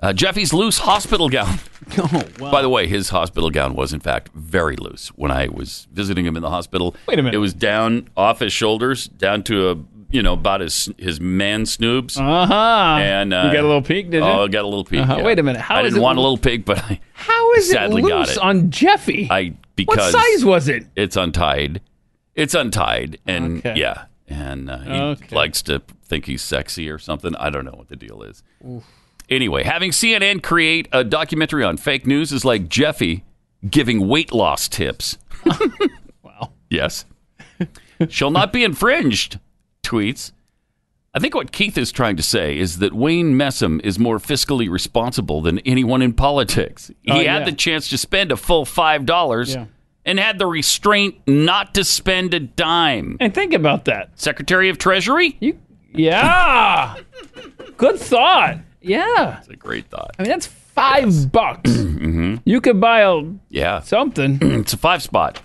[0.00, 1.58] Uh, Jeffy's loose hospital gown.
[1.96, 2.50] Oh, wow.
[2.50, 6.26] By the way, his hospital gown was in fact very loose when I was visiting
[6.26, 6.94] him in the hospital.
[7.06, 7.34] Wait a minute.
[7.34, 9.76] It was down off his shoulders, down to a
[10.10, 12.16] you know about his his man snoobs.
[12.18, 12.98] Uh huh.
[13.00, 14.28] And uh, you got a little peek, did you?
[14.28, 15.00] Oh, I got a little peek.
[15.00, 15.16] Uh-huh.
[15.18, 15.24] yeah.
[15.24, 15.60] Wait a minute.
[15.60, 18.36] How I didn't want a little peek, but I How is sadly it got loose
[18.36, 18.42] it.
[18.42, 19.28] on Jeffy?
[19.30, 20.86] I because what size was it?
[20.96, 21.80] it's untied.
[22.34, 23.74] It's untied, and Okay.
[23.78, 25.34] yeah, and uh, he Okay.
[25.36, 27.34] likes to think he's sexy or something.
[27.36, 28.42] I don't know what the deal is.
[29.28, 33.24] Anyway, having CNN create a documentary on fake news is like Jeffy
[33.68, 35.18] giving weight loss tips.
[36.22, 36.52] wow.
[36.70, 37.04] Yes.
[38.08, 39.38] Shall not be infringed,
[39.88, 40.32] tweets.
[41.14, 44.70] I think what Keith is trying to say is that Wayne Messam is more fiscally
[44.70, 46.90] responsible than anyone in politics.
[47.02, 47.44] He Oh, had yeah.
[47.44, 49.64] the chance to spend a full $5 Yeah.
[50.04, 53.16] and had the restraint not to spend a dime.
[53.20, 54.10] And think about that.
[54.16, 55.36] Secretary of Treasury?
[55.40, 55.58] You,
[55.94, 56.96] yeah.
[57.78, 58.58] Good thought.
[58.82, 59.38] Yeah.
[59.38, 60.14] It's a great thought.
[60.18, 61.70] I mean, that's five bucks.
[61.74, 63.80] hmm You could buy a Yeah.
[63.94, 64.38] something.
[64.42, 65.40] it's a five spot.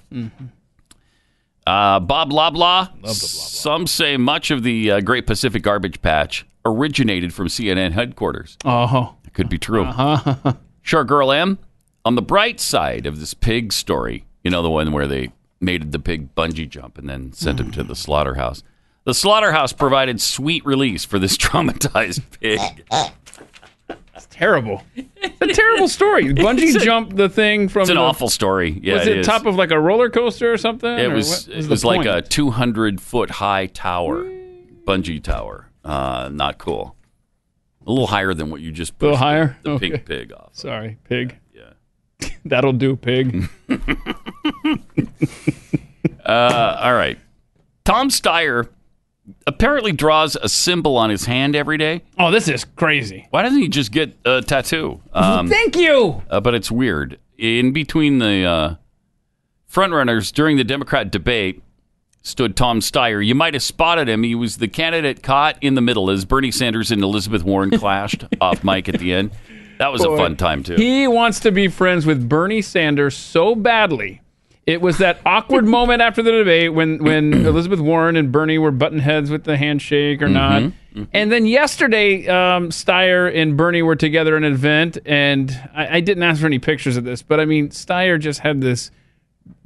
[1.65, 3.07] Uh, Bob Loblaw.
[3.07, 8.57] Some say much of the uh, Great Pacific Garbage Patch originated from CNN headquarters.
[8.65, 9.15] Oh.
[9.25, 9.85] It could be true.
[9.85, 10.53] Uh-huh.
[10.85, 11.59] Sure, Girl M.
[12.03, 15.93] On the bright side of this pig story, you know, the one where they made
[15.93, 18.63] the pig bungee jump and then sent him to the slaughterhouse.
[19.05, 22.59] The slaughterhouse provided sweet release for this traumatized pig.
[24.15, 24.83] It's terrible.
[24.95, 26.25] It's a terrible story.
[26.35, 28.79] Bungee jumped the thing from It's an the- awful story.
[28.83, 30.89] Yeah, was it it, top of like a roller coaster or something?
[30.99, 31.47] It Or was.
[31.47, 34.23] It was like a 200 foot high tower,
[34.85, 35.69] bungee tower.
[35.83, 36.95] Uh, not cool.
[37.85, 39.57] A little higher than what you just A pushed little higher.
[39.63, 39.89] the, the Okay.
[39.91, 40.49] pink pig off.
[40.53, 41.37] Sorry, pig.
[41.53, 42.29] Yeah.
[42.45, 43.49] That'll do, pig.
[46.25, 47.19] Uh, all right.
[47.83, 48.69] Tom Steyer
[49.47, 52.01] apparently draws a symbol on his hand every day.
[52.19, 53.27] oh, this is crazy.
[53.29, 55.01] Why doesn't he just get a tattoo?
[55.13, 56.21] Um, Thank you.
[56.29, 57.19] uh, but it's weird.
[57.37, 58.75] In between the uh,
[59.71, 61.61] frontrunners during the Democrat debate
[62.21, 63.25] stood Tom Steyer.
[63.25, 64.23] You might have spotted him.
[64.23, 68.25] He was the candidate caught in the middle as Bernie Sanders and Elizabeth Warren clashed
[68.39, 69.31] off mic at the end.
[69.79, 70.75] That was a fun time too.
[70.75, 74.21] He wants to be friends with Bernie Sanders so badly.
[74.65, 78.71] It was that awkward moment after the debate when, when Elizabeth Warren and Bernie were
[78.71, 80.61] button heads with the handshake or not.
[80.61, 81.03] Mm-hmm.
[81.11, 85.99] And then yesterday, um, Steyer and Bernie were together at an event, and I, I
[85.99, 88.91] didn't ask for any pictures of this, but I mean, Steyer just had this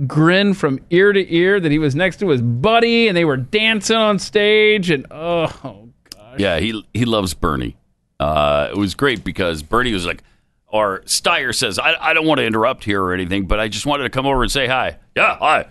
[0.06, 3.38] grin from ear to ear that he was next to his buddy, and they were
[3.38, 6.40] dancing on stage, and oh, gosh.
[6.40, 7.76] Yeah, he he loves Bernie.
[8.20, 10.24] Uh, it was great because Bernie was like,
[10.68, 13.86] or Steyer says, I, I don't want to interrupt here or anything, but I just
[13.86, 14.98] wanted to come over and say hi.
[15.16, 15.68] Yeah, hi.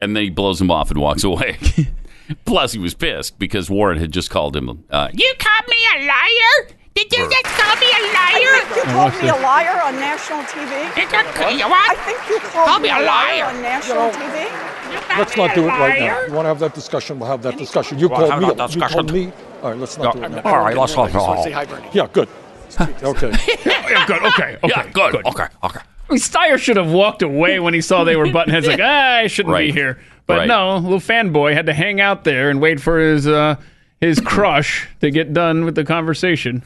[0.00, 1.56] And then he blows him off and walks away.
[2.44, 4.84] Plus, he was pissed because Warren had just called him.
[4.90, 6.76] Uh, You called me a liar?
[6.94, 8.56] Did you just call me a liar?
[8.74, 10.70] You called me a liar on national TV.
[11.68, 11.90] what?
[11.90, 13.44] I think you called Call me me a a liar liar.
[13.56, 15.18] on national You know, TV.
[15.18, 16.20] Let's not do it right now.
[16.26, 17.18] You want to have that discussion?
[17.18, 17.98] We'll have that discussion.
[17.98, 18.46] You Well, called me.
[18.48, 18.94] that You discussion.
[18.94, 19.32] called me.
[19.62, 20.28] All right, let's not do it.
[20.30, 20.42] now.
[20.44, 21.94] All right, let's not.
[21.94, 22.28] Yeah, good.
[23.02, 23.32] Okay.
[23.66, 24.22] yeah, good.
[24.24, 24.56] Okay.
[24.64, 24.68] Okay.
[24.68, 25.14] Yeah, good.
[25.26, 25.46] Okay.
[25.64, 25.80] Okay.
[26.08, 28.66] I mean, Steyer should have walked away when he saw they were button heads.
[28.66, 29.98] Like, ah, I shouldn't be here.
[30.26, 30.48] But Right.
[30.48, 33.56] no, little fanboy had to hang out there and wait for his uh,
[34.00, 36.62] his crush to get done with the conversation.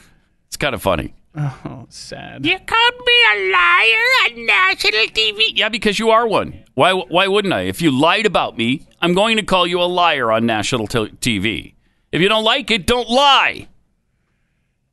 [0.49, 1.15] It's kind of funny.
[1.37, 2.45] Oh, sad.
[2.45, 5.41] You called me a liar on national TV.
[5.55, 6.65] Yeah, because you are one.
[6.75, 6.93] Why?
[6.93, 7.63] Why wouldn't I?
[7.63, 11.13] If you lied about me, I'm going to call you a liar on national t-
[11.21, 11.75] TV.
[12.13, 13.69] If you don't like it, don't lie.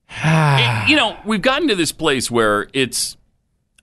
[0.09, 3.17] It- you know, we've gotten to this place where it's,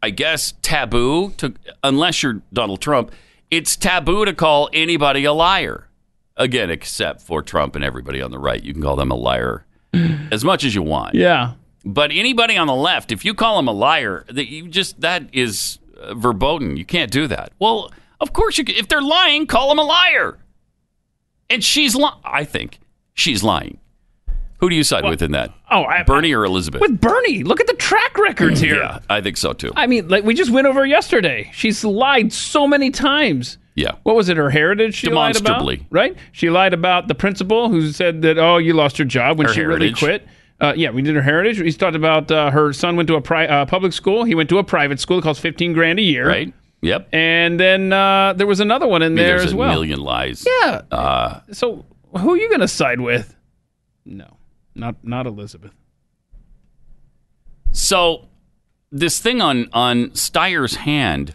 [0.02, 3.12] I guess, taboo to, unless you're Donald Trump,
[3.50, 5.88] it's taboo to call anybody a liar.
[6.36, 8.60] Again, except for Trump and everybody on the right.
[8.60, 9.64] You can call them a liar
[10.32, 11.14] as much as you want.
[11.14, 11.52] Yeah.
[11.84, 15.28] But anybody on the left, if you call them a liar, that you just that
[15.32, 16.76] is uh, verboten.
[16.76, 17.52] You can't do that.
[17.60, 18.64] Well, of course you.
[18.64, 18.74] Can.
[18.74, 20.38] If they're lying, call them a liar.
[21.48, 22.18] And she's lying.
[22.24, 22.80] I think
[23.12, 23.78] she's lying.
[24.64, 25.52] Who do you side with in that?
[25.70, 26.80] Oh, I, Bernie or Elizabeth?
[26.80, 27.44] with Bernie.
[27.44, 28.76] Look at the track records here.
[28.76, 29.70] Yeah, I think so too.
[29.76, 31.50] I mean, like we just went over yesterday.
[31.52, 33.58] She's lied so many times.
[33.74, 33.96] Yeah.
[34.04, 34.38] What was it?
[34.38, 34.94] Her heritage?
[34.94, 35.86] She lied about, Demonstrably.
[35.90, 36.16] right?
[36.32, 39.52] She lied about the principal who said that oh, you lost your job when Her
[39.52, 40.26] she really quit.
[40.60, 41.60] Uh, yeah, we did her heritage.
[41.60, 44.24] We talked about uh, her son went to a pri- uh, public school.
[44.24, 45.18] He went to a private school.
[45.18, 46.26] It costs fifteen grand a year.
[46.26, 46.54] Right.
[46.80, 47.08] Yep.
[47.12, 49.70] And then uh, there was another one in I mean, there there's as a well.
[49.72, 50.46] million lies.
[50.62, 50.82] Yeah.
[50.90, 51.84] Uh, So
[52.16, 53.34] who are you going to side with?
[54.06, 54.36] No,
[54.74, 55.72] not not Elizabeth.
[57.72, 58.26] So
[58.90, 61.34] this thing on on Steyer's hand,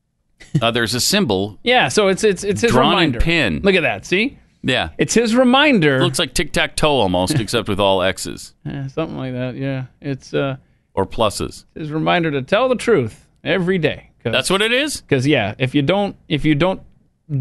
[0.62, 1.58] uh, there's a symbol.
[1.62, 1.88] Yeah.
[1.88, 3.20] So it's it's it's his Drawn in reminder.
[3.20, 3.60] pin.
[3.62, 4.04] Look at that.
[4.04, 4.90] See, Yeah.
[4.98, 6.02] it's his reminder.
[6.02, 9.56] looks like tic tac toe almost, except with all X's Yeah, something like that.
[9.56, 10.56] Yeah, it's uh,
[10.94, 11.64] or pluses.
[11.74, 14.10] his reminder to tell the truth every day.
[14.22, 15.00] That's what it is.
[15.00, 16.82] Because yeah, if you don't if you don't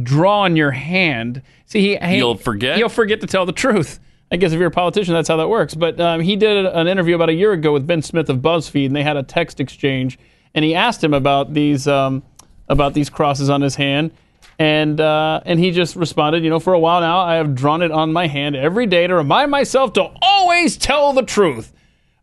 [0.03, 2.77] draw on your hand, see he, he You'll forget?
[2.77, 3.99] You'll forget to tell the truth.
[4.31, 5.73] I guess if you're a politician, that's how that works.
[5.73, 8.85] But um, he did an interview about a year ago with Ben Smith of BuzzFeed,
[8.85, 10.19] and they had a text exchange,
[10.53, 12.23] and he asked him about these um,
[12.67, 14.11] about these crosses on his hand,
[14.59, 17.81] and uh, and he just responded, you know, for a while now, I have drawn
[17.81, 21.73] it on my hand every day to remind myself to always tell the truth.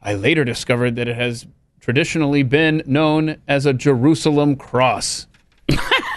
[0.00, 1.46] I later discovered that it has
[1.80, 5.26] traditionally been known as a Jerusalem cross.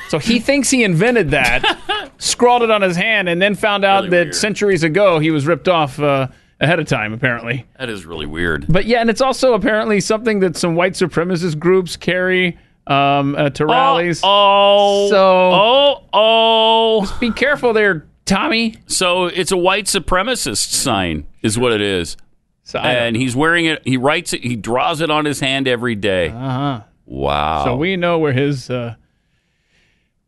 [0.10, 1.64] so he thinks he invented that,
[2.20, 4.36] scrawled it on his hand, and then found out Really that weird.
[4.36, 6.28] centuries ago he was ripped off uh,
[6.60, 7.66] ahead of time, apparently.
[7.80, 8.66] That is really weird.
[8.70, 12.58] But yeah, and it's also apparently something that some white supremacist groups carry
[12.88, 14.22] um, uh, to rallies.
[14.24, 15.18] Oh, So
[15.54, 17.18] oh, oh.
[17.20, 18.76] be careful there, Tommy.
[18.88, 22.18] So it's a white supremacist sign, is what it is.
[22.64, 23.82] So and he's wearing it.
[23.84, 24.44] He writes it.
[24.44, 26.30] He draws it on his hand every day.
[26.30, 26.82] Uh-huh.
[27.06, 27.64] Wow.
[27.66, 28.94] So we know where his uh,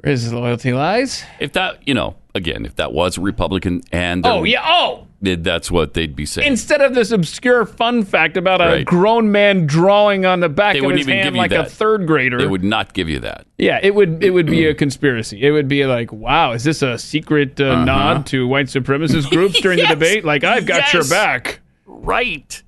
[0.01, 1.23] where his loyalty lies.
[1.39, 4.61] if that, you know, again, if that was a Republican and Oh yeah.
[4.65, 6.47] Oh, did, that's what they'd be saying.
[6.47, 8.85] instead of this obscure fun fact about a Right.
[8.85, 11.51] grown man drawing on the back They of wouldn't his even hand give you like
[11.51, 11.71] a that.
[11.71, 12.39] third grader.
[12.39, 13.45] they would not give you that.
[13.59, 15.41] Yeah, it would it would be a conspiracy.
[15.43, 17.85] It would be like, wow, is this a secret uh, Uh-huh.
[17.85, 19.89] nod to white supremacist groups during Yes.
[19.89, 20.25] the debate?
[20.25, 21.09] Like, I've got your Yes.
[21.11, 21.59] back.
[21.85, 22.63] Right.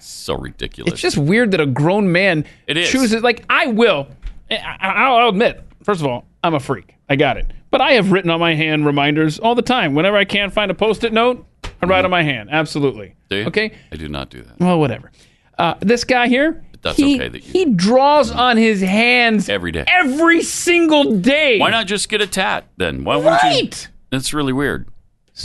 [0.00, 0.92] so ridiculous.
[0.94, 2.90] It's just weird that a grown man It is.
[2.90, 3.22] chooses.
[3.22, 4.08] Like, I will.
[4.50, 6.94] I, I- I'll admit, first of all, I'm a freak.
[7.08, 7.50] I got it.
[7.70, 9.94] But I have written on my hand reminders all the time.
[9.94, 11.44] Whenever I can't find a post-it note,
[11.82, 12.50] I write on my hand.
[12.52, 13.14] Absolutely.
[13.30, 13.44] Do you?
[13.46, 13.72] Okay.
[13.90, 14.60] I do not do that.
[14.60, 15.10] Well, whatever.
[15.58, 16.62] Uh, this guy here.
[16.82, 19.84] That's he, okay that you- he draws on his hands Every day.
[19.88, 21.58] every single day.
[21.58, 23.04] Why not just get a tat then?
[23.04, 23.48] Why wouldn't you?
[23.48, 23.88] Right.
[24.10, 24.86] That's really weird.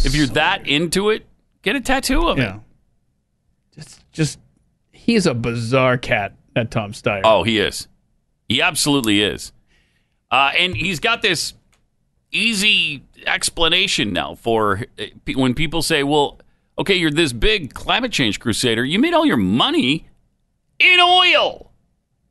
[0.04, 1.26] If you're that into it,
[1.62, 2.42] get a tattoo of it.
[2.42, 2.60] Yeah.
[3.74, 4.40] Just, just,
[4.92, 7.22] he's a bizarre cat, that Tom Steyer.
[7.24, 7.88] Oh, he is.
[8.50, 9.54] He absolutely is.
[10.32, 11.54] Uh, and he's got this
[12.32, 15.06] easy explanation now for uh,
[15.36, 16.40] when people say, well,
[16.78, 18.86] okay, you're this big climate change crusader.
[18.86, 20.08] You made all your money
[20.78, 21.72] in oil.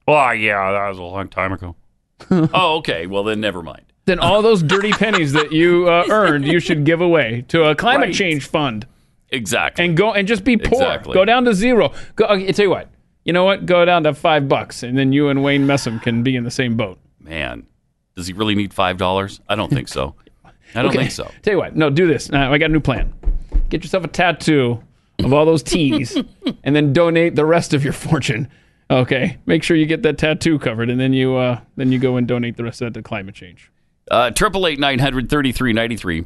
[0.06, 1.74] Oh, yeah, that was a long time ago.
[2.30, 3.06] oh, okay.
[3.06, 3.82] Well, then never mind.
[4.06, 7.74] Then all those dirty pennies that you uh, earned, you should give away to a
[7.74, 8.14] climate Right.
[8.14, 8.86] change fund
[9.30, 9.84] Exactly.
[9.84, 10.80] and go and just be poor.
[10.80, 11.12] Exactly.
[11.12, 11.92] Go down to zero.
[12.16, 12.24] Go.
[12.26, 12.88] Okay, tell you what.
[13.24, 13.66] You know what?
[13.66, 16.50] Go down to five bucks, and then you and Wayne Messam can be in the
[16.50, 16.98] same boat.
[17.20, 17.66] Man,
[18.18, 19.40] does he really need $5?
[19.48, 20.16] I don't think so.
[20.44, 20.98] I don't Okay.
[20.98, 21.30] think so.
[21.42, 21.76] Tell you what.
[21.76, 22.28] No, do this.
[22.30, 23.12] Uh, I got a new plan.
[23.70, 24.82] Get yourself a tattoo
[25.20, 26.16] of all those T's,
[26.64, 28.48] and then donate the rest of your fortune.
[28.90, 29.38] Okay.
[29.46, 32.26] Make sure you get that tattoo covered, and then you uh, then you go and
[32.26, 33.70] donate the rest of that to climate change.
[34.10, 36.24] Uh, Triple eight nine hundred thirty three ninety three,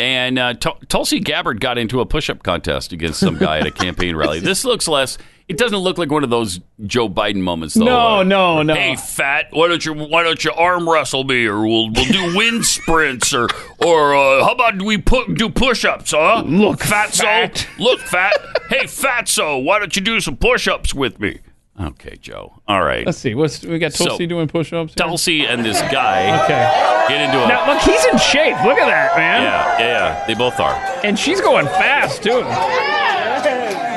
[0.00, 3.66] and uh, Tul- Tulsi Gabbard got into a push up contest against some guy at
[3.66, 4.40] a campaign rally.
[4.40, 5.18] This looks less.
[5.48, 7.84] It doesn't look like one of those Joe Biden moments, though.
[7.84, 8.74] No, Uh, no, no.
[8.74, 12.34] Hey, fat, why don't you why don't you arm wrestle me, or we'll we'll do
[12.36, 13.48] wind sprints, or
[13.84, 16.42] or uh, how about we put do push ups, huh?
[16.46, 17.66] Look, fatso, fat.
[17.78, 18.32] look fat.
[18.68, 21.40] hey, fatso, why don't you do some push ups with me?
[21.80, 22.52] Okay, Joe.
[22.68, 23.04] All right.
[23.06, 23.34] Let's see.
[23.34, 23.92] What's we got?
[23.94, 24.92] So- Tulsi doing push-ups.
[24.94, 25.06] here?
[25.06, 27.08] Tulsi and this guy Okay.
[27.08, 28.54] get into a Now look, he's in shape.
[28.64, 29.42] Look at that, man.
[29.42, 29.86] yeah, yeah,
[30.18, 30.26] yeah.
[30.26, 30.74] They both are.
[31.02, 32.42] And she's going fast too.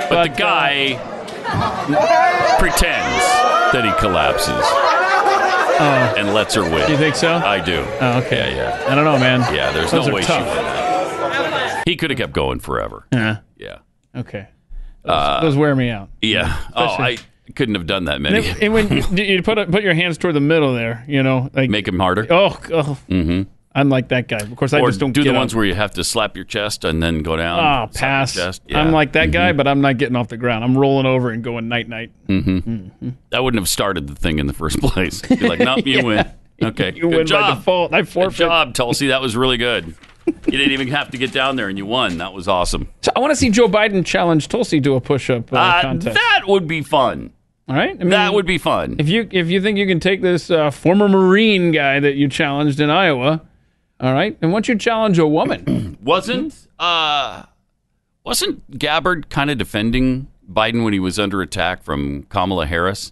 [0.10, 0.94] But, the guy
[2.60, 3.24] pretends
[3.74, 4.64] that he collapses
[6.18, 6.74] and lets her win.
[6.84, 6.88] Oh.
[6.88, 7.34] You think so?
[7.36, 7.86] I do.
[8.02, 8.56] Oh, okay.
[8.56, 8.92] Yeah, yeah.
[8.92, 9.42] I don't know, man.
[9.54, 10.40] Yeah, there's Those no way tough.
[10.42, 11.84] she won that.
[11.88, 13.06] He could have kept going forever.
[13.12, 13.40] Yeah.
[13.58, 13.80] Yeah.
[14.16, 14.48] Okay.
[15.04, 16.10] Those, those wear me out.
[16.22, 16.58] Yeah.
[16.76, 17.18] Oh, I
[17.56, 18.48] couldn't have done that many.
[18.62, 21.88] and when you, put put your hands toward the middle there, you know, like Make
[21.88, 22.26] him harder.
[22.32, 23.44] oh, oh hmm
[23.76, 24.38] I'm like that guy.
[24.38, 25.36] Of course, I or just don't do the up.
[25.36, 27.60] ones where you have to slap your chest and then go down.
[27.60, 28.34] Oh, pass.
[28.34, 28.62] chest.
[28.70, 28.84] I'm Yeah.
[28.86, 28.94] Mm-hmm.
[28.94, 30.64] like that guy, but I'm not getting off the ground.
[30.64, 32.12] I'm rolling over and going night night.
[32.30, 33.10] Mm-hmm.
[33.32, 35.22] That wouldn't have started the thing in the first place.
[35.30, 36.04] You're like, nope, you Yeah.
[36.04, 36.32] win.
[36.64, 37.58] Okay, You good win by job.
[37.58, 37.94] default.
[37.94, 39.08] I Good job, Tulsi.
[39.08, 39.94] That was really good.
[40.48, 42.18] You didn't even have to get down there, and you won.
[42.18, 42.88] That was awesome.
[43.04, 46.16] So I want to see Joe Biden challenge Tulsi to a push-up uh, Uh, contest.
[46.16, 47.32] that would be fun.
[47.68, 48.96] All right, I mean, that would be fun.
[48.98, 52.28] If you if you think you can take this uh, former Marine guy that you
[52.28, 53.42] challenged in Iowa,
[54.00, 57.44] all right, and once you challenge a woman, Wasn't uh,
[58.24, 63.12] wasn't Gabbard kind of defending Biden when he was under attack from Kamala Harris?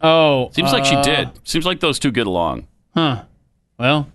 [0.00, 1.28] oh, Seems like she uh, did.
[1.46, 2.66] Seems like those two get along.
[2.94, 3.24] Huh.
[3.78, 4.08] Well,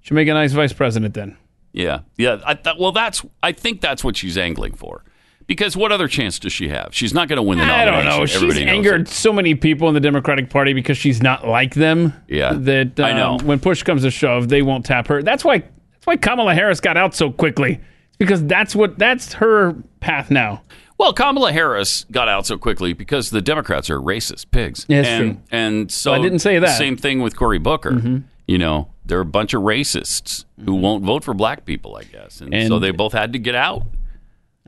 [0.00, 1.36] should make a nice vice president then.
[1.72, 2.38] Yeah, yeah.
[2.44, 3.24] I th- well, that's.
[3.42, 5.04] I think that's what she's angling for.
[5.50, 6.90] Because what other chance does she have?
[6.92, 8.04] She's not going to win the I nomination.
[8.08, 8.24] don't know.
[8.26, 11.74] She's Everybody knows angered so many people in the Democratic Party because she's not like
[11.74, 12.12] them.
[12.28, 12.52] Yeah.
[12.52, 13.32] that I know.
[13.32, 15.24] um, when push comes to shove, they won't tap her.
[15.24, 15.58] That's why.
[15.58, 17.80] That's why Kamala Harris got out so quickly.
[18.10, 20.62] It's because that's what that's her path now.
[20.98, 24.86] Well, Kamala Harris got out so quickly because the Democrats are racist pigs.
[24.86, 25.42] Yeah, and, true.
[25.50, 26.68] And so I didn't say that.
[26.68, 26.78] Mm-hmm.
[26.78, 28.22] Same thing with Cory Booker.
[28.46, 32.40] You know, they're a bunch of racists who won't vote for black people, I guess.
[32.40, 32.82] And, so Mm-hmm.
[32.82, 33.82] They both had to get out.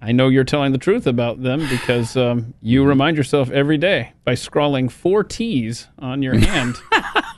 [0.04, 4.12] I know you're telling the truth about them because um, you remind yourself every day
[4.24, 6.74] by scrawling four T's on your hand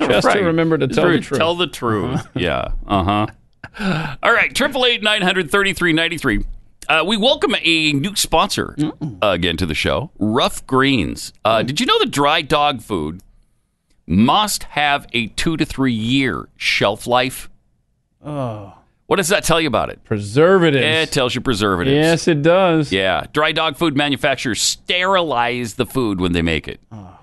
[0.00, 0.38] just Right.
[0.38, 1.38] to remember to tell the truth.
[1.38, 2.26] Tell the truth.
[2.34, 2.72] Yeah.
[2.86, 3.26] Uh
[3.78, 4.16] huh.
[4.22, 4.54] All right.
[4.54, 6.42] Triple eight nine hundred thirty three ninety three.
[6.88, 9.18] Uh, we welcome a new sponsor Mm.
[9.22, 11.32] uh, again to the show, Ruff Greens.
[11.44, 13.20] Uh, did you know that dry dog food
[14.06, 17.48] must have a two to three year shelf life?
[18.24, 18.74] Oh,
[19.06, 20.02] What does that tell you about it?
[20.04, 20.84] preservatives.
[20.84, 21.94] It tells you preservatives.
[21.94, 22.90] yes, it does.
[22.90, 23.26] Yeah.
[23.32, 26.80] Dry dog food manufacturers sterilize the food when they make it.
[26.90, 27.20] Ah.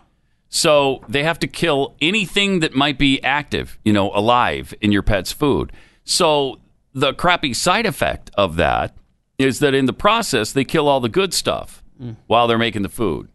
[0.49, 5.01] So they have to kill anything that might be active, you know, alive in your
[5.01, 5.71] pet's food.
[6.03, 6.59] So
[6.93, 8.95] the crappy side effect of that
[9.37, 12.17] is that in the process, they kill all the good stuff mm.
[12.27, 13.29] while they're making the food.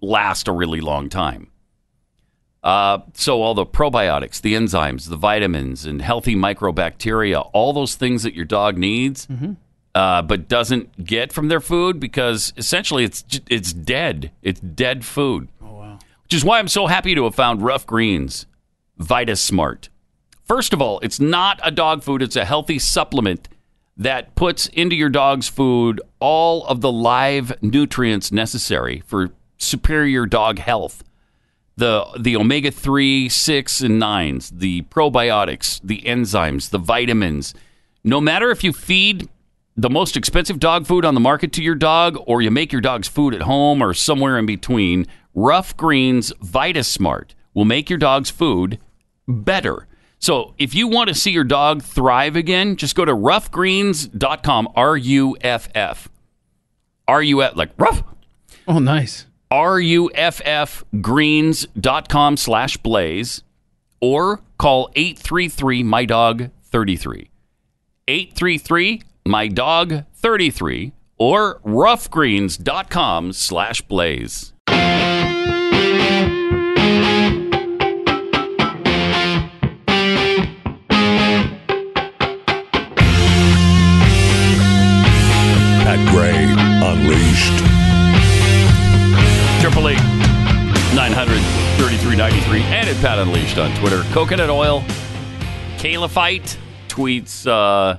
[0.00, 1.50] Last a really long time.
[2.62, 8.22] Uh, so all the probiotics, the enzymes, the vitamins, and healthy microbacteria, all those things
[8.22, 9.26] that your dog needs,
[9.94, 14.30] uh, but doesn't get from their food because essentially it's it's dead.
[14.42, 15.48] It's dead food.
[15.62, 15.98] Oh wow!
[16.24, 18.46] Which is why I'm so happy to have found Ruff Greens
[18.98, 19.88] Vita Smart.
[20.44, 23.48] First of all, it's not a dog food; it's a healthy supplement
[23.96, 30.58] that puts into your dog's food all of the live nutrients necessary for superior dog
[30.58, 31.04] health
[31.80, 37.54] the the omega 3 6 and 9s the probiotics the enzymes the vitamins.
[38.04, 39.28] No matter if you feed
[39.76, 42.80] the most expensive dog food on the market to your dog or you make your
[42.80, 48.30] dog's food at home or somewhere in between Ruff Greens vitasmart will make your dog's
[48.30, 48.78] food
[49.26, 49.86] better.
[50.18, 56.08] So if you want to see your dog thrive again just go to ruffgreens.com r-u-f-f
[57.08, 58.02] r-u-f like rough
[58.68, 59.26] Oh, nice.
[59.52, 63.42] ruffgreens.com slash blaze
[64.00, 67.30] or call 833 My Dog 33.
[68.06, 74.52] 833 My Dog 33 or ruffgreens.com slash blaze.
[85.82, 86.44] Pat Gray
[86.86, 87.69] Unleashed.
[89.80, 91.40] Triple eight nine hundred
[91.82, 94.02] thirty three ninety three and at Pat Unleashed on Twitter.
[94.12, 94.84] Coconut oil.
[95.78, 96.58] Caliphite
[96.88, 97.46] tweets.
[97.46, 97.98] Uh,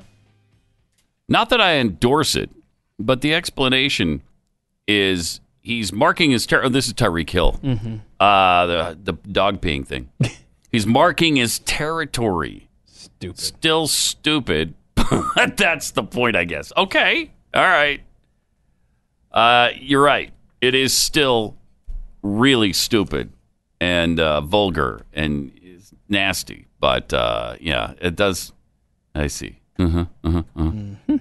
[1.27, 2.51] not that I endorse it,
[2.99, 4.21] but the explanation
[4.87, 6.67] is he's marking his territory.
[6.69, 7.59] oh, This is Tyreek Hill.
[7.63, 8.01] Mhm.
[8.19, 10.09] Uh, the the dog peeing thing.
[10.71, 12.69] he's marking his territory.
[12.85, 13.39] Stupid.
[13.39, 14.75] Still stupid.
[14.93, 16.71] but That's the point, I guess.
[16.77, 17.31] Okay.
[17.55, 18.01] All right.
[19.31, 20.31] Uh, you're right.
[20.59, 21.55] It is still
[22.21, 23.31] really stupid
[23.79, 25.51] and uh, vulgar and
[26.07, 26.67] nasty.
[26.79, 28.53] But uh, yeah, it does.
[29.13, 29.59] I see.
[29.79, 31.17] Uh-huh, uh-huh, uh-huh.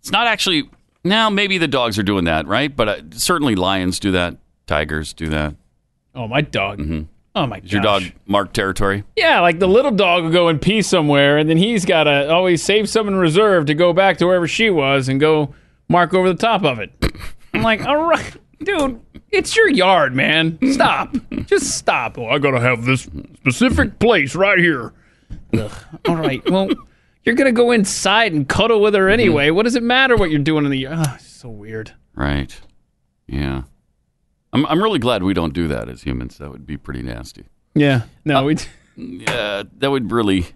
[0.00, 0.70] It's not actually.
[1.04, 2.74] Now, maybe the dogs are doing that, right?
[2.74, 4.36] But uh, certainly lions do that.
[4.66, 5.54] Tigers do that.
[6.14, 6.80] Oh, my dog.
[7.34, 9.04] Oh my Is your dog marked territory?
[9.14, 12.28] Yeah, like the little dog will go and pee somewhere, and then he's got to
[12.32, 15.54] always save some in reserve to go back to wherever she was and go
[15.88, 16.90] mark over the top of it.
[17.54, 19.00] I'm like, all right, dude,
[19.30, 20.58] it's your yard, man.
[20.72, 21.16] Stop.
[21.46, 22.18] Just stop.
[22.18, 24.92] Oh, I got to have this specific place right here.
[25.54, 25.72] Ugh.
[26.06, 26.68] All right, well,
[27.24, 29.12] you're going to go inside and cuddle with her mm-hmm.
[29.12, 29.50] anyway.
[29.50, 31.06] What does it matter what you're doing in the yard?
[31.08, 31.94] Oh, so weird.
[32.14, 32.58] Right.
[33.26, 33.62] Yeah.
[34.52, 36.38] I'm I'm really glad we don't do that as humans.
[36.38, 37.48] That would be pretty nasty.
[37.74, 38.02] Yeah.
[38.24, 38.56] No, uh, we.
[38.96, 40.46] Yeah, that would really.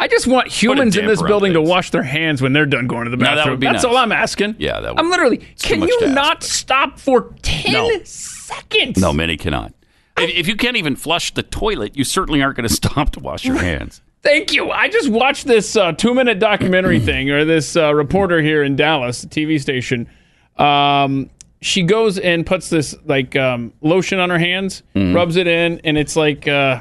[0.00, 3.04] I just want humans in this building to wash their hands when they're done going
[3.04, 3.44] to the No, bathroom.
[3.44, 3.84] that would be That's nice.
[3.84, 4.56] all I'm asking.
[4.58, 4.98] Yeah, that would.
[4.98, 5.38] I'm literally.
[5.62, 8.00] Can you ask, not stop for ten No.
[8.04, 8.98] seconds?
[8.98, 9.74] No, many cannot.
[10.18, 13.20] If, if you can't even flush the toilet, you certainly aren't going to stop to
[13.20, 14.00] wash your hands.
[14.22, 14.70] Thank you.
[14.70, 18.76] I just watched this uh, two minute documentary thing, or this uh, reporter here in
[18.76, 20.08] Dallas, TV station.
[20.56, 21.30] Um,
[21.62, 25.14] she goes and puts this like um, lotion on her hands, Mhm.
[25.14, 26.80] rubs it in, and it's like uh,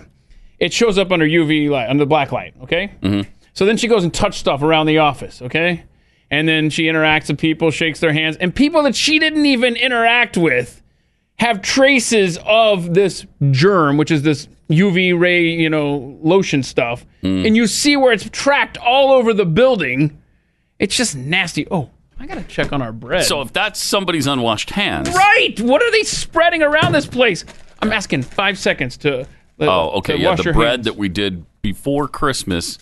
[0.60, 2.54] it shows up under UV light, under black light.
[2.64, 2.92] Okay.
[3.02, 3.30] Mm-hmm.
[3.54, 5.84] So then she goes and touch stuff around the office, okay?
[6.32, 9.76] And then she interacts with people, shakes their hands, and people that she didn't even
[9.76, 10.82] interact with
[11.40, 17.06] have traces of this germ, which is this UV ray, you know, lotion stuff.
[17.24, 20.22] And you see where it's tracked all over the building.
[20.78, 21.68] It's just nasty.
[21.72, 21.90] Oh,
[22.20, 23.26] I gotta check on our bread.
[23.26, 27.46] So if that's somebody's unwashed hands, right, what are they spreading around this place?
[27.82, 29.26] I'm asking five seconds to.
[29.68, 30.18] Oh, okay.
[30.18, 30.86] Yeah, the bread hands.
[30.86, 32.78] that we did before Christmas.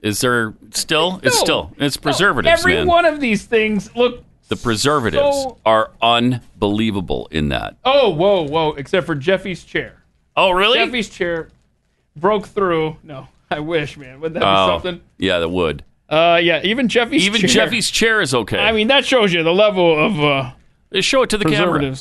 [0.00, 1.20] Is there still?
[1.22, 1.72] It's still.
[1.76, 2.86] It's preservatives, Every man.
[2.86, 4.24] one of these things look.
[4.48, 7.76] the preservatives so- are unbelievable in that.
[7.84, 8.72] Oh, whoa, whoa!
[8.72, 10.02] Except for Jeffy's chair.
[10.36, 10.78] Oh, really?
[10.78, 11.48] Jeffy's chair
[12.16, 12.96] broke through.
[13.02, 14.20] No, I wish, man.
[14.20, 15.02] Wouldn't that oh, be something?
[15.18, 15.84] yeah, that would.
[16.08, 16.60] Uh, yeah.
[16.64, 17.48] Even Jeffy's Even chair.
[17.48, 18.58] Jeffy's chair is okay.
[18.58, 21.94] I mean, that shows you the level of uh, show it to the camera.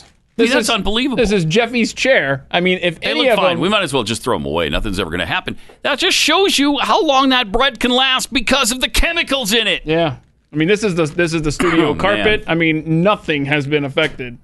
[0.45, 1.17] This that's is- unbelievable.
[1.17, 2.45] This is Jeffy's chair.
[2.51, 3.55] I mean, if They any look of fine.
[3.55, 4.69] them, We might as well just throw them away.
[4.69, 5.57] Nothing's ever going to happen.
[5.83, 9.67] That just shows you how long that bread can last because of the chemicals in
[9.67, 9.83] it.
[9.85, 10.17] yeah.
[10.51, 12.41] I mean, this is the this is the studio Oh, carpet.
[12.41, 12.43] man.
[12.47, 14.39] I mean, nothing has been affected.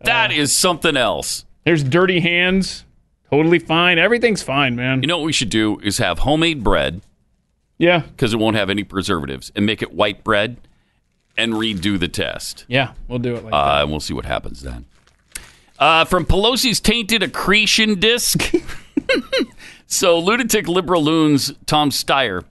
[0.00, 1.44] That is something else.
[1.64, 2.84] There's dirty hands.
[3.30, 3.98] Totally fine.
[3.98, 5.02] Everything's fine, man.
[5.02, 7.02] You know what we should do is have homemade bread
[7.76, 7.98] Yeah.
[8.00, 10.56] because it won't have any preservatives and make it white bread
[11.36, 12.64] and redo the test.
[12.68, 12.92] Yeah.
[13.08, 14.86] We'll do it like Uh, and we'll see what happens then.
[15.78, 18.54] Uh, from Pelosi's tainted accretion disc.
[19.86, 22.44] so lunatic liberal loons Tom Steyer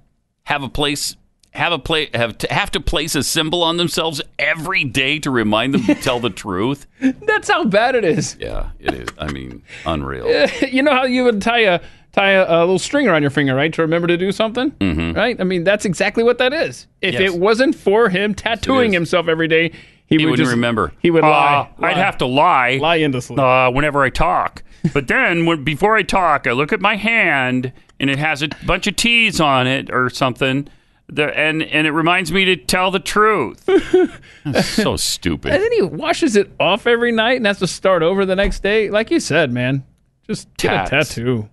[0.44, 1.16] have a place
[1.54, 5.32] have a play have to have to place a symbol on themselves every day to
[5.32, 6.86] remind them to tell the truth.
[7.00, 8.36] That's how bad it is.
[8.40, 9.08] Yeah, it is.
[9.18, 10.48] I mean, unreal.
[10.70, 11.80] you know how you would tie a
[12.12, 15.16] tie a, a little string around your finger, right, to remember to do something, Mhm.
[15.16, 15.40] right?
[15.40, 16.88] I mean, that's exactly what that is.
[17.02, 17.22] If Yes.
[17.24, 19.72] it wasn't for him tattooing himself every day,
[20.08, 20.92] he, He would wouldn't just, remember.
[21.00, 21.70] He would Uh, lie.
[21.82, 22.78] I'd have to lie.
[22.82, 23.38] Lie endlessly.
[23.38, 24.64] Uh, whenever I talk.
[24.94, 28.50] But then, when, before I talk, I look at my hand and it has a
[28.66, 30.68] bunch of T's on it or something.
[31.08, 33.68] The, and, and it reminds me to tell the truth.
[34.64, 35.54] so stupid.
[35.54, 38.62] And then he washes it off every night and has to start over the next
[38.64, 38.90] day.
[38.90, 39.84] Like you said, man,
[40.28, 41.50] just get a tattoo.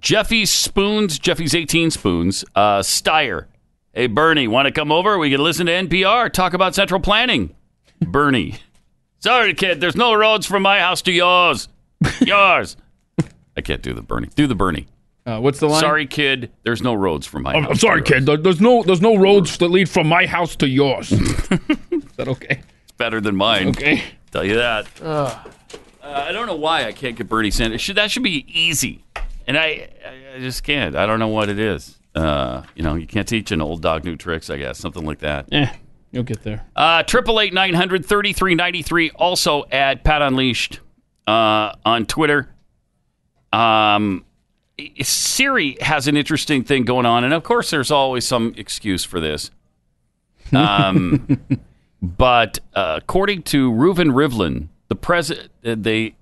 [0.00, 3.46] Jeffy's spoons, Jeffy's 18 spoons, uh, Steyer.
[3.96, 5.16] Hey, Bernie, want to come over?
[5.16, 7.54] We can listen to NPR, talk about central planning.
[8.00, 8.56] Bernie.
[9.20, 11.68] Sorry, kid, there's no roads from my house to yours.
[12.20, 12.76] Yours.
[13.56, 14.28] I can't do the Bernie.
[14.34, 14.86] Do the Bernie.
[15.24, 15.80] Uh, what's the line?
[15.80, 17.70] Sorry, kid, there's no roads from my I'm, house.
[17.70, 18.18] I'm sorry, to yours.
[18.20, 18.26] kid.
[18.26, 21.10] There- There's no there's no roads that lead from my house to yours.
[21.12, 21.18] Is
[22.18, 22.60] that okay?
[22.82, 23.68] It's better than mine.
[23.70, 24.02] Okay.
[24.30, 24.86] Tell you that.
[25.02, 25.34] Uh,
[26.02, 27.80] I don't know why I can't get Bernie Sanders.
[27.80, 29.02] Should, that should be easy.
[29.46, 29.88] and I,
[30.36, 30.94] I just can't.
[30.94, 31.96] I don't know what it is.
[32.16, 34.48] Uh, you know, you can't teach an old dog new tricks.
[34.48, 35.46] I guess something like that.
[35.52, 35.74] Yeah,
[36.10, 36.64] you'll get there.
[36.74, 39.10] Uh, Triple eight nine hundred thirty three ninety three.
[39.10, 40.80] Also at Pat Unleashed
[41.26, 42.48] uh, on Twitter.
[43.52, 44.24] Um,
[45.02, 49.20] Siri has an interesting thing going on, and of course, there's always some excuse for
[49.20, 49.50] this.
[50.54, 51.40] Um,
[52.02, 56.16] but uh, according to Reuven Rivlin, the president, they,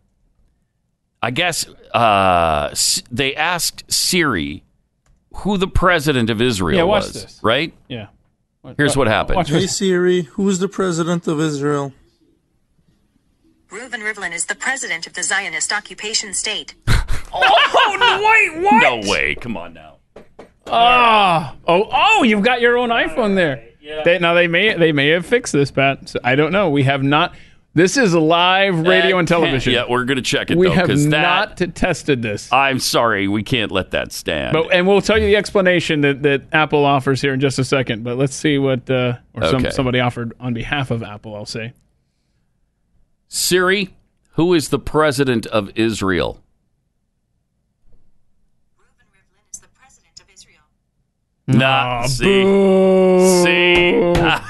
[1.23, 2.75] I guess, uh,
[3.11, 4.65] they asked Siri
[5.37, 7.13] who the president of Israel Yeah, watch was.
[7.23, 7.41] this.
[7.43, 7.73] Right?
[7.89, 8.09] Yeah.
[8.77, 9.47] Here's what happened.
[9.47, 11.93] Hey Siri, who's the president of Israel?
[13.71, 16.75] Reuven Rivlin is the president of the Zionist occupation state.
[17.37, 18.81] Oh, no, wait, what?
[19.05, 19.35] No way!
[19.35, 19.97] Come on now.
[20.69, 22.23] Oh, oh, oh!
[22.23, 23.65] You've got your own iPhone there.
[24.05, 26.09] They, now they may they may have fixed this, Pat.
[26.11, 26.71] So I don't know.
[26.71, 27.35] We have not.
[27.77, 29.73] This is live radio and television.
[29.73, 31.75] Yeah, we're going to check it we though, have 'cause not that.
[31.75, 32.53] tested this.
[32.53, 34.53] I'm sorry, we can't let that stand.
[34.53, 37.65] But and we'll tell you the explanation that, that Apple offers here in just a
[37.65, 38.05] second.
[38.05, 41.35] But let's see what uh, or some, somebody offered on behalf of Apple.
[41.35, 41.73] I'll say.
[43.27, 43.97] Siri,
[44.35, 46.41] who is the president of Israel?
[51.47, 52.43] Nah, see,
[53.45, 54.15] see.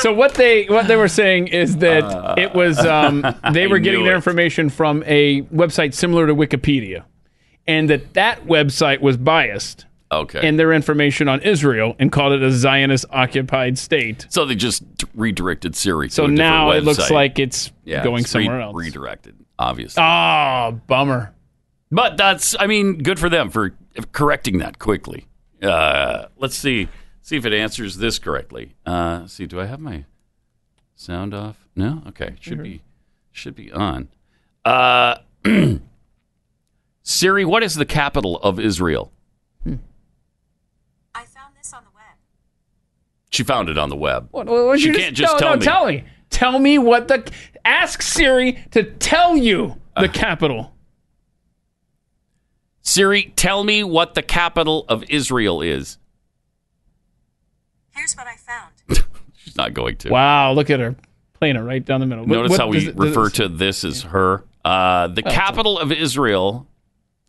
[0.00, 4.04] so what they what they were saying is that it was um, they were getting
[4.04, 4.16] their it.
[4.16, 7.04] information from a website similar to Wikipedia,
[7.66, 10.44] and that that website was biased Okay.
[10.44, 14.26] in their information on Israel and called it a Zionist occupied state.
[14.28, 14.82] so they just
[15.14, 16.08] redirected Siri.
[16.08, 18.74] To So now it looks like it's Yeah, going it's re- somewhere else.
[18.76, 20.02] Redirected, obviously.
[20.02, 21.32] Oh, bummer.
[21.92, 23.72] But that's, I mean, good for them for
[24.10, 25.26] correcting that quickly.
[25.62, 26.88] Uh, let's see,
[27.30, 28.74] see if it answers this correctly.
[28.84, 30.04] Uh, see, do I have my
[30.96, 31.68] sound off?
[31.76, 32.02] No.
[32.08, 32.82] Okay, should be,
[33.30, 34.08] should be on.
[34.64, 35.18] Uh,
[37.04, 39.12] Siri, what is the capital of Israel?
[39.64, 42.16] I found this on the web.
[43.30, 44.26] She found it on the web.
[44.32, 45.64] What, what, what she you can't just no, tell no, me.
[45.64, 46.04] Tell me.
[46.30, 47.32] Tell me what the.
[47.64, 50.12] Ask Siri to tell you the Uh.
[50.12, 50.74] capital.
[52.82, 55.99] Siri, tell me what the capital of Israel is.
[58.00, 58.72] Here's what I found.
[59.36, 60.10] She's not going to.
[60.10, 60.96] Wow, look at her
[61.34, 62.26] playing it right down the middle.
[62.26, 64.44] Notice what how we it- does it refer to this as her.
[64.64, 66.66] Uh, the Oh, capital of Israel,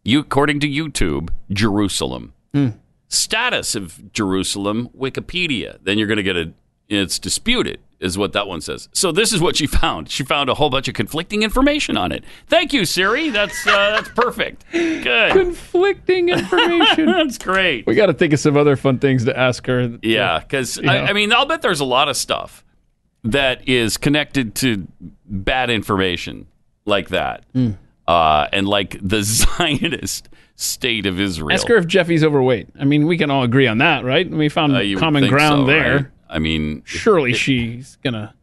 [0.03, 2.33] you according to YouTube, Jerusalem.
[2.53, 2.69] Hmm.
[3.09, 5.77] Status of Jerusalem, Wikipedia.
[5.83, 6.53] Then you're going to get a.
[6.89, 8.89] It's disputed, is what that one says.
[8.93, 10.09] So this is what she found.
[10.09, 12.23] She found a whole bunch of conflicting information on it.
[12.47, 13.29] Thank you, Siri.
[13.29, 13.71] That's uh,
[14.01, 14.65] that's perfect.
[14.71, 15.31] Good.
[15.31, 17.05] Conflicting information.
[17.11, 17.85] that's great.
[17.85, 19.97] We got to think of some other fun things to ask her.
[20.01, 22.63] Yeah, because I, I mean, I'll bet there's a lot of stuff
[23.23, 24.87] that is connected to
[25.25, 26.47] bad information
[26.85, 27.71] like that, Hmm.
[28.07, 31.53] uh, and like the Zionist state of Israel.
[31.53, 32.69] Ask her if Jeffy's overweight.
[32.79, 34.29] I mean, we can all agree on that, right?
[34.29, 35.95] We found Uh, common ground so, there.
[35.95, 36.05] right?
[36.31, 38.33] I mean, Surely she's gonna.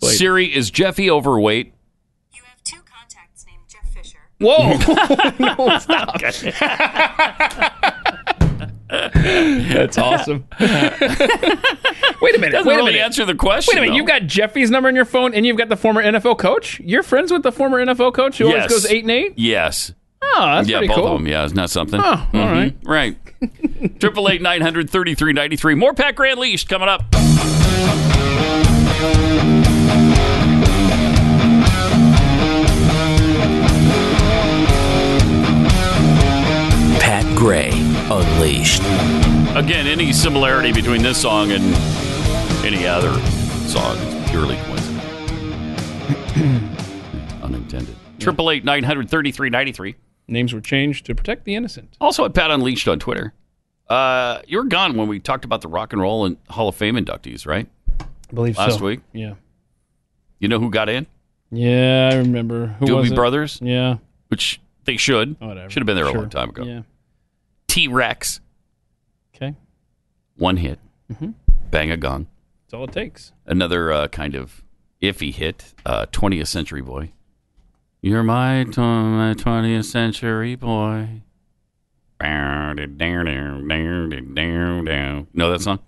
[0.00, 1.72] play- Siri is Jeffy overweight?
[4.40, 4.72] Whoa!
[5.38, 6.20] no, stop.
[8.88, 10.46] That's awesome.
[10.60, 12.50] wait a minute.
[12.52, 13.00] Doesn't wait a minute.
[13.00, 13.72] answer the question.
[13.74, 13.92] Wait a minute.
[13.92, 13.96] though.
[13.96, 16.80] You've got Jeffy's number in your phone, and you've got the former NFL coach.
[16.80, 18.54] You're friends with the former NFL coach who Yes.
[18.56, 19.34] always goes eight and eight.
[19.36, 19.92] Yes.
[20.20, 21.06] Oh, that's yeah, pretty both cool.
[21.08, 21.26] of them.
[21.28, 22.00] Yeah, isn't that something?
[22.00, 22.52] Oh, all Mhm.
[22.52, 22.76] right.
[22.84, 23.16] Right.
[23.98, 25.74] Triple eight nine hundred thirty three ninety three.
[25.74, 27.02] More Pat Gray Unleashed coming up.
[37.00, 37.70] Pat Gray
[38.10, 38.82] Unleashed.
[39.56, 41.64] Again, any similarity between this song and
[42.64, 43.12] any other
[43.66, 45.02] song is purely coincidental.
[47.42, 47.96] Unintended.
[48.20, 49.96] Triple eight nine hundred thirty three ninety three.
[50.28, 51.96] Names were changed to protect the innocent.
[52.00, 53.34] Also at Pat Unleashed on Twitter.
[53.88, 56.76] Uh, you were gone when we talked about the Rock and Roll and Hall of
[56.76, 57.68] Fame inductees, right?
[58.00, 58.62] I believe so.
[58.62, 58.84] Last so.
[58.84, 59.00] week.
[59.12, 59.34] Yeah.
[60.38, 61.06] You know who got in?
[61.50, 62.68] Yeah, I remember.
[62.78, 63.14] Who was Doobie it?
[63.14, 63.58] Brothers.
[63.62, 63.98] Yeah.
[64.28, 65.36] Which they should.
[65.40, 65.68] Whatever.
[65.70, 66.64] Should have been there a long time ago.
[66.64, 66.82] Yeah.
[67.68, 68.40] T Rex.
[69.34, 69.54] Okay.
[70.36, 70.78] One hit.
[71.12, 71.34] Mhm.
[71.70, 72.26] Bang a gong.
[72.64, 73.32] That's all it takes.
[73.46, 74.64] Another uh, kind of
[75.02, 75.74] iffy hit.
[75.84, 77.12] Uh, 20th Century Boy.
[78.00, 81.22] You're my, tw- my 20th Century Boy.
[85.34, 85.78] Know that song?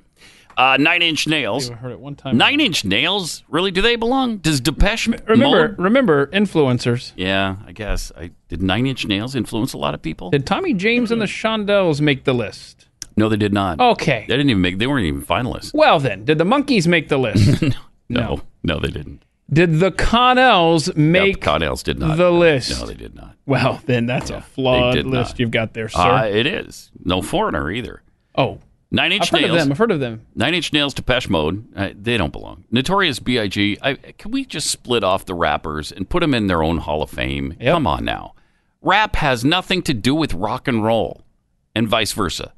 [0.56, 1.68] Uh, Nine Inch Nails.
[1.70, 2.36] I heard it one time.
[2.36, 3.42] Nine Inch Nails?
[3.48, 3.70] Really?
[3.72, 4.38] Do they belong?
[4.38, 5.78] Does Depeche Remember, Mode?
[5.78, 7.12] remember influencers.
[7.16, 8.12] Yeah, I guess.
[8.16, 10.30] I Did Nine Inch Nails influence a lot of people?
[10.30, 12.86] Did Tommy James and the Shondells make the list?
[13.16, 13.80] No, they did not.
[13.80, 14.24] Okay.
[14.28, 14.78] They didn't even make.
[14.78, 15.72] They weren't even finalists.
[15.74, 17.64] Well, then, did the Monkees make the list?
[18.10, 19.22] No, no, they didn't.
[19.52, 22.16] Did the Connells make Connells did not.
[22.16, 22.80] the list?
[22.80, 23.36] No, they did not.
[23.46, 25.38] Well, then that's a flawed list not.
[25.40, 25.98] you've got there, sir.
[26.00, 26.90] Uh, it is.
[27.04, 28.02] No foreigner either.
[28.36, 28.60] oh,
[28.90, 29.52] Nine Inch I've heard Nails.
[29.56, 29.72] of them.
[29.72, 30.26] I've heard of them.
[30.36, 31.64] Nine Inch Nails, Depeche Mode.
[31.74, 32.62] Uh, they don't belong.
[32.70, 33.76] Notorious B.I.G.
[33.82, 37.02] I, can we just split off the rappers and put them in their own Hall
[37.02, 37.56] of Fame?
[37.60, 38.34] Come on now.
[38.82, 41.22] Rap has nothing to do with rock and roll,
[41.74, 42.52] and vice versa.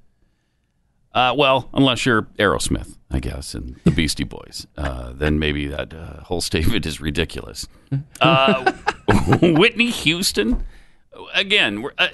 [1.15, 5.95] Uh, well, unless you're Aerosmith, I guess, and the Beastie Boys, uh, then maybe that
[5.95, 7.69] uh, whole statement is ridiculous.
[8.21, 8.73] Uh,
[9.41, 10.65] Whitney Houston,
[11.33, 12.09] again, we're, uh,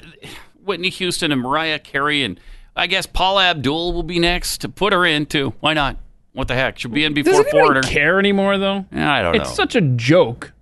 [0.62, 2.38] Whitney Houston and Mariah Carey, and
[2.76, 5.54] I guess Paula Abdul will be next to put her in too.
[5.60, 5.96] Why not?
[6.34, 6.78] What the heck?
[6.78, 7.82] She'll be in before Does Foreigner.
[7.82, 8.84] care anymore, though?
[8.92, 10.52] I don't it's such a joke.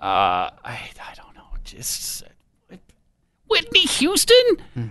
[0.00, 0.04] Uh,
[0.64, 1.42] I, I don't know.
[1.64, 2.24] Just
[3.48, 4.36] Whitney Houston.
[4.74, 4.86] Hmm.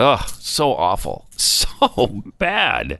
[0.00, 2.98] Ugh, so awful, so bad.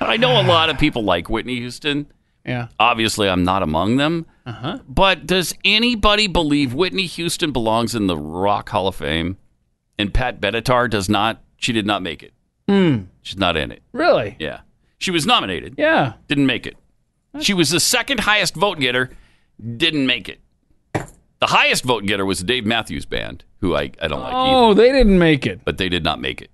[0.00, 2.06] I know a lot of people like Whitney Houston.
[2.44, 2.68] Yeah.
[2.78, 4.26] Obviously, I'm not among them.
[4.44, 4.78] Uh-huh.
[4.88, 9.36] But does anybody believe Whitney Houston belongs in the Rock Hall of Fame?
[9.98, 11.42] And Pat Benatar does not.
[11.56, 12.32] She did not make it.
[12.68, 13.04] Hmm.
[13.22, 13.82] She's not in it.
[13.92, 14.36] Really?
[14.38, 14.60] Yeah.
[14.98, 15.74] She was nominated.
[15.76, 16.14] Yeah.
[16.28, 16.76] Didn't make it.
[17.40, 19.10] She was the second highest vote getter.
[19.76, 20.40] Didn't make it.
[21.46, 24.56] The highest vote getter was the Dave Matthews Band, who I, I don't like either.
[24.56, 25.60] Oh, they didn't make it.
[25.64, 26.50] But they did not make it.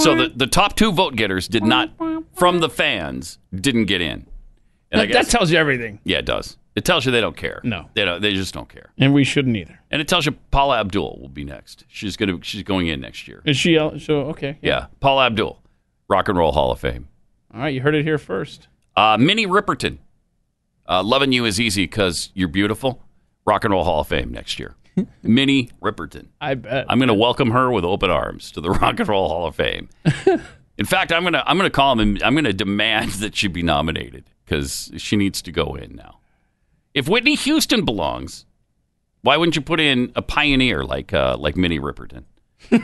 [0.00, 1.90] So the, the top two vote getters did not,
[2.34, 4.26] from the fans, didn't get in.
[4.92, 6.00] And I That, guess, that tells you everything.
[6.04, 6.58] yeah, it does.
[6.76, 7.60] It tells you they don't care.
[7.64, 7.88] No.
[7.94, 8.20] they don't.
[8.22, 8.92] They just don't care.
[8.98, 9.80] And we shouldn't either.
[9.90, 11.84] And it tells you Paula Abdul will be next.
[11.88, 12.38] She's gonna.
[12.42, 13.42] She's going in next year.
[13.46, 13.76] Is she?
[13.76, 14.58] el- So okay.
[14.62, 15.60] Yeah, Paula Abdul,
[16.08, 17.08] Rock and Roll Hall of Fame.
[17.52, 18.68] All right, you heard it here first.
[18.96, 19.98] Uh, Minnie Riperton,
[20.88, 23.02] uh, loving you is easy because you're beautiful.
[23.48, 24.74] Rock and Roll Hall of Fame next year.
[25.22, 26.26] Minnie Riperton.
[26.40, 26.86] I bet.
[26.88, 29.54] I'm going to welcome her with open arms to the Rock and Roll Hall of
[29.54, 29.88] Fame.
[30.76, 33.12] In fact, I'm going to I'm going to call him and I'm going to demand
[33.12, 36.18] that she be nominated because she needs to go in now.
[36.94, 38.44] If Whitney Houston belongs,
[39.22, 42.24] why wouldn't you put in a pioneer like uh, like Minnie Riperton?
[42.70, 42.78] you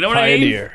[0.00, 0.24] know what Pioneer.
[0.24, 0.70] I mean?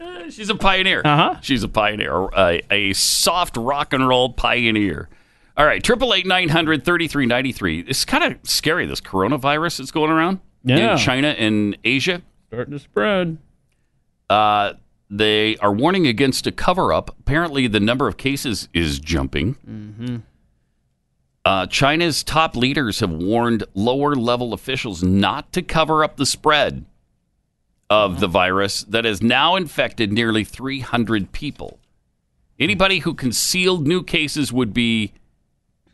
[0.00, 1.02] Uh, she's a pioneer.
[1.04, 1.36] Uh-huh.
[1.42, 5.08] She's a pioneer, a, a soft rock and roll pioneer.
[5.56, 7.80] All right, triple eight nine hundred thirty three ninety three.
[7.80, 8.86] It's kind of scary.
[8.86, 10.92] This coronavirus that's going around Yeah.
[10.92, 12.22] in China and Asia.
[12.48, 13.36] Starting to spread.
[14.30, 14.74] Uh,
[15.10, 17.14] they are warning against a cover up.
[17.20, 19.56] Apparently, the number of cases is jumping.
[19.68, 20.16] Mm-hmm.
[21.44, 26.84] Uh, China's top leaders have warned lower level officials not to cover up the spread
[27.90, 31.80] of the virus that has now infected nearly 300 people.
[32.58, 35.12] Anybody who concealed new cases would be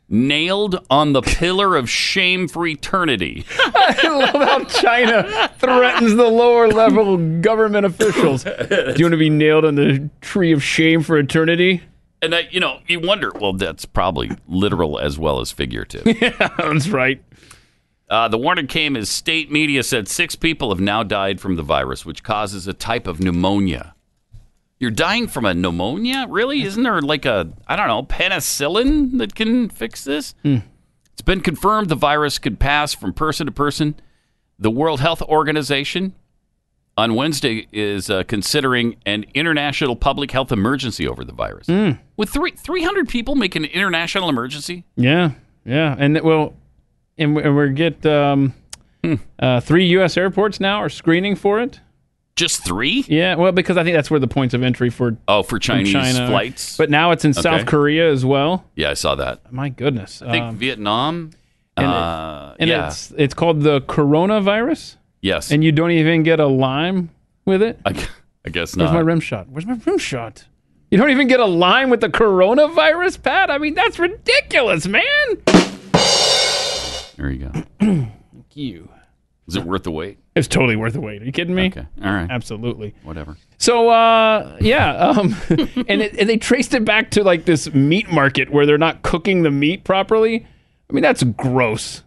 [0.08, 3.44] nailed on the pillar of shame for eternity.
[3.58, 8.44] I love how China threatens the lower level government officials.
[8.44, 11.82] Do you want to be nailed on the tree of shame for eternity?
[12.22, 13.32] And I, you know, you wonder.
[13.40, 16.06] Well, that's probably literal as well as figurative.
[16.20, 17.22] yeah, that's right.
[18.08, 21.62] Uh, the warning came as state media said six people have now died from the
[21.62, 23.94] virus, which causes a type of pneumonia.
[24.78, 26.26] You're dying from a pneumonia?
[26.28, 26.62] Really?
[26.62, 30.34] Isn't there like a, I don't know, penicillin that can fix this?
[30.44, 33.96] It's been confirmed the virus could pass from person to person.
[34.58, 36.14] The World Health Organization
[36.96, 41.68] on Wednesday is uh, considering an international public health emergency over the virus.
[42.16, 44.84] With three, 300 people make an international emergency?
[44.94, 45.32] Yeah,
[45.64, 46.54] yeah, and well,
[47.18, 48.54] and we, and we get um,
[49.38, 50.16] uh, three U.S.
[50.16, 51.80] airports now are screening for it.
[52.36, 53.04] Just three?
[53.08, 55.92] Yeah, well, because I think that's where the points of entry for Oh, for Chinese
[55.92, 56.28] China.
[56.28, 56.76] flights?
[56.76, 57.40] But now it's in Okay.
[57.40, 58.66] South Korea as well.
[58.74, 59.50] Yeah, I saw that.
[59.50, 61.30] My goodness, I think Um, Vietnam.
[61.78, 62.88] and, it- uh, and yeah.
[62.88, 65.50] it's it's called the coronavirus, yes.
[65.50, 67.08] and you don't even get a lime
[67.46, 67.78] with it.
[67.86, 68.06] I,
[68.44, 68.84] I guess not.
[68.84, 69.48] Where's my rim shot?
[69.48, 70.44] Where's my rim shot?
[70.90, 73.50] You don't even get a line with the coronavirus, Pat.
[73.50, 75.02] I mean, that's ridiculous, man.
[77.16, 77.62] There you go.
[77.80, 78.10] Thank
[78.54, 78.88] you.
[79.48, 80.18] Is it worth the wait?
[80.34, 81.22] It's totally worth the wait.
[81.22, 81.66] Are you kidding me?
[81.68, 81.86] Okay.
[82.04, 82.28] All right.
[82.28, 82.94] Absolutely.
[83.04, 83.36] Whatever.
[83.58, 85.36] So, uh, yeah, um,
[85.88, 89.02] and, it, and they traced it back to like this meat market where they're not
[89.02, 90.46] cooking the meat properly.
[90.90, 92.02] I mean, that's gross.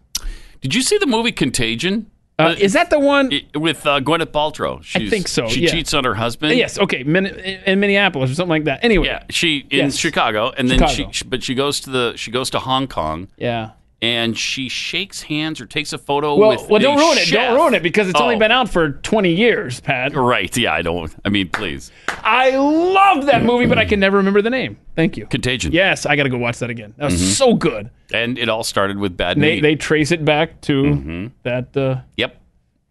[0.60, 2.10] Did you see the movie Contagion?
[2.38, 3.30] Uh, is that the one?
[3.54, 4.82] with uh, Gwyneth Paltrow?
[4.82, 5.70] She's, think so, She yeah.
[5.72, 6.56] cheats on her husband.
[6.56, 8.82] yes, okay, Min- in Minneapolis or something like that.
[8.82, 9.96] Anyway, Yeah, she in Yes.
[9.96, 11.10] Chicago, and then Chicago.
[11.12, 15.22] she, but she goes to the she goes to Hong Kong, yeah, and she shakes
[15.22, 17.30] hands or takes a photo Well, with well, don't ruin it.
[17.30, 18.38] Don't ruin it because it's only Oh.
[18.38, 20.14] been out for 20 years, Pat.
[20.16, 20.54] Right?
[20.56, 21.14] Yeah, I don't.
[21.24, 21.92] I mean, please.
[22.22, 24.78] I love that movie, but I can never remember the name.
[24.96, 25.26] Thank you.
[25.26, 25.72] Contagion.
[25.72, 26.94] Yes, I got to go watch that again.
[26.96, 27.34] That was Mhm.
[27.36, 27.90] so good.
[28.12, 31.26] And it all started with bad They they trace it back to Mm-hmm.
[31.42, 31.76] that.
[31.76, 32.40] Uh, yep.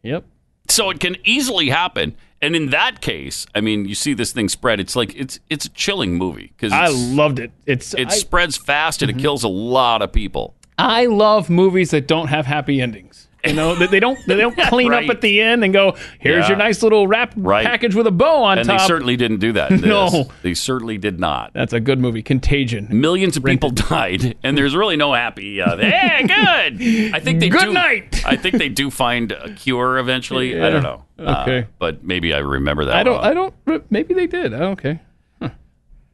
[0.03, 0.25] Yep.
[0.69, 2.15] So it can easily happen.
[2.41, 4.79] And in that case, I mean, you see this thing spread.
[4.79, 7.51] It's like it's it's a chilling movie because I loved it.
[7.65, 8.11] It's it I, Mm-hmm.
[8.11, 10.55] spreads fast and it kills a lot of people.
[10.79, 13.27] I love movies that don't have happy endings.
[13.45, 15.05] You know, that they don't they don't clean Right.
[15.09, 16.49] up at the end and go, "Here's Yeah.
[16.49, 17.65] your nice little wrap Right.
[17.65, 19.71] package with a bow on and top." they certainly didn't do that.
[19.81, 20.29] No.
[20.41, 21.51] they certainly did not.
[21.53, 22.87] That's a good movie, Contagion.
[22.91, 25.61] Millions of people died, and there's really no happy.
[25.61, 27.13] Uh, hey, good.
[27.15, 28.21] I think they Good do, night.
[28.25, 30.61] I think they do find a cure eventually.
[30.61, 31.03] I don't know.
[31.17, 31.67] Uh, Okay.
[31.79, 32.95] but maybe I remember that.
[32.95, 33.15] I don't.
[33.15, 33.25] wrong.
[33.25, 33.89] I don't.
[33.91, 34.53] Maybe they did.
[34.53, 34.99] Okay.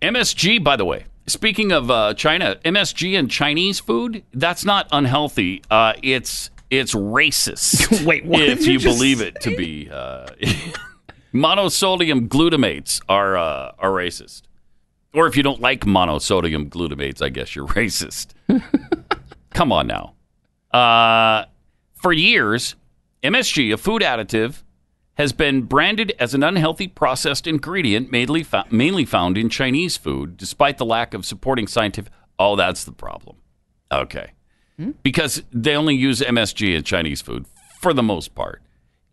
[0.01, 1.05] MSG, by the way.
[1.27, 5.63] Speaking of uh, China, MSG and Chinese food, that's not unhealthy.
[5.71, 8.05] Uh, it's it's racist.
[8.05, 9.89] Wait, what if you you believe it to be.
[9.89, 10.27] Uh,
[11.33, 14.43] monosodium glutamates are uh, are racist.
[15.13, 18.27] Or if you don't like monosodium glutamates, I guess you're racist.
[19.51, 20.13] Come on now.
[20.71, 21.45] Uh,
[21.93, 22.75] for years,
[23.23, 24.61] MSG, a food additive,
[25.15, 30.37] has been branded as an unhealthy processed ingredient mainly, fo- mainly found in Chinese food,
[30.37, 32.11] despite the lack of supporting scientific.
[32.37, 33.37] Oh, that's the problem.
[33.91, 34.31] Okay.
[35.03, 37.45] Because they only use MSG in Chinese food
[37.79, 38.61] for the most part.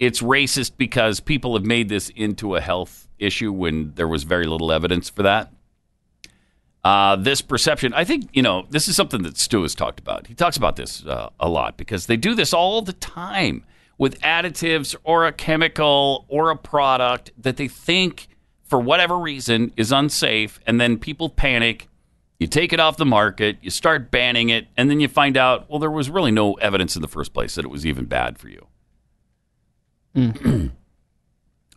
[0.01, 4.47] It's racist because people have made this into a health issue when there was very
[4.47, 5.53] little evidence for that.
[6.83, 10.27] Uh, this perception, I think, you know, this is something that Stu has talked about.
[10.27, 13.65] He talks about this uh, a lot because they do this all the time
[14.03, 18.27] with additives or a chemical or a product that they think,
[18.65, 20.59] for whatever reason, is unsafe.
[20.67, 21.87] And then people panic.
[22.41, 25.71] You take it off the market, you start banning it, and then you find out,
[25.71, 28.41] well, there was really no evidence in the first place that it was even bad
[28.41, 28.67] for you.
[30.17, 30.73] Mm.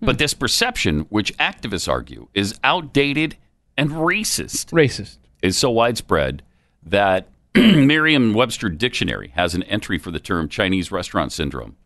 [0.02, 3.38] But this perception, which activists argue is outdated
[3.78, 6.42] and racist, racist, is so widespread
[6.84, 11.78] that Merriam-Webster dictionary has an entry for the term Chinese restaurant syndrome,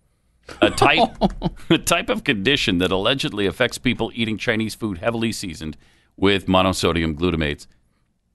[0.62, 1.10] a type
[1.70, 5.78] a type of condition that allegedly affects people eating Chinese food heavily seasoned
[6.18, 7.68] with monosodium glutamates,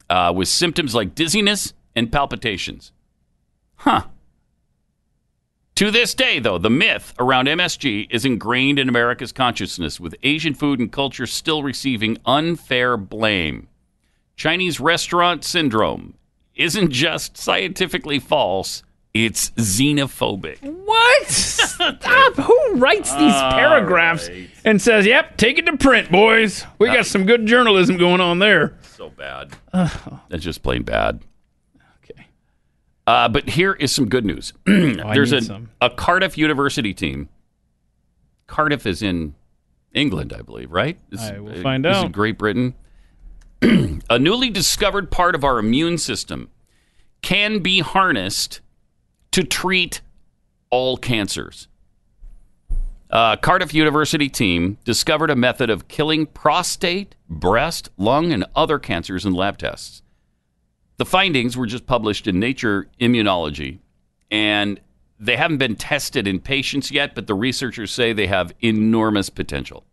[0.08, 2.92] uh, with symptoms like dizziness and palpitations.
[3.76, 4.04] Huh.
[5.76, 10.54] To this day, though, the myth around MSG is ingrained in America's consciousness, with Asian
[10.54, 13.68] food and culture still receiving unfair blame.
[14.36, 16.14] Chinese restaurant syndrome
[16.54, 18.84] isn't just scientifically false,
[19.14, 20.60] it's xenophobic.
[20.60, 21.26] What?
[21.28, 22.34] Stop!
[22.34, 24.50] Who writes these All paragraphs right.
[24.64, 26.64] and says, "Yep, take it to print, boys.
[26.78, 29.52] We got some good journalism going on there." So bad.
[29.72, 31.20] That's just plain bad.
[32.02, 32.26] Okay.
[33.06, 34.52] Uh, but here is some good news.
[34.66, 35.70] There's need a, some.
[35.80, 37.28] a Cardiff University team.
[38.46, 39.34] Cardiff is in
[39.92, 40.98] England, I believe, right?
[41.10, 42.10] This, I will uh, find out.
[42.12, 42.74] Great Britain.
[44.10, 46.50] a newly discovered part of our immune system
[47.22, 48.60] can be harnessed
[49.34, 50.00] to treat
[50.70, 51.66] all cancers.
[53.10, 59.24] Uh, Cardiff University team discovered a method of killing prostate, breast, lung, and other cancers
[59.24, 60.02] in lab tests.
[60.98, 63.80] The findings were just published in Nature Immunology,
[64.30, 64.78] and
[65.18, 69.84] they haven't been tested in patients yet, but the researchers say they have enormous potential.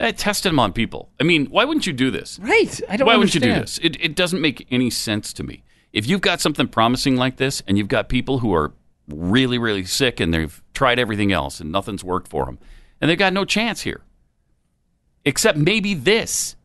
[0.00, 1.10] I tested them on people.
[1.20, 2.40] I mean, why wouldn't you do this?
[2.40, 2.80] Right.
[2.88, 3.78] I don't Why wouldn't you do this?
[3.80, 5.62] It, it doesn't make any sense to me.
[5.92, 8.72] If you've got something promising like this and you've got people who are
[9.08, 12.58] really, really sick and they've tried everything else and nothing's worked for them,
[13.00, 14.02] and they've got no chance here,
[15.24, 16.56] except maybe this.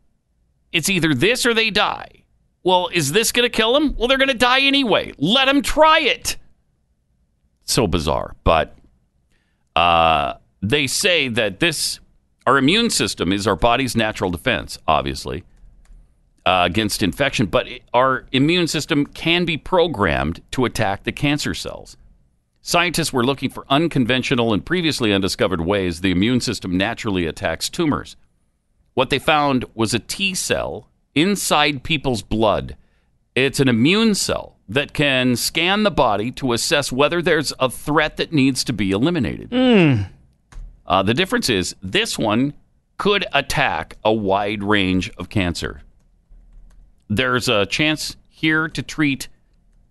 [0.72, 2.24] It's either this or they die.
[2.64, 3.96] Well, is this going to kill them?
[3.96, 5.14] Well, they're going to die anyway.
[5.18, 6.38] Let them try it.
[7.64, 8.36] So bizarre.
[8.44, 8.76] But
[9.76, 12.00] uh, they say that this,
[12.46, 15.44] our immune system is our body's natural defense, obviously,
[16.46, 17.46] uh, against infection.
[17.48, 21.98] But it- our immune system can be programmed to attack the cancer cells.
[22.62, 28.16] Scientists were looking for unconventional and previously undiscovered ways the immune system naturally attacks tumors.
[28.96, 32.76] What they found was a T cell inside people's blood.
[33.36, 38.18] It's an immune cell that can scan the body to assess whether there's a threat
[38.18, 39.50] that needs to be eliminated.
[40.88, 42.54] Uh, the difference is this one
[42.98, 45.82] could attack a wide range of cancer.
[47.08, 49.28] There's a chance here to treat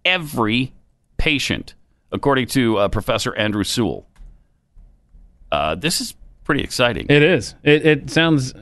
[0.05, 0.73] every
[1.16, 1.74] patient,
[2.12, 4.07] according to uh, Professor Andrew Sewell.
[5.53, 6.15] Uh, this is
[6.45, 7.07] pretty exciting.
[7.09, 7.55] It is.
[7.62, 8.53] It, it sounds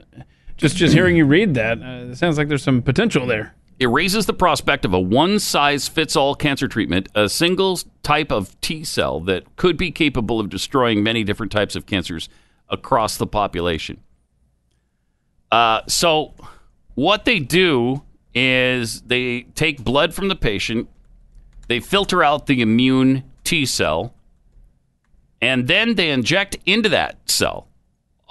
[0.57, 1.79] just just hearing you read that.
[1.79, 3.55] Uh, it sounds like there's some potential there.
[3.81, 8.31] it raises the prospect of a one size fits all cancer treatment, a single type
[8.31, 12.29] of T cell that could be capable of destroying many different types of cancers
[12.69, 14.01] across the population.
[15.51, 16.35] Uh, so,
[16.95, 18.03] what they do
[18.35, 20.89] is they take blood from the patient,
[21.69, 24.15] they filter out the immune T cell,
[25.41, 27.69] and then they inject into that cell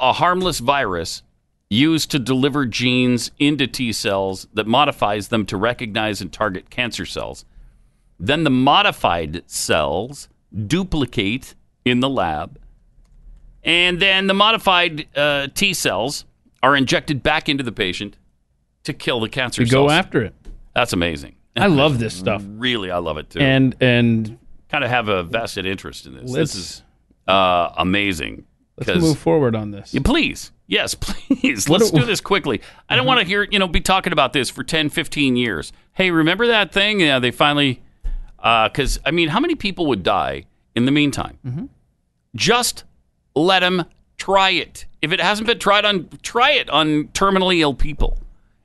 [0.01, 1.21] a harmless virus
[1.69, 7.05] used to deliver genes into T cells that modifies them to recognize and target cancer
[7.05, 7.45] cells.
[8.19, 10.27] Then the modified cells
[10.67, 11.55] duplicate
[11.85, 12.59] in the lab,
[13.63, 16.25] and then the modified uh, T cells
[16.61, 18.17] are injected back into the patient
[18.83, 19.87] to kill the cancer To cells.
[19.87, 20.33] go after it.
[20.73, 21.35] That's amazing.
[21.55, 22.43] I love this stuff.
[22.47, 23.39] Really, I love it too.
[23.39, 24.37] And and
[24.69, 26.31] kind of have a vested interest in this.
[26.31, 26.83] This is
[27.27, 28.45] uh, amazing.
[28.77, 29.93] let's move forward on this.
[30.03, 30.51] Please.
[30.67, 31.67] Yes, please.
[31.67, 32.61] Let's do- this quickly.
[32.87, 35.73] I don't want to hear, you know, be talking about this for 10, 15 years.
[35.93, 37.01] Hey, remember that thing?
[37.01, 37.81] Yeah, they finally,
[38.37, 41.37] because, I mean, how many people would die in the meantime?
[41.45, 41.65] Mm-hmm.
[42.35, 42.85] Just
[43.35, 43.83] let them
[44.17, 44.85] try it.
[45.01, 48.17] If it hasn't been tried on, try it on terminally ill people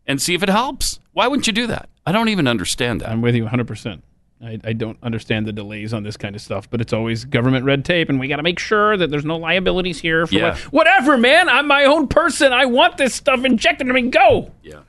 [0.07, 1.01] and see if it helps.
[1.13, 1.89] Why wouldn't you do that?
[2.05, 3.11] I don't even understand that.
[3.11, 4.03] I'm with you 100%.
[4.43, 7.65] I, I don't understand the delays on this kind of stuff, but it's always government
[7.65, 10.27] red tape, and we got to make sure that there's no liabilities here.
[10.27, 10.51] For Yeah.
[10.51, 11.49] what- whatever, man.
[11.49, 12.53] I'm my own person.
[12.53, 14.03] I want this stuff injected in me.
[14.11, 14.53] Go.
[14.63, 14.81] Yeah.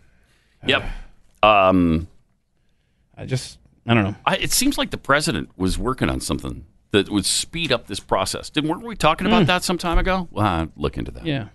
[0.66, 0.84] Yep.
[1.44, 2.08] Um,
[3.18, 3.58] I just,
[3.88, 4.16] I don't know.
[4.26, 8.00] I, it seems like the president was working on something that would speed up this
[8.02, 8.50] process.
[8.50, 9.48] Didn't weren't we talking about Mm.
[9.48, 10.28] that some time ago?
[10.32, 11.26] Well, I'll look into that.
[11.26, 11.48] Yeah.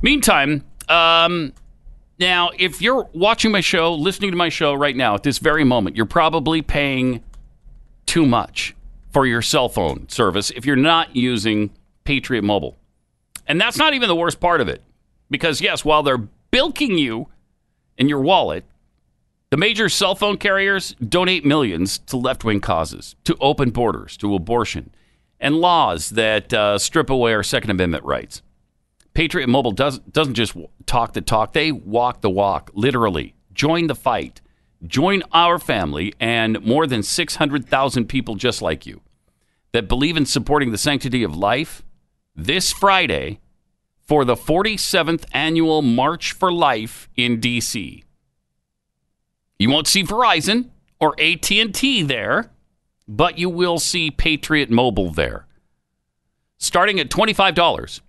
[0.00, 1.52] Meantime, um,
[2.22, 5.64] now if you're watching my show, listening to my show right now at this very
[5.64, 7.22] moment, you're probably paying
[8.06, 8.74] too much
[9.12, 11.70] for your cell phone service if you're not using
[12.04, 12.78] Patriot Mobile.
[13.46, 14.82] And that's not even the worst part of it.
[15.30, 17.28] Because, yes, while they're bilking you
[17.98, 18.64] in your wallet,
[19.50, 24.34] the major cell phone carriers donate millions to left wing causes, to open borders, to
[24.34, 24.94] abortion,
[25.40, 28.42] and laws that uh, strip away our Second Amendment rights.
[29.14, 30.56] Patriot Mobile does, doesn't just
[30.86, 33.34] talk the talk, they walk the walk, literally.
[33.52, 34.40] Join the fight.
[34.86, 39.00] Join our family and more than 600,000 people just like you
[39.72, 41.82] that believe in supporting the sanctity of life
[42.34, 43.40] this Friday
[44.00, 48.04] for the 47th annual March for Life in D.C.
[49.58, 52.50] You won't see Verizon or AT&T there,
[53.06, 55.46] but you will see Patriot Mobile there.
[56.58, 58.00] Starting at $25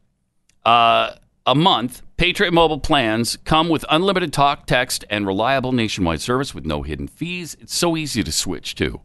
[0.65, 1.15] uh,
[1.45, 6.65] a month, Patriot Mobile plans come with unlimited talk, text, and reliable nationwide service with
[6.65, 7.57] no hidden fees.
[7.59, 9.01] It's so easy to switch to.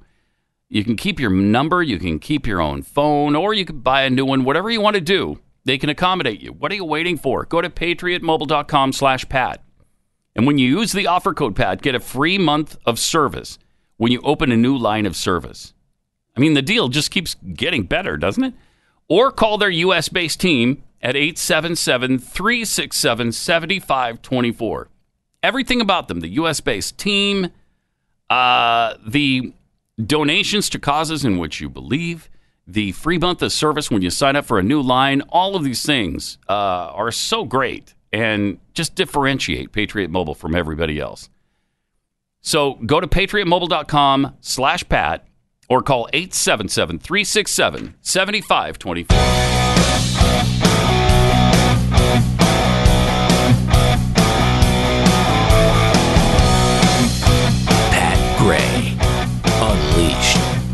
[0.69, 4.03] You can keep your number, you can keep your own phone, or you can buy
[4.03, 5.41] a new one, whatever you want to do.
[5.65, 6.53] They can accommodate you.
[6.53, 7.45] What are you waiting for?
[7.45, 9.63] Go to patriotmobile.com slash pat.
[10.37, 13.59] And when you use the offer code PAT, get a free month of service
[13.97, 15.75] when you open a new line of service.
[16.37, 18.55] I mean, the deal just keeps getting better, doesn't it?
[19.09, 20.09] Or call their U.S.
[20.09, 24.89] based team at 877 367 7524.
[25.43, 26.61] Everything about them, the U.S.
[26.61, 27.49] based team,
[28.29, 29.53] uh, the
[30.05, 32.29] donations to causes in which you believe,
[32.67, 35.65] the free month of service when you sign up for a new line, all of
[35.65, 41.31] these things uh, are so great and just differentiate Patriot Mobile from everybody else.
[42.41, 45.27] So go to patriotmobile.com slash pat
[45.69, 49.68] or call 877 367 7524.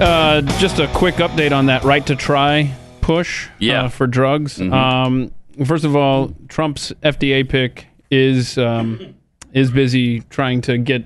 [0.00, 3.84] Uh, just a quick update on that right to try push Yeah.
[3.84, 4.58] uh, for drugs.
[4.58, 4.72] Mhm.
[4.72, 5.30] Um,
[5.64, 9.14] first of all, Trump's FDA pick is um,
[9.52, 11.04] is busy trying to get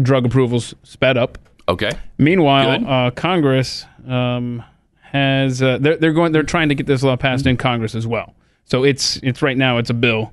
[0.00, 1.38] drug approvals sped up.
[1.68, 1.90] Okay.
[2.16, 4.62] Meanwhile, uh, Congress um,
[5.00, 8.06] has uh, they're, they're going they're trying to get this law passed in Congress as
[8.06, 8.34] well.
[8.66, 10.32] So it's it's right now it's a bill,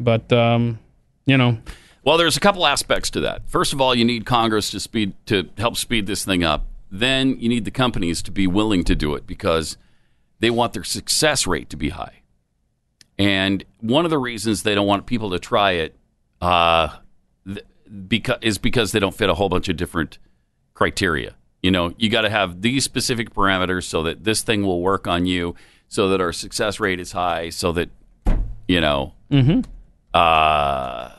[0.00, 0.78] but um,
[1.26, 1.58] you know
[2.04, 3.42] Well, there's a couple aspects to that.
[3.48, 6.66] First of all, you need Congress to speed to help speed this thing up.
[6.96, 9.76] Then you need the companies to be willing to do it because
[10.38, 12.20] they want their success rate to be high.
[13.18, 15.96] And one of the reasons they don't want people to try it
[16.40, 16.88] uh,
[17.46, 17.64] th-
[18.06, 20.18] because is because they don't fit a whole bunch of different
[20.74, 21.34] criteria.
[21.62, 25.08] You know, you got to have these specific parameters so that this thing will work
[25.08, 25.56] on you,
[25.88, 27.90] so that our success rate is high, so that
[28.68, 29.64] you know, Mhm.
[30.12, 31.10] uh,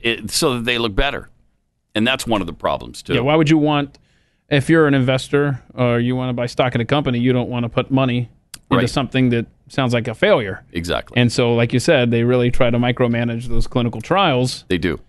[0.00, 1.30] it, so that they look better.
[1.94, 3.14] And that's one of the problems too.
[3.14, 3.20] yeah.
[3.20, 3.98] Why would you want
[4.50, 7.48] if you're an investor or you want to buy stock in a company, you don't
[7.50, 8.30] want to put money
[8.70, 8.90] into Right.
[8.90, 10.64] something that sounds like a failure.
[10.72, 11.16] Exactly.
[11.16, 14.64] And so, like you said, they really try to micromanage those clinical trials.
[14.68, 15.00] They do.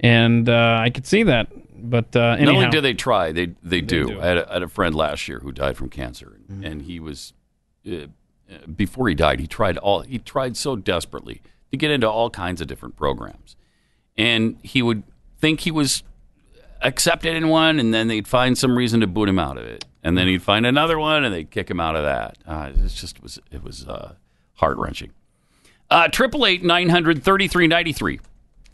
[0.00, 1.48] And uh, I could see that
[1.80, 4.06] But uh, Not only do they try, they they do.
[4.08, 4.20] do.
[4.20, 6.64] I, had a, I had a friend last year who died from cancer, Mm-hmm.
[6.64, 7.32] and he was
[7.86, 8.06] uh, uh,
[8.76, 9.38] before he died.
[9.40, 10.00] He tried all.
[10.02, 13.54] He tried so desperately to get into all kinds of different programs,
[14.16, 15.02] and he would
[15.40, 16.02] think he was
[16.82, 19.84] accepted in one, and then they'd find some reason to boot him out of it,
[20.02, 22.38] and then he'd find another one, and they'd kick him out of that.
[22.46, 24.14] Uh, it's just was it was uh,
[24.54, 25.10] heart wrenching.
[25.90, 28.20] Uh, Triple eight nine hundred thirty three ninety three,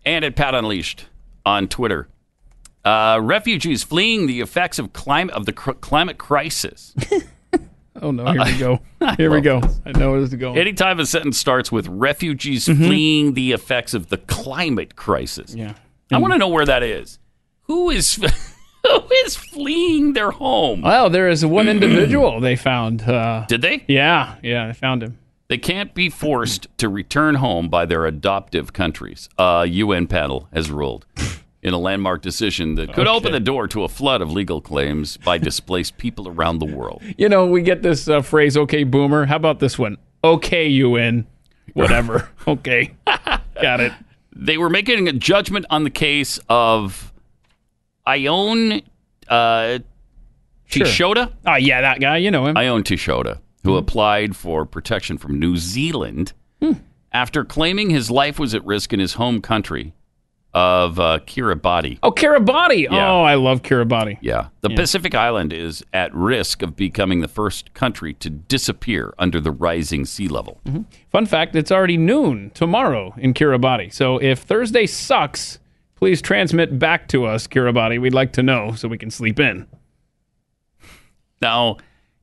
[0.05, 1.07] and at Pat Unleashed
[1.47, 2.09] on Twitter.
[2.85, 6.95] Uh, refugees fleeing the effects of climate of the cr- climate crisis.
[8.03, 8.81] oh no, here we go.
[9.17, 9.61] Here we go.
[9.87, 10.59] I know where this is going.
[10.59, 12.85] Anytime a sentence starts with refugees Mm-hmm.
[12.85, 15.75] fleeing the effects of the climate crisis, yeah,
[16.13, 17.19] I want to know where that is.
[17.65, 18.15] Who is
[18.87, 20.83] who is fleeing their home?
[20.83, 23.03] Well, there is one individual they found.
[23.03, 23.85] Uh, Did they?
[23.89, 25.19] yeah, yeah, they found him.
[25.49, 29.29] They can't be forced to return home by their adoptive countries.
[29.39, 31.05] A UN panel has ruled
[31.63, 35.17] in a landmark decision that could open the door to a flood of legal claims
[35.19, 37.03] by displaced people around the world.
[37.19, 39.99] You know, we get this uh, phrase, "Okay, boomer." How about this one?
[40.23, 41.27] Okay, UN.
[41.75, 42.29] Whatever.
[42.49, 42.95] okay,
[43.61, 43.93] got it.
[44.35, 47.13] They were making a judgment on the case of
[48.07, 48.83] Ione
[49.29, 49.79] uh,
[50.67, 50.87] Sure.
[50.87, 51.33] Tishoda.
[51.47, 52.17] Oh yeah, that guy.
[52.19, 52.57] You know him.
[52.57, 56.33] Ione Tishoda, who applied for protection from New Zealand
[57.13, 59.95] after claiming his life was at risk in his home country
[60.53, 61.99] of uh, Kiribati.
[62.03, 62.85] Oh, Kiribati.
[62.85, 63.11] Yeah.
[63.11, 64.19] Oh, I love Kiribati.
[64.21, 64.49] Yeah.
[64.61, 69.51] The Pacific Island is at risk of becoming the first country to disappear under the
[69.51, 70.61] rising sea level.
[71.11, 73.93] Fun fact: It's already noon tomorrow in Kiribati.
[73.93, 75.59] So if Thursday sucks,
[75.97, 78.01] please transmit back to us, Kiribati.
[78.01, 79.67] We'd like to know so we can sleep in.
[81.41, 81.77] Now,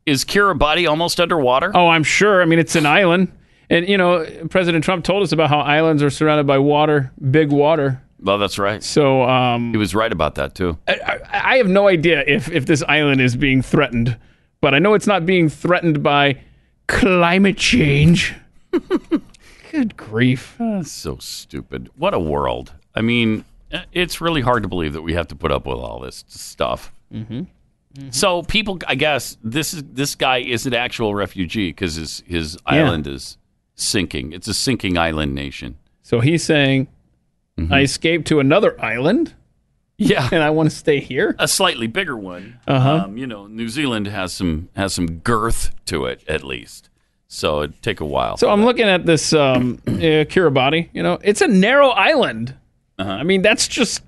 [0.05, 1.71] is Kiribati almost underwater?
[1.75, 2.41] Oh, I'm sure.
[2.41, 3.31] I mean, it's an island.
[3.69, 7.51] And, you know, President Trump told us about how islands are surrounded by water, big
[7.51, 8.01] water.
[8.19, 8.83] Well, that's right.
[8.83, 10.77] So um, He was right about that, too.
[10.87, 14.17] I, I, I have no idea if, if this island is being threatened,
[14.59, 16.39] but I know it's not being threatened by
[16.87, 18.35] climate change.
[19.71, 20.55] Good grief.
[20.59, 21.89] That's so stupid.
[21.95, 22.73] What a world.
[22.93, 23.45] I mean,
[23.91, 26.93] it's really hard to believe that we have to put up with all this stuff.
[27.13, 27.43] Mm-hmm.
[28.11, 32.53] So people, I guess this is this guy is an actual refugee because his his
[32.65, 32.73] Yeah.
[32.85, 33.37] island is
[33.75, 34.31] sinking.
[34.31, 35.77] It's a sinking island nation.
[36.01, 36.87] So he's saying,
[37.69, 39.33] I escaped to another island.
[39.97, 40.27] Yeah.
[40.31, 41.35] And I want to stay here.
[41.37, 42.59] A slightly bigger one.
[42.67, 43.03] Uh-huh.
[43.05, 46.89] Um, you know, New Zealand has some has some girth to it at least.
[47.27, 48.35] So it'd take a while.
[48.37, 50.89] So I'm looking at this um, uh, Kiribati.
[50.91, 52.55] You know, it's a narrow island.
[52.99, 53.11] Uh-huh.
[53.11, 54.01] I mean, that's just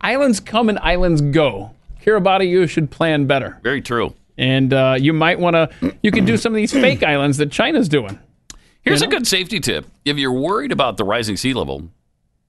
[0.00, 1.72] islands come and islands go.
[2.04, 3.58] Kiribati, you should plan better.
[3.62, 4.14] Very true.
[4.38, 5.94] And uh, you might want to.
[6.02, 8.18] You could do some of these fake islands that China's doing.
[8.82, 9.86] Here's a good safety tip.
[10.06, 11.90] If you're worried about the rising sea level,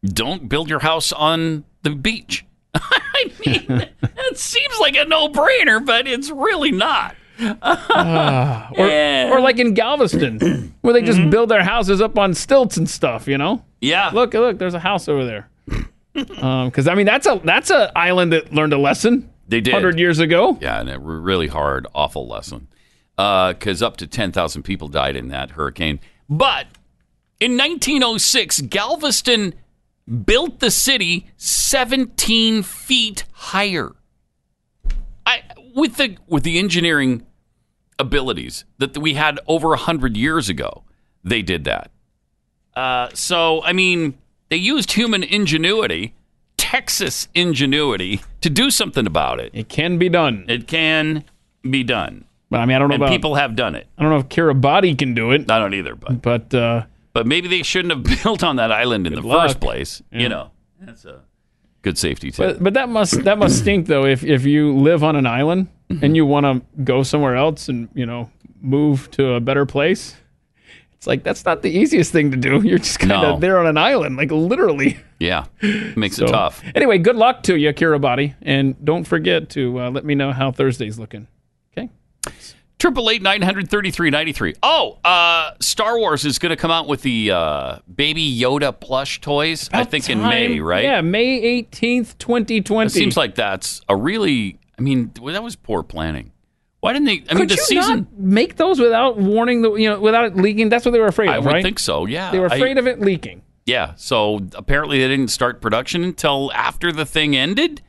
[0.03, 2.45] don't build your house on the beach.
[2.73, 3.65] I mean,
[4.01, 7.15] it seems like a no-brainer, but it's really not.
[7.61, 9.29] Ah, or, Yeah.
[9.31, 13.27] or like in Galveston, where they just build their houses up on stilts and stuff.
[13.27, 13.65] You know.
[13.81, 14.11] Yeah.
[14.13, 14.57] Look, look.
[14.57, 15.49] There's a house over there.
[16.13, 19.29] Um, because I mean, that's a that's a island that learned a lesson.
[19.47, 19.73] They did.
[19.73, 20.57] hundred years ago.
[20.59, 22.67] Yeah, and a re- really hard, awful lesson.
[23.17, 26.01] Uh, because up to 10,000 people died in that hurricane.
[26.27, 26.67] But
[27.39, 29.53] in 1906, Galveston
[30.25, 33.91] built the city 17 feet higher.
[35.25, 35.43] I,
[35.75, 37.25] with the with the engineering
[37.99, 40.83] abilities that we had over 100 years ago,
[41.23, 41.91] they did that.
[42.75, 44.13] Uh, so, I mean,
[44.49, 46.13] they used human ingenuity,
[46.57, 49.51] Texas ingenuity, to do something about it.
[49.53, 50.45] It can be done.
[50.47, 51.23] It can
[51.69, 52.25] be done.
[52.49, 53.87] But I mean, I don't know and about people have done it.
[53.97, 55.49] I don't know if Kiribati can do it.
[55.49, 56.83] I don't either, but but uh,
[57.13, 59.47] but maybe they shouldn't have built on that island in the luck.
[59.47, 60.01] first place.
[60.11, 60.19] Yeah.
[60.19, 61.21] You know, that's a
[61.81, 62.55] good safety tip.
[62.57, 65.67] but but that must that must stink though if if you live on an island
[65.89, 66.05] Mm-hmm.
[66.05, 68.29] and you want to go somewhere else and you know
[68.61, 70.15] move to a better place.
[71.01, 72.61] It's like that's not the easiest thing to do.
[72.63, 73.39] You're just kind of No.
[73.39, 74.99] there on an island, like literally.
[75.19, 75.45] yeah,
[75.95, 76.61] makes So, it tough.
[76.75, 80.51] Anyway, good luck to you, Kiribati, and don't forget to uh, let me know how
[80.51, 81.25] Thursday's looking.
[81.75, 81.89] Okay.
[82.77, 84.53] Triple eight nine hundred thirty three ninety three.
[84.61, 89.21] Oh, uh, Star Wars is going to come out with the uh, Baby Yoda plush
[89.21, 89.71] toys.
[89.73, 90.83] I think in May, right?
[90.83, 92.85] Yeah, May eighteenth, twenty twenty.
[92.87, 94.59] It seems like that's a really.
[94.77, 96.31] I mean, well, that was poor planning.
[96.81, 97.23] Why didn't they?
[97.29, 98.07] I mean, the you season.
[98.11, 100.69] not make those without warning the you know without it leaking?
[100.69, 101.63] That's what they were afraid I of, would right?
[101.63, 102.05] think so.
[102.05, 103.43] Yeah, They were I- afraid of it leaking.
[103.67, 107.81] Yeah, so apparently they didn't start production until after the thing ended.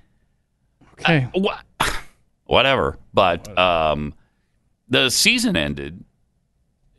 [1.01, 1.28] Okay.
[1.35, 1.89] Uh, wha-
[2.44, 2.98] whatever.
[3.14, 4.12] But um,
[4.89, 6.05] the season ended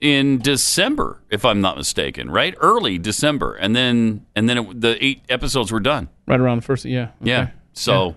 [0.02, 2.56] in December, if I'm not mistaken, right?
[2.60, 6.10] Early December, and then and then it, the eight episodes were done.
[6.26, 7.10] Right around the first, yeah.
[7.22, 7.52] Yeah.
[7.74, 8.16] So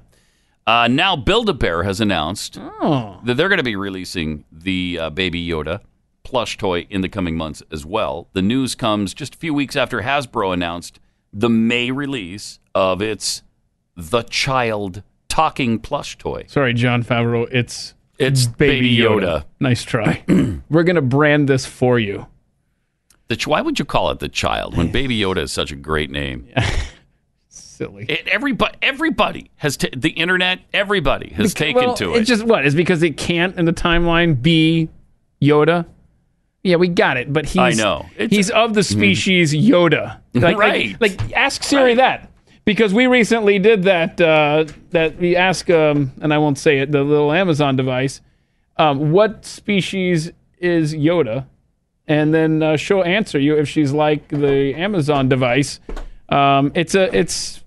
[0.67, 3.21] uh, now Build a Bear has announced Oh.
[3.25, 5.81] that they're going to be releasing the uh, Baby Yoda
[6.25, 8.29] plush toy in the coming months as well.
[8.33, 10.99] The news comes just a few weeks after Hasbro announced
[11.33, 13.43] the May release of its
[13.97, 16.45] The Child talking plush toy.
[16.49, 17.47] Sorry, Jon Favreau.
[17.53, 19.45] It's It's Baby Yoda.
[19.61, 20.25] Nice try.
[20.71, 22.27] We're gonna brand this for you.
[23.29, 25.77] The ch- why would you call it the child when Baby Yoda is such a
[25.77, 26.49] great name?
[27.77, 28.07] Silly.
[28.09, 30.61] It, everybody, everybody has ta- the internet.
[30.73, 32.21] Everybody has taken Well, to it.
[32.21, 34.89] It's just what is because it can't in the timeline be
[35.43, 35.85] Yoda.
[36.63, 37.31] Yeah, we got it.
[37.31, 38.07] But he's I know.
[38.17, 40.21] It's- he's of the species Yoda.
[40.35, 41.01] Like, Right.
[41.01, 42.31] Like, like, ask Siri that
[42.65, 44.21] because we recently did that.
[44.21, 46.93] Uh, that we ask, um, and I won't say it.
[46.93, 48.21] The little Amazon device.
[48.79, 51.47] Um, what species is Yoda?
[52.09, 55.81] And then uh, she'll answer you if she's like the Amazon device.
[56.29, 57.63] Um, it's a it's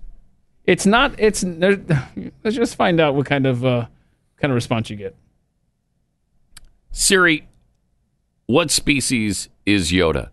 [0.70, 1.42] it's not it's
[2.44, 3.86] let's just find out what kind of uh,
[4.36, 5.16] kind of response you get.
[6.92, 7.48] Siri,
[8.46, 10.30] what species is Yoda?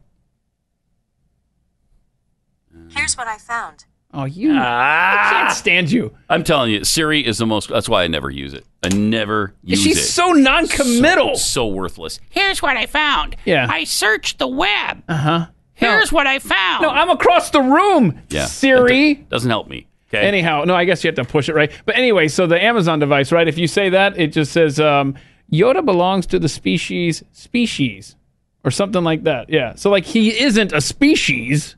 [2.89, 3.85] Here's what I found.
[4.13, 4.55] Oh, you!
[4.55, 6.15] I can't stand you.
[6.29, 7.69] I'm telling you, Siri is the most.
[7.69, 8.65] That's why I never use it.
[8.81, 9.99] I never use She's it.
[9.99, 11.35] She's so non-committal.
[11.35, 12.19] So, so worthless.
[12.29, 13.35] Here's what I found.
[13.43, 13.67] Yeah.
[13.69, 15.03] I searched the web.
[15.09, 15.45] Uh huh.
[15.73, 16.83] Here's what I found.
[16.83, 18.21] No, I'm across the room.
[18.29, 19.13] Yeah, Siri.
[19.15, 19.87] That do- doesn't help me.
[20.09, 20.25] Okay.
[20.25, 21.71] Anyhow, no, I guess you have to push it right.
[21.85, 23.47] But anyway, so the Amazon device, right?
[23.47, 25.15] If you say that, it just says um,
[25.51, 28.15] Yoda belongs to the species species
[28.63, 29.49] or something like that.
[29.49, 29.75] Yeah.
[29.75, 31.75] So like he isn't a species.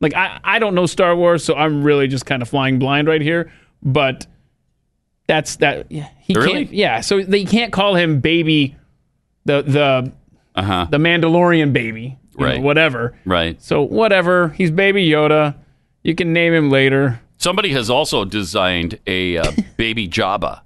[0.00, 3.08] Like I, I don't know Star Wars, so I'm really just kind of flying blind
[3.08, 3.52] right here.
[3.82, 4.26] But
[5.26, 5.90] that's that.
[5.92, 6.52] Yeah, he Really?
[6.64, 6.72] can't.
[6.72, 7.00] Yeah.
[7.00, 8.76] So they can't call him baby,
[9.44, 10.12] the the
[10.54, 12.62] uh huh, the Mandalorian baby, you know, Right.
[12.62, 13.18] whatever.
[13.26, 13.60] Right.
[13.62, 14.48] So whatever.
[14.50, 15.56] He's baby Yoda.
[16.02, 17.20] You can name him later.
[17.38, 20.60] Somebody has also designed a uh, baby Jabba.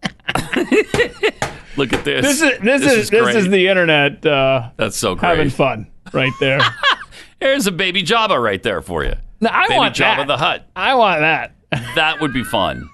[1.77, 2.25] Look at this.
[2.27, 3.37] This is this, is, this great.
[3.37, 5.29] is the internet uh, That's so great.
[5.31, 6.61] having fun right there.
[7.41, 9.15] There's a baby Jabba right there for you.
[9.41, 10.27] Now, I baby want Jabba that.
[10.27, 10.69] the Hut.
[10.77, 11.55] I want that.
[11.95, 12.89] That would be fun.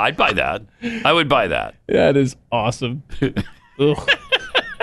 [0.00, 0.62] I'd buy that.
[1.04, 1.74] I would buy that.
[1.86, 3.02] That is awesome.
[3.78, 4.10] Ugh.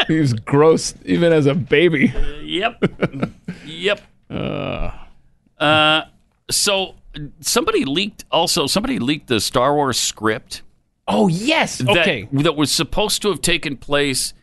[0.07, 2.13] He was gross even as a baby.
[2.43, 2.83] Yep.
[3.65, 4.01] yep.
[4.29, 4.91] Uh,
[5.59, 6.03] Uh,
[6.51, 6.93] so
[7.39, 10.61] somebody leaked also somebody leaked the Star Wars script.
[11.07, 11.77] Oh yes.
[11.79, 12.27] that- Okay.
[12.31, 14.33] That, was supposed to have taken place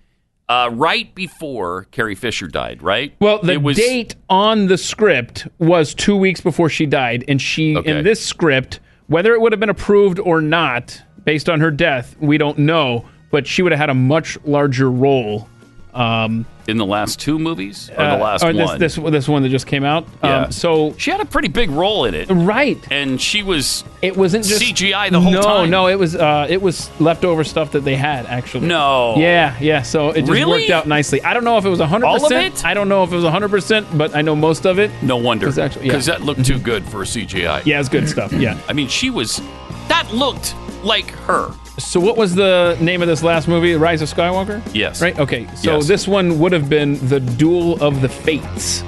[0.48, 3.14] uh, right before Carrie Fisher died, right?
[3.20, 7.76] Well, the was, date on the script was two weeks before she died, and she
[7.76, 7.98] Okay.
[7.98, 12.16] in this script, whether it would have been approved or not, based on her death,
[12.20, 13.05] we don't know.
[13.30, 15.48] But she would have had a much larger role.
[15.92, 18.78] Um, in the last two movies or uh, the last or this, one.
[18.78, 20.06] This this one that just came out.
[20.22, 20.42] Yeah.
[20.42, 22.78] Um, so she had a pretty big role in it, right?
[22.90, 25.70] And she was It wasn't just CGI the whole no, time.
[25.70, 28.68] No, no, it was uh, it was leftover stuff that they had actually.
[28.68, 29.16] No.
[29.16, 29.82] Yeah, yeah.
[29.82, 30.60] So it just Really?
[30.62, 31.22] worked out nicely.
[31.22, 32.64] I don't know if it was hundred percent.
[32.64, 34.90] I don't know if it was hundred percent, but I know most of it.
[35.02, 35.92] No wonder, actually- yeah.
[35.92, 37.64] because that looked too good for CGI.
[37.66, 38.32] Yeah, it's good stuff.
[38.32, 38.58] Yeah.
[38.68, 39.42] I mean, she was.
[39.88, 40.54] That looked
[40.84, 41.52] like her.
[41.81, 43.74] So what was the name of this last movie?
[43.74, 44.62] Rise of Skywalker.
[44.74, 45.01] Yes.
[45.02, 45.19] Right.
[45.19, 45.47] Okay.
[45.57, 45.89] So Yes.
[45.89, 48.82] this one would have been the Duel of the Fates.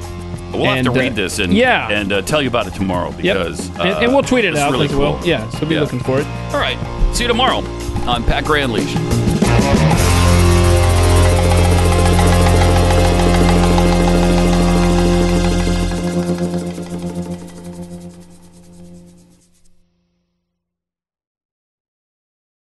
[0.52, 1.88] We'll have And, to uh, read this and yeah.
[1.88, 3.22] and uh, tell you about it tomorrow Yep.
[3.22, 5.18] because and, uh, and we'll tweet it out really as well.
[5.24, 5.48] Yeah.
[5.50, 5.80] So be Yeah.
[5.80, 6.26] looking for it.
[6.52, 6.76] All right.
[7.14, 7.58] See you tomorrow
[8.06, 10.01] on Pat Unleashed.